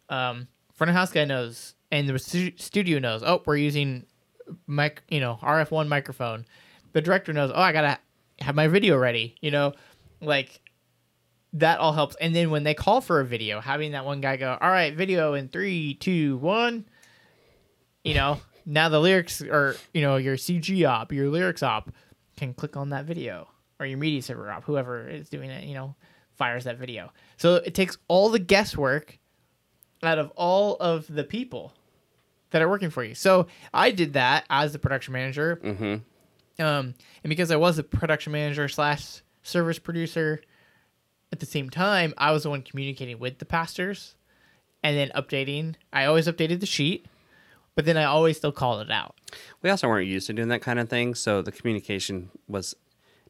Um 0.08 0.48
front 0.74 0.90
of 0.90 0.96
house 0.96 1.12
guy 1.12 1.24
knows 1.24 1.74
and 1.90 2.08
the 2.08 2.18
stu- 2.18 2.56
studio 2.56 2.98
knows 2.98 3.22
oh 3.22 3.42
we're 3.44 3.56
using 3.56 4.06
mic 4.66 5.02
you 5.08 5.20
know 5.20 5.38
rf1 5.42 5.88
microphone. 5.88 6.44
The 6.92 7.00
director 7.00 7.32
knows 7.32 7.50
oh 7.54 7.60
i 7.60 7.72
gotta 7.72 7.98
have 8.40 8.54
my 8.54 8.68
video 8.68 8.96
ready 8.96 9.36
you 9.40 9.50
know? 9.50 9.74
Like 10.20 10.60
that 11.54 11.80
all 11.80 11.92
helps. 11.92 12.16
And 12.16 12.34
then 12.34 12.50
when 12.50 12.62
they 12.62 12.74
call 12.74 13.00
for 13.00 13.20
a 13.20 13.24
video 13.24 13.60
having 13.60 13.92
that 13.92 14.04
one 14.04 14.20
guy 14.20 14.36
go 14.36 14.56
all 14.60 14.70
right 14.70 14.94
video 14.94 15.34
in 15.34 15.48
three 15.48 15.94
two 15.94 16.36
one 16.38 16.86
you 18.04 18.14
know 18.14 18.40
now 18.66 18.88
the 18.88 19.00
lyrics 19.00 19.40
or 19.42 19.76
you 19.92 20.02
know 20.02 20.16
your 20.16 20.36
cg 20.36 20.88
op 20.88 21.12
your 21.12 21.28
lyrics 21.28 21.62
op 21.62 21.90
can 22.36 22.54
click 22.54 22.76
on 22.76 22.90
that 22.90 23.04
video 23.04 23.48
or 23.82 23.86
your 23.86 23.98
media 23.98 24.22
server 24.22 24.50
op 24.50 24.64
whoever 24.64 25.08
is 25.08 25.28
doing 25.28 25.50
it 25.50 25.64
you 25.64 25.74
know 25.74 25.94
fires 26.36 26.64
that 26.64 26.78
video 26.78 27.12
so 27.36 27.56
it 27.56 27.74
takes 27.74 27.98
all 28.08 28.28
the 28.30 28.38
guesswork 28.38 29.18
out 30.02 30.18
of 30.18 30.30
all 30.36 30.76
of 30.80 31.06
the 31.12 31.24
people 31.24 31.72
that 32.50 32.62
are 32.62 32.68
working 32.68 32.90
for 32.90 33.02
you 33.04 33.14
so 33.14 33.46
i 33.74 33.90
did 33.90 34.12
that 34.14 34.44
as 34.48 34.72
the 34.72 34.78
production 34.78 35.12
manager 35.12 35.60
Mm-hmm. 35.62 36.62
um, 36.64 36.94
and 37.24 37.28
because 37.28 37.50
I 37.50 37.56
was 37.56 37.78
a 37.78 37.82
production 37.82 38.32
manager 38.32 38.68
slash 38.68 39.22
service 39.42 39.78
producer 39.78 40.40
at 41.32 41.40
the 41.40 41.46
same 41.46 41.70
time, 41.70 42.12
I 42.18 42.30
was 42.32 42.42
the 42.42 42.50
one 42.50 42.60
communicating 42.62 43.18
with 43.18 43.38
the 43.38 43.46
pastors 43.46 44.14
and 44.82 44.96
then 44.96 45.10
updating. 45.14 45.76
I 45.92 46.04
always 46.04 46.26
updated 46.26 46.60
the 46.60 46.66
sheet, 46.66 47.06
but 47.74 47.86
then 47.86 47.96
I 47.96 48.04
always 48.04 48.36
still 48.36 48.52
called 48.52 48.82
it 48.82 48.90
out. 48.90 49.14
We 49.62 49.70
also 49.70 49.88
weren't 49.88 50.08
used 50.08 50.26
to 50.26 50.34
doing 50.34 50.48
that 50.48 50.60
kind 50.60 50.78
of 50.78 50.90
thing, 50.90 51.14
so 51.14 51.40
the 51.40 51.50
communication 51.52 52.30
was 52.48 52.74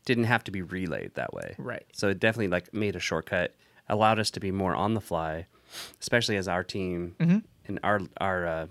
didn't 0.05 0.25
have 0.25 0.43
to 0.45 0.51
be 0.51 0.63
relayed 0.63 1.13
that 1.15 1.33
way. 1.33 1.55
Right. 1.59 1.87
So 1.93 2.09
it 2.09 2.19
definitely 2.21 2.49
like 2.49 2.73
made 2.75 2.97
a 2.97 3.01
shortcut, 3.01 3.55
allowed 3.89 4.19
us 4.19 4.31
to 4.33 4.41
be 4.41 4.51
more 4.51 4.75
on 4.75 4.95
the 4.95 5.01
fly, 5.01 5.47
especially 6.01 6.37
as 6.37 6.49
our 6.49 6.65
team 6.65 7.15
Mm-hmm. 7.21 7.39
and 7.69 7.81
our 7.83 8.01
our 8.21 8.47
uh, 8.47 8.67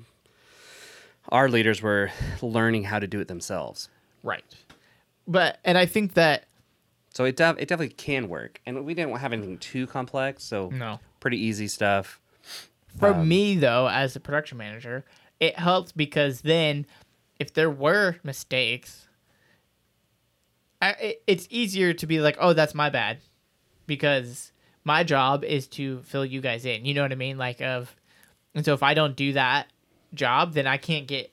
our 1.30 1.50
leaders 1.50 1.82
were 1.82 2.12
learning 2.42 2.84
how 2.86 3.00
to 3.00 3.08
do 3.08 3.20
it 3.20 3.28
themselves. 3.28 3.90
Right. 4.24 4.44
But 5.28 5.60
and 5.64 5.78
I 5.78 5.86
think 5.86 6.14
that 6.16 6.46
So 7.14 7.26
it 7.26 7.36
def- 7.38 7.58
it 7.60 7.68
definitely 7.68 7.96
can 7.96 8.28
work, 8.28 8.60
and 8.66 8.86
we 8.86 8.94
didn't 8.94 9.16
have 9.18 9.34
anything 9.34 9.58
too 9.58 9.88
complex, 9.88 10.44
so 10.44 10.70
No. 10.70 11.00
pretty 11.20 11.38
easy 11.38 11.68
stuff. 11.68 12.20
for 13.00 13.14
Um, 13.14 13.28
me 13.28 13.56
though, 13.56 13.88
as 13.88 14.16
a 14.16 14.20
production 14.20 14.58
manager, 14.58 15.06
it 15.40 15.58
helped 15.58 15.96
because 15.96 16.42
then 16.42 16.86
if 17.40 17.54
there 17.54 17.70
were 17.70 18.18
mistakes, 18.24 19.08
I, 20.82 20.90
it, 20.92 21.24
it's 21.28 21.48
easier 21.50 21.94
to 21.94 22.08
be 22.08 22.20
like, 22.20 22.38
oh, 22.40 22.54
that's 22.54 22.74
my 22.74 22.90
bad, 22.90 23.20
because 23.86 24.52
my 24.84 25.04
job 25.04 25.44
is 25.44 25.68
to 25.68 26.02
fill 26.04 26.26
you 26.26 26.42
guys 26.42 26.66
in. 26.66 26.86
You 26.86 26.94
know 26.94 27.04
what 27.04 27.12
I 27.12 27.16
mean? 27.16 27.38
Like 27.38 27.62
of, 27.62 27.96
and 28.56 28.66
so 28.66 28.74
if 28.74 28.84
I 28.84 28.94
don't 28.94 29.16
do 29.16 29.34
that 29.34 29.68
job, 30.14 30.54
then 30.54 30.68
I 30.68 30.78
can't 30.78 31.08
get 31.08 31.32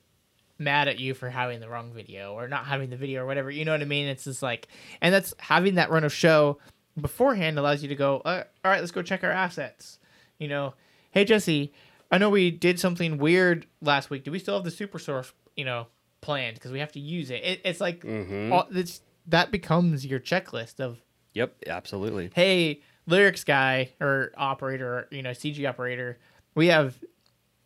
mad 0.59 0.89
at 0.89 0.99
you 0.99 1.15
for 1.15 1.31
having 1.31 1.61
the 1.61 1.69
wrong 1.69 1.93
video 1.93 2.35
or 2.35 2.49
not 2.49 2.67
having 2.67 2.91
the 2.91 2.97
video 2.97 3.23
or 3.23 3.27
whatever. 3.27 3.51
You 3.51 3.65
know 3.65 3.73
what 3.73 3.81
I 3.81 3.87
mean? 3.87 4.09
It's 4.09 4.25
just 4.25 4.43
like, 4.43 4.69
and 5.01 5.15
that's 5.15 5.33
having 5.39 5.77
that 5.77 5.91
run 5.91 6.05
of 6.05 6.13
show 6.13 6.59
beforehand 7.01 7.59
allows 7.59 7.83
you 7.83 7.89
to 7.89 7.95
go, 7.95 8.21
uh, 8.25 8.43
all 8.65 8.71
right, 8.71 8.81
let's 8.81 8.93
go 8.93 9.03
check 9.03 9.25
our 9.25 9.31
assets. 9.31 9.99
You 10.39 10.49
know, 10.49 10.75
hey 11.13 11.25
Jesse, 11.25 11.73
I 12.11 12.19
know 12.19 12.31
we 12.31 12.51
did 12.51 12.79
something 12.81 13.19
weird 13.19 13.67
last 13.81 14.11
week. 14.11 14.25
Do 14.25 14.31
we 14.31 14.39
still 14.39 14.55
have 14.55 14.65
the 14.65 14.71
super 14.71 14.99
source, 14.99 15.33
you 15.57 15.65
know, 15.65 15.87
planned 16.21 16.55
because 16.55 16.73
we 16.73 16.81
have 16.81 16.93
to 16.93 17.01
use 17.01 17.31
it? 17.31 17.43
it 17.45 17.61
it's 17.65 17.81
like 17.81 18.05
all, 18.53 18.67
it's, 18.73 19.01
that 19.29 19.51
becomes 19.53 20.05
your 20.05 20.19
checklist 20.21 20.81
of 20.81 20.99
Yep, 21.35 21.65
absolutely. 21.69 22.31
hey 22.35 22.81
lyrics 23.07 23.45
guy 23.45 23.93
or 24.01 24.33
operator 24.37 24.87
or, 24.99 25.09
you 25.11 25.23
know 25.23 25.31
cg 25.31 25.69
operator 25.69 26.19
we 26.55 26.67
have 26.69 26.97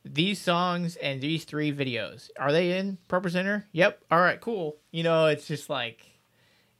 these 0.05 0.41
songs 0.41 0.97
and 0.97 1.21
these 1.21 1.45
three 1.45 1.73
videos 1.73 2.29
are 2.39 2.53
they 2.53 2.77
in 2.79 2.99
ProPresenter? 3.09 3.65
yep 3.73 4.03
all 4.11 4.21
right 4.21 4.41
cool 4.41 4.77
you 4.91 5.03
know 5.03 5.27
it's 5.27 5.47
just 5.47 5.71
like 5.71 6.05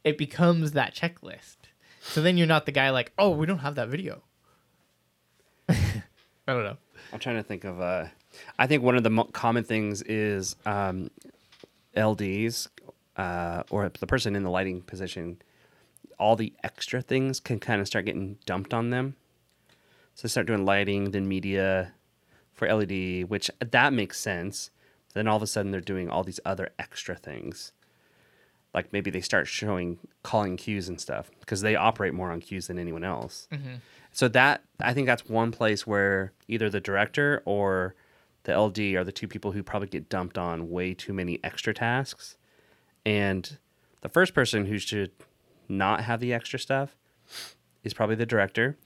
it 0.03 0.17
becomes 0.17 0.73
that 0.73 0.93
checklist 0.93 1.55
so 2.01 2.21
then 2.21 2.37
you're 2.37 2.47
not 2.47 2.65
the 2.65 2.71
guy 2.71 2.89
like 2.89 3.11
oh 3.17 3.29
we 3.31 3.45
don't 3.45 3.59
have 3.59 3.75
that 3.75 3.87
video 3.89 4.21
I 5.69 6.53
don't 6.53 6.63
know. 6.65 6.77
I'm 7.13 7.19
trying 7.19 7.37
to 7.37 7.43
think 7.43 7.63
of. 7.63 7.79
Uh, 7.79 8.07
I 8.59 8.67
think 8.67 8.83
one 8.83 8.97
of 8.97 9.03
the 9.03 9.09
mo- 9.09 9.29
common 9.31 9.63
things 9.63 10.01
is 10.01 10.57
um, 10.65 11.09
LDs 11.95 12.67
uh, 13.17 13.63
or 13.69 13.89
the 13.89 14.07
person 14.07 14.35
in 14.35 14.43
the 14.43 14.49
lighting 14.49 14.81
position. 14.81 15.41
All 16.19 16.35
the 16.35 16.53
extra 16.63 17.01
things 17.01 17.39
can 17.39 17.59
kind 17.59 17.81
of 17.81 17.87
start 17.87 18.05
getting 18.05 18.37
dumped 18.45 18.73
on 18.73 18.89
them. 18.89 19.15
So 20.15 20.23
they 20.23 20.29
start 20.29 20.47
doing 20.47 20.65
lighting, 20.65 21.11
then 21.11 21.27
media 21.27 21.93
for 22.53 22.71
LED, 22.71 23.29
which 23.29 23.49
that 23.59 23.93
makes 23.93 24.19
sense. 24.19 24.69
Then 25.13 25.27
all 25.27 25.37
of 25.37 25.43
a 25.43 25.47
sudden 25.47 25.71
they're 25.71 25.81
doing 25.81 26.09
all 26.09 26.23
these 26.23 26.39
other 26.45 26.69
extra 26.77 27.15
things. 27.15 27.71
Like 28.73 28.91
maybe 28.93 29.11
they 29.11 29.21
start 29.21 29.47
showing 29.47 29.99
calling 30.23 30.57
cues 30.57 30.87
and 30.89 30.99
stuff 30.99 31.29
because 31.39 31.61
they 31.61 31.75
operate 31.75 32.13
more 32.13 32.31
on 32.31 32.41
cues 32.41 32.67
than 32.67 32.79
anyone 32.79 33.03
else. 33.03 33.47
So 34.11 34.27
that 34.29 34.63
I 34.79 34.93
think 34.93 35.07
that's 35.07 35.27
one 35.29 35.51
place 35.51 35.85
where 35.85 36.33
either 36.47 36.69
the 36.69 36.79
director 36.79 37.41
or 37.45 37.95
the 38.43 38.57
LD 38.59 38.79
are 38.95 39.03
the 39.03 39.11
two 39.11 39.27
people 39.27 39.51
who 39.51 39.63
probably 39.63 39.87
get 39.87 40.09
dumped 40.09 40.37
on 40.37 40.69
way 40.69 40.93
too 40.93 41.13
many 41.13 41.39
extra 41.43 41.73
tasks. 41.73 42.35
And 43.05 43.57
the 44.01 44.09
first 44.09 44.33
person 44.33 44.65
who 44.65 44.77
should 44.79 45.11
not 45.69 46.01
have 46.01 46.19
the 46.19 46.33
extra 46.33 46.59
stuff 46.59 46.95
is 47.83 47.93
probably 47.93 48.15
the 48.15 48.25
director. 48.25 48.77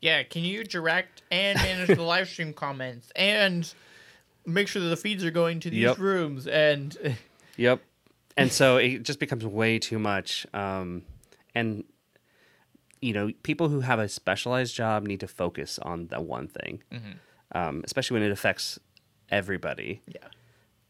Yeah, 0.00 0.22
can 0.24 0.42
you 0.42 0.64
direct 0.64 1.22
and 1.30 1.58
manage 1.58 1.96
the 1.96 2.02
live 2.02 2.28
stream 2.28 2.52
comments 2.64 3.10
and 3.14 3.72
make 4.44 4.66
sure 4.68 4.82
that 4.82 4.88
the 4.88 4.96
feeds 4.96 5.24
are 5.24 5.30
going 5.30 5.60
to 5.60 5.70
these 5.70 5.80
Yep. 5.82 5.98
rooms 5.98 6.46
and 6.46 7.16
Yep. 7.56 7.80
And 8.36 8.50
so 8.50 8.78
it 8.78 9.02
just 9.04 9.18
becomes 9.20 9.44
way 9.44 9.78
too 9.78 9.98
much. 9.98 10.46
Um, 10.54 11.02
and 11.54 11.84
you 13.00 13.12
know, 13.12 13.30
people 13.42 13.68
who 13.68 13.80
have 13.80 13.98
a 13.98 14.08
specialized 14.08 14.74
job 14.74 15.04
need 15.06 15.20
to 15.20 15.28
focus 15.28 15.78
on 15.80 16.06
the 16.08 16.20
one 16.20 16.46
thing, 16.48 16.82
um, 17.52 17.82
especially 17.84 18.14
when 18.20 18.22
it 18.22 18.32
affects 18.32 18.78
everybody. 19.28 20.00
yeah. 20.06 20.28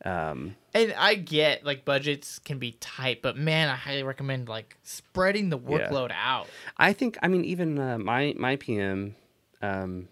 Um, 0.05 0.57
And 0.75 0.93
I 0.95 1.15
get 1.15 1.65
like 1.65 1.85
budgets 1.85 2.39
can 2.39 2.59
be 2.59 2.73
tight, 2.81 3.23
but 3.23 3.37
man, 3.37 3.69
I 3.69 3.77
highly 3.77 4.03
recommend 4.03 4.49
like 4.49 4.77
spreading 4.83 5.49
the 5.51 5.59
workload 5.59 6.11
out. 6.15 6.49
I 6.77 6.93
think, 6.93 7.19
I 7.23 7.29
mean, 7.29 7.45
even 7.45 7.79
uh, 7.79 7.99
my 7.99 8.35
my 8.37 8.57
PM, 8.57 9.15
um, 9.61 10.09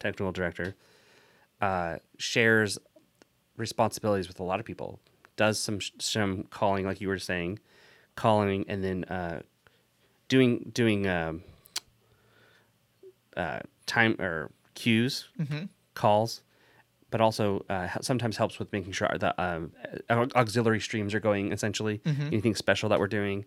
technical 0.00 0.32
director, 0.32 0.74
uh, 1.60 1.98
shares 2.18 2.78
responsibilities 3.56 4.28
with 4.28 4.40
a 4.40 4.44
lot 4.44 4.58
of 4.60 4.66
people. 4.66 4.98
Does 5.36 5.58
some 5.58 5.78
some 5.98 6.44
calling, 6.50 6.84
like 6.84 7.00
you 7.00 7.08
were 7.08 7.18
saying, 7.18 7.60
calling, 8.16 8.64
and 8.68 8.82
then 8.82 9.04
uh, 9.04 9.42
doing 10.28 10.70
doing 10.74 11.06
um, 11.06 11.42
uh, 13.36 13.60
time 13.86 14.16
or 14.20 14.50
cues, 14.74 15.28
calls, 15.94 16.40
but 17.10 17.20
also 17.20 17.64
uh, 17.68 17.88
sometimes 18.00 18.36
helps 18.36 18.58
with 18.58 18.72
making 18.72 18.92
sure 18.92 19.08
the 19.18 19.34
um, 19.42 19.72
auxiliary 20.10 20.80
streams 20.80 21.14
are 21.14 21.20
going. 21.20 21.52
Essentially, 21.52 22.00
anything 22.04 22.54
special 22.54 22.88
that 22.90 22.98
we're 22.98 23.06
doing. 23.08 23.44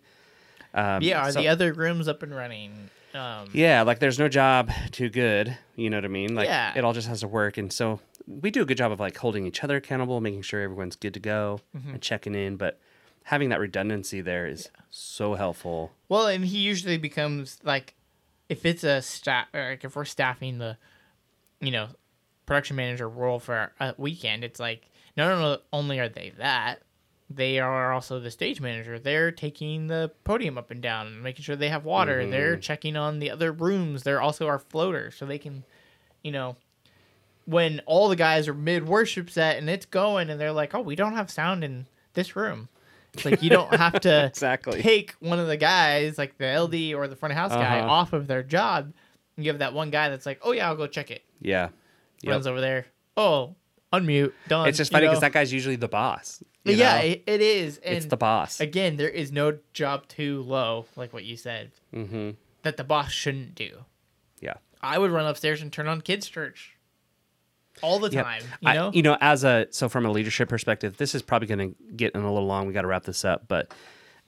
Um, 0.74 1.02
Yeah, 1.02 1.20
are 1.26 1.32
so- 1.32 1.40
the 1.40 1.48
other 1.48 1.72
rooms 1.72 2.08
up 2.08 2.22
and 2.22 2.34
running? 2.34 2.90
Um, 3.14 3.50
yeah, 3.52 3.82
like 3.82 3.98
there's 3.98 4.18
no 4.18 4.28
job 4.28 4.70
too 4.90 5.10
good. 5.10 5.56
You 5.76 5.90
know 5.90 5.98
what 5.98 6.06
I 6.06 6.08
mean? 6.08 6.34
Like 6.34 6.48
Yeah. 6.48 6.72
it 6.74 6.82
all 6.82 6.94
just 6.94 7.08
has 7.08 7.20
to 7.20 7.28
work. 7.28 7.58
And 7.58 7.70
so 7.70 8.00
we 8.26 8.50
do 8.50 8.62
a 8.62 8.64
good 8.64 8.78
job 8.78 8.90
of 8.90 9.00
like 9.00 9.16
holding 9.18 9.46
each 9.46 9.62
other 9.62 9.76
accountable, 9.76 10.22
making 10.22 10.40
sure 10.42 10.62
everyone's 10.62 10.96
good 10.96 11.12
to 11.12 11.20
go 11.20 11.60
and 11.74 12.00
checking 12.00 12.34
in. 12.34 12.56
But 12.56 12.80
having 13.24 13.50
that 13.50 13.60
redundancy 13.60 14.22
there 14.22 14.46
is 14.46 14.70
so 14.88 15.34
helpful. 15.34 15.92
Well, 16.08 16.26
and 16.26 16.42
he 16.46 16.56
usually 16.60 16.96
becomes 16.96 17.58
like, 17.62 17.94
if 18.48 18.64
it's 18.64 18.82
a 18.82 19.02
staff, 19.02 19.46
or 19.52 19.70
like 19.70 19.84
if 19.84 19.94
we're 19.94 20.06
staffing 20.06 20.56
the, 20.56 20.78
you 21.60 21.70
know, 21.70 21.88
production 22.46 22.76
manager 22.76 23.08
role 23.08 23.38
for 23.38 23.72
a 23.80 23.94
weekend, 23.98 24.44
it's 24.44 24.60
like 24.60 24.88
not 25.16 25.30
only- 25.30 25.58
only 25.72 26.00
are 26.00 26.08
they 26.08 26.30
that, 26.38 26.80
they 27.30 27.58
are 27.58 27.92
also 27.92 28.20
the 28.20 28.30
stage 28.30 28.60
manager. 28.60 28.98
They're 28.98 29.30
taking 29.32 29.86
the 29.86 30.12
podium 30.24 30.58
up 30.58 30.70
and 30.70 30.82
down 30.82 31.06
and 31.06 31.22
making 31.22 31.44
sure 31.44 31.56
they 31.56 31.70
have 31.70 31.84
water. 31.84 32.26
They're 32.26 32.56
checking 32.58 32.96
on 32.96 33.20
the 33.20 33.30
other 33.30 33.52
rooms. 33.52 34.02
They're 34.02 34.20
also 34.20 34.46
our 34.48 34.58
floater, 34.58 35.10
so 35.10 35.24
they 35.24 35.38
can, 35.38 35.64
you 36.22 36.30
know, 36.32 36.56
when 37.46 37.80
all 37.86 38.08
the 38.08 38.16
guys 38.16 38.48
are 38.48 38.54
mid 38.54 38.86
worship 38.86 39.28
set 39.30 39.56
and 39.58 39.68
it's 39.70 39.86
going, 39.86 40.30
and 40.30 40.40
they're 40.40 40.52
like, 40.52 40.74
"Oh, 40.74 40.80
we 40.80 40.94
don't 40.94 41.14
have 41.14 41.30
sound 41.30 41.64
in 41.64 41.86
this 42.14 42.36
room." 42.36 42.68
It's 43.14 43.24
like 43.24 43.42
you 43.42 43.50
don't 43.50 43.74
have 43.74 44.00
to 44.00 44.26
Exactly. 44.26 44.80
take 44.82 45.12
one 45.20 45.38
of 45.38 45.46
the 45.48 45.56
guys, 45.56 46.18
like 46.18 46.38
the 46.38 46.46
LD 46.46 46.94
or 46.94 47.08
the 47.08 47.16
front 47.16 47.32
of 47.32 47.38
house 47.38 47.52
guy, 47.52 47.80
Uh-huh. 47.80 47.88
off 47.90 48.12
of 48.12 48.26
their 48.26 48.42
job. 48.42 48.92
You 49.36 49.50
have 49.50 49.58
that 49.60 49.72
one 49.74 49.90
guy 49.90 50.08
that's 50.10 50.26
like, 50.26 50.38
"Oh 50.42 50.52
yeah, 50.52 50.68
I'll 50.68 50.76
go 50.76 50.86
check 50.86 51.10
it." 51.10 51.22
Yeah. 51.40 51.70
Yep. 52.22 52.32
Runs 52.32 52.46
over 52.46 52.60
there. 52.60 52.86
Oh, 53.16 53.56
unmute. 53.92 54.32
Done. 54.48 54.68
It's 54.68 54.78
just 54.78 54.92
funny 54.92 55.06
because 55.06 55.20
that 55.20 55.32
guy's 55.32 55.52
usually 55.52 55.76
the 55.76 55.88
boss. 55.88 56.42
yeah, 56.64 56.98
it, 56.98 57.24
it 57.26 57.40
is. 57.40 57.78
And 57.78 57.96
it's 57.96 58.06
the 58.06 58.16
boss. 58.16 58.60
Again, 58.60 58.96
there 58.96 59.08
is 59.08 59.32
no 59.32 59.58
job 59.74 60.08
too 60.08 60.42
low, 60.42 60.86
like 60.96 61.12
what 61.12 61.24
you 61.24 61.36
said, 61.36 61.72
mm-hmm. 61.94 62.30
that 62.62 62.76
the 62.76 62.84
boss 62.84 63.10
shouldn't 63.10 63.54
do. 63.54 63.84
Yeah. 64.40 64.54
I 64.80 64.98
would 64.98 65.10
run 65.10 65.26
upstairs 65.26 65.60
and 65.62 65.72
turn 65.72 65.88
on 65.88 66.00
kids' 66.00 66.28
church 66.28 66.76
all 67.82 67.98
the 67.98 68.10
Yep. 68.10 68.24
time. 68.24 68.42
You 68.60 68.68
I- 68.68 68.74
know, 68.74 68.90
you 68.92 69.02
know, 69.02 69.16
as 69.20 69.44
a 69.44 69.66
so 69.70 69.88
from 69.88 70.06
a 70.06 70.10
leadership 70.10 70.48
perspective, 70.48 70.96
this 70.96 71.14
is 71.14 71.22
probably 71.22 71.48
going 71.48 71.70
to 71.74 71.76
get 71.96 72.14
in 72.14 72.22
a 72.22 72.32
little 72.32 72.46
long. 72.46 72.66
We 72.66 72.72
got 72.72 72.82
to 72.82 72.88
wrap 72.88 73.04
this 73.04 73.24
up, 73.24 73.48
but 73.48 73.74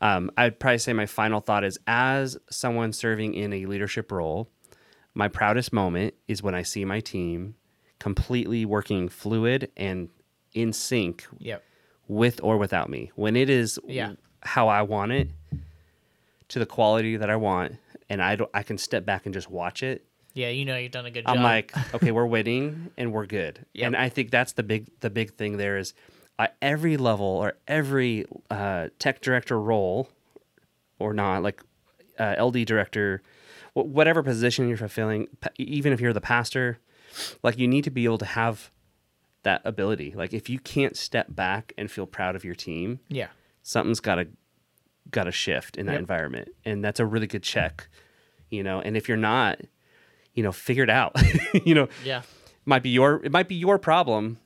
um, 0.00 0.30
I'd 0.36 0.58
probably 0.58 0.78
say 0.78 0.92
my 0.92 1.06
final 1.06 1.40
thought 1.40 1.64
is 1.64 1.78
as 1.86 2.36
someone 2.50 2.92
serving 2.92 3.34
in 3.34 3.52
a 3.52 3.66
leadership 3.66 4.10
role, 4.10 4.50
my 5.14 5.28
proudest 5.28 5.72
moment 5.72 6.14
is 6.26 6.42
when 6.42 6.54
I 6.54 6.62
see 6.62 6.84
my 6.84 7.00
team 7.00 7.54
completely 8.08 8.66
working 8.66 9.08
fluid 9.08 9.70
and 9.78 10.10
in 10.52 10.74
sync 10.74 11.24
Yep. 11.38 11.62
with 12.06 12.38
or 12.42 12.58
without 12.58 12.90
me. 12.90 13.10
When 13.16 13.34
it 13.34 13.48
is 13.48 13.80
Yeah. 13.88 14.12
how 14.42 14.68
I 14.68 14.82
want 14.82 15.12
it 15.12 15.30
to 16.48 16.58
the 16.58 16.66
quality 16.66 17.16
that 17.16 17.30
I 17.30 17.36
want, 17.36 17.76
and 18.10 18.22
I 18.22 18.36
don't, 18.36 18.50
I 18.52 18.62
can 18.62 18.76
step 18.76 19.06
back 19.06 19.24
and 19.24 19.32
just 19.32 19.48
watch 19.50 19.82
it. 19.82 20.04
Yeah, 20.34 20.50
you 20.50 20.66
know 20.66 20.76
you've 20.76 20.92
done 20.92 21.06
a 21.06 21.10
good 21.10 21.24
job. 21.24 21.34
I'm 21.34 21.42
like, 21.42 21.72
okay, 21.94 22.10
we're 22.10 22.26
winning 22.26 22.90
and 22.98 23.10
we're 23.10 23.24
good. 23.24 23.64
Yep. 23.72 23.86
And 23.86 23.96
I 23.96 24.10
think 24.10 24.30
that's 24.30 24.52
the 24.52 24.62
big 24.62 24.90
the 25.00 25.08
big 25.08 25.32
thing 25.34 25.56
there 25.56 25.78
is 25.78 25.94
at 26.38 26.56
every 26.60 26.98
level 26.98 27.24
or 27.26 27.54
every 27.66 28.26
uh, 28.50 28.88
tech 28.98 29.22
director 29.22 29.58
role 29.58 30.10
or 30.98 31.14
not, 31.14 31.42
like 31.42 31.62
uh, 32.18 32.34
LD 32.38 32.66
director, 32.66 33.22
wh- 33.72 33.86
whatever 33.98 34.22
position 34.22 34.68
you're 34.68 34.76
fulfilling, 34.76 35.26
even 35.56 35.90
if 35.94 36.00
you're 36.02 36.12
the 36.12 36.20
pastor, 36.20 36.78
like 37.42 37.58
you 37.58 37.68
need 37.68 37.84
to 37.84 37.90
be 37.90 38.04
able 38.04 38.18
to 38.18 38.24
have 38.26 38.70
that 39.42 39.60
ability. 39.64 40.12
Like 40.16 40.32
if 40.32 40.48
you 40.48 40.58
can't 40.58 40.96
step 40.96 41.26
back 41.34 41.72
and 41.76 41.90
feel 41.90 42.06
proud 42.06 42.34
of 42.36 42.44
your 42.44 42.54
team, 42.54 43.00
yeah. 43.08 43.28
something's 43.62 44.00
got 44.00 44.16
to 44.16 44.28
got 45.10 45.24
to 45.24 45.32
shift 45.32 45.76
in 45.76 45.86
that 45.86 45.92
Yep. 45.92 46.00
environment 46.00 46.48
and 46.64 46.82
that's 46.82 46.98
a 46.98 47.04
really 47.04 47.26
good 47.26 47.42
check 47.42 47.88
you 48.50 48.62
know 48.62 48.80
and 48.80 48.96
if 48.96 49.06
you're 49.06 49.18
not 49.18 49.60
you 50.32 50.42
know 50.42 50.50
figure 50.50 50.82
it 50.82 50.88
out 50.90 51.12
you 51.66 51.74
know 51.74 51.88
Yeah. 52.02 52.22
might 52.64 52.82
be 52.82 52.88
your 52.88 53.20
it 53.22 53.30
might 53.30 53.46
be 53.46 53.54
your 53.54 53.78
problem 53.78 54.38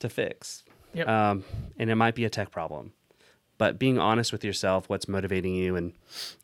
to 0.00 0.08
fix 0.08 0.64
Yep. 0.94 1.06
um, 1.08 1.44
and 1.78 1.90
it 1.90 1.94
might 1.96 2.14
be 2.14 2.24
a 2.24 2.30
tech 2.30 2.50
problem 2.50 2.94
but 3.58 3.78
being 3.78 3.98
honest 3.98 4.32
with 4.32 4.42
yourself 4.44 4.88
what's 4.88 5.06
motivating 5.08 5.54
you 5.54 5.76
and 5.76 5.92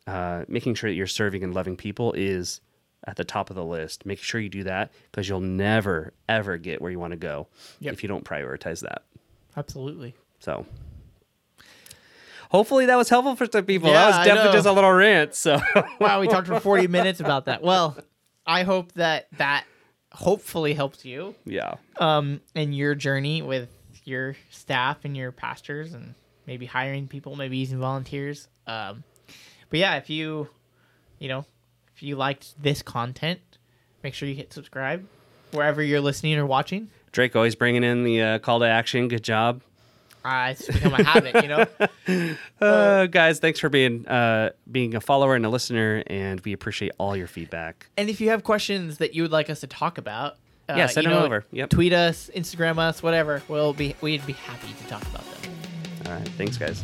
uh, 0.07 0.45
making 0.47 0.75
sure 0.75 0.91
that 0.91 0.95
you're 0.95 1.07
serving 1.07 1.43
and 1.43 1.55
loving 1.55 1.75
people 1.77 2.13
is 2.13 2.61
at 3.07 3.17
the 3.17 3.25
top 3.25 3.51
of 3.51 3.57
the 3.57 3.65
list 3.65 4.05
make 4.07 4.19
sure 4.19 4.41
you 4.41 4.49
do 4.49 4.65
that 4.65 4.93
because 5.11 5.29
you'll 5.29 5.41
never 5.41 6.13
ever 6.29 6.57
get 6.59 6.81
where 6.81 6.91
you 6.91 6.99
want 6.99 7.13
to 7.13 7.17
go 7.17 7.47
Yep. 7.81 7.93
if 7.95 8.03
you 8.03 8.09
don't 8.09 8.25
prioritize 8.25 8.81
that 8.81 9.03
Absolutely. 9.57 10.15
so 10.41 10.67
hopefully 12.51 12.87
that 12.87 12.97
was 12.97 13.09
helpful 13.09 13.35
for 13.37 13.47
some 13.51 13.65
people. 13.65 13.89
Yeah, 13.89 14.11
that 14.11 14.19
was 14.19 14.27
definitely 14.27 14.53
just 14.53 14.67
a 14.67 14.73
little 14.73 14.93
rant. 14.93 15.35
So 15.35 15.61
wow, 16.01 16.21
we 16.21 16.29
talked 16.29 16.47
for 16.47 16.61
40 16.61 16.87
minutes 16.89 17.21
about 17.21 17.47
that. 17.47 17.63
Well, 17.63 17.97
I 18.47 18.63
hope 18.63 18.93
that 18.93 19.27
that 19.39 19.65
hopefully 20.13 20.75
helps 20.75 21.05
you 21.05 21.35
yeah. 21.45 21.75
um 21.99 22.41
in 22.55 22.73
your 22.73 22.95
journey 22.95 23.43
with 23.43 23.69
your 24.05 24.37
staff 24.51 24.99
and 25.05 25.17
your 25.17 25.33
pastors 25.33 25.93
and 25.95 26.15
maybe 26.47 26.67
hiring 26.67 27.09
people, 27.09 27.35
maybe 27.35 27.57
using 27.57 27.79
volunteers. 27.81 28.47
Um 28.67 29.03
but 29.71 29.79
yeah, 29.81 29.97
if 29.97 30.09
you 30.11 30.49
you 31.19 31.29
know, 31.29 31.45
you 32.05 32.17
liked 32.17 32.61
this 32.63 32.83
content, 32.83 33.41
make 34.03 34.15
sure 34.15 34.29
you 34.29 34.35
hit 34.35 34.53
subscribe 34.53 35.07
wherever 35.53 35.83
you're 35.83 36.01
listening 36.01 36.37
or 36.39 36.47
watching. 36.47 36.89
Drake 37.13 37.37
always 37.37 37.55
bringing 37.55 37.85
in 37.85 38.03
the 38.05 38.21
uh, 38.23 38.39
call 38.41 38.61
to 38.61 38.67
action. 38.67 39.09
Good 39.09 39.23
job. 39.23 39.63
Uh, 40.25 40.49
it's 40.53 40.67
become 40.67 40.95
a 40.95 41.03
habit, 41.03 41.43
you 41.43 41.49
know. 41.49 41.67
Uh, 42.61 43.07
guys, 43.07 43.41
thanks 43.41 43.59
for 43.59 43.69
being 43.69 44.07
uh, 44.07 44.51
being 44.71 44.95
a 44.95 45.01
follower 45.01 45.35
and 45.35 45.45
a 45.45 45.49
listener, 45.49 46.03
and 46.07 46.41
we 46.43 46.53
appreciate 46.53 46.93
all 46.99 47.17
your 47.17 47.27
feedback. 47.27 47.89
And 47.97 48.09
if 48.09 48.21
you 48.21 48.29
have 48.31 48.43
questions 48.45 48.99
that 48.99 49.15
you 49.15 49.23
would 49.23 49.33
like 49.33 49.49
us 49.51 49.61
to 49.61 49.67
talk 49.67 49.99
about, 49.99 50.35
uh, 50.69 50.75
Yeah, 50.77 50.87
send 50.87 51.07
them 51.07 51.15
know, 51.15 51.25
over. 51.25 51.45
Yep. 51.51 51.71
Tweet 51.71 51.93
us, 51.93 52.31
Instagram 52.35 52.79
us, 52.79 53.03
whatever. 53.03 53.43
We'll 53.49 53.73
be 53.73 53.97
we'd 54.01 54.25
be 54.27 54.33
happy 54.35 54.69
to 54.73 54.89
talk 54.89 55.03
about 55.03 55.25
them. 55.43 55.53
All 56.07 56.13
right. 56.13 56.29
Thanks, 56.31 56.57
guys. 56.57 56.83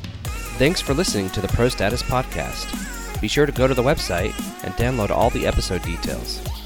Thanks 0.59 0.81
for 0.81 0.95
listening 0.95 1.31
to 1.31 1.41
the 1.41 1.49
Pro 1.49 1.69
Status 1.69 2.03
Podcast. 2.03 3.00
Be 3.21 3.29
sure 3.29 3.47
to 3.47 3.53
go 3.53 3.67
to 3.67 3.75
the 3.75 3.83
website 3.83 4.35
and 4.65 4.75
download 4.75 5.11
all 5.11 5.31
the 5.31 5.47
episode 5.47 5.83
details. 5.83 6.60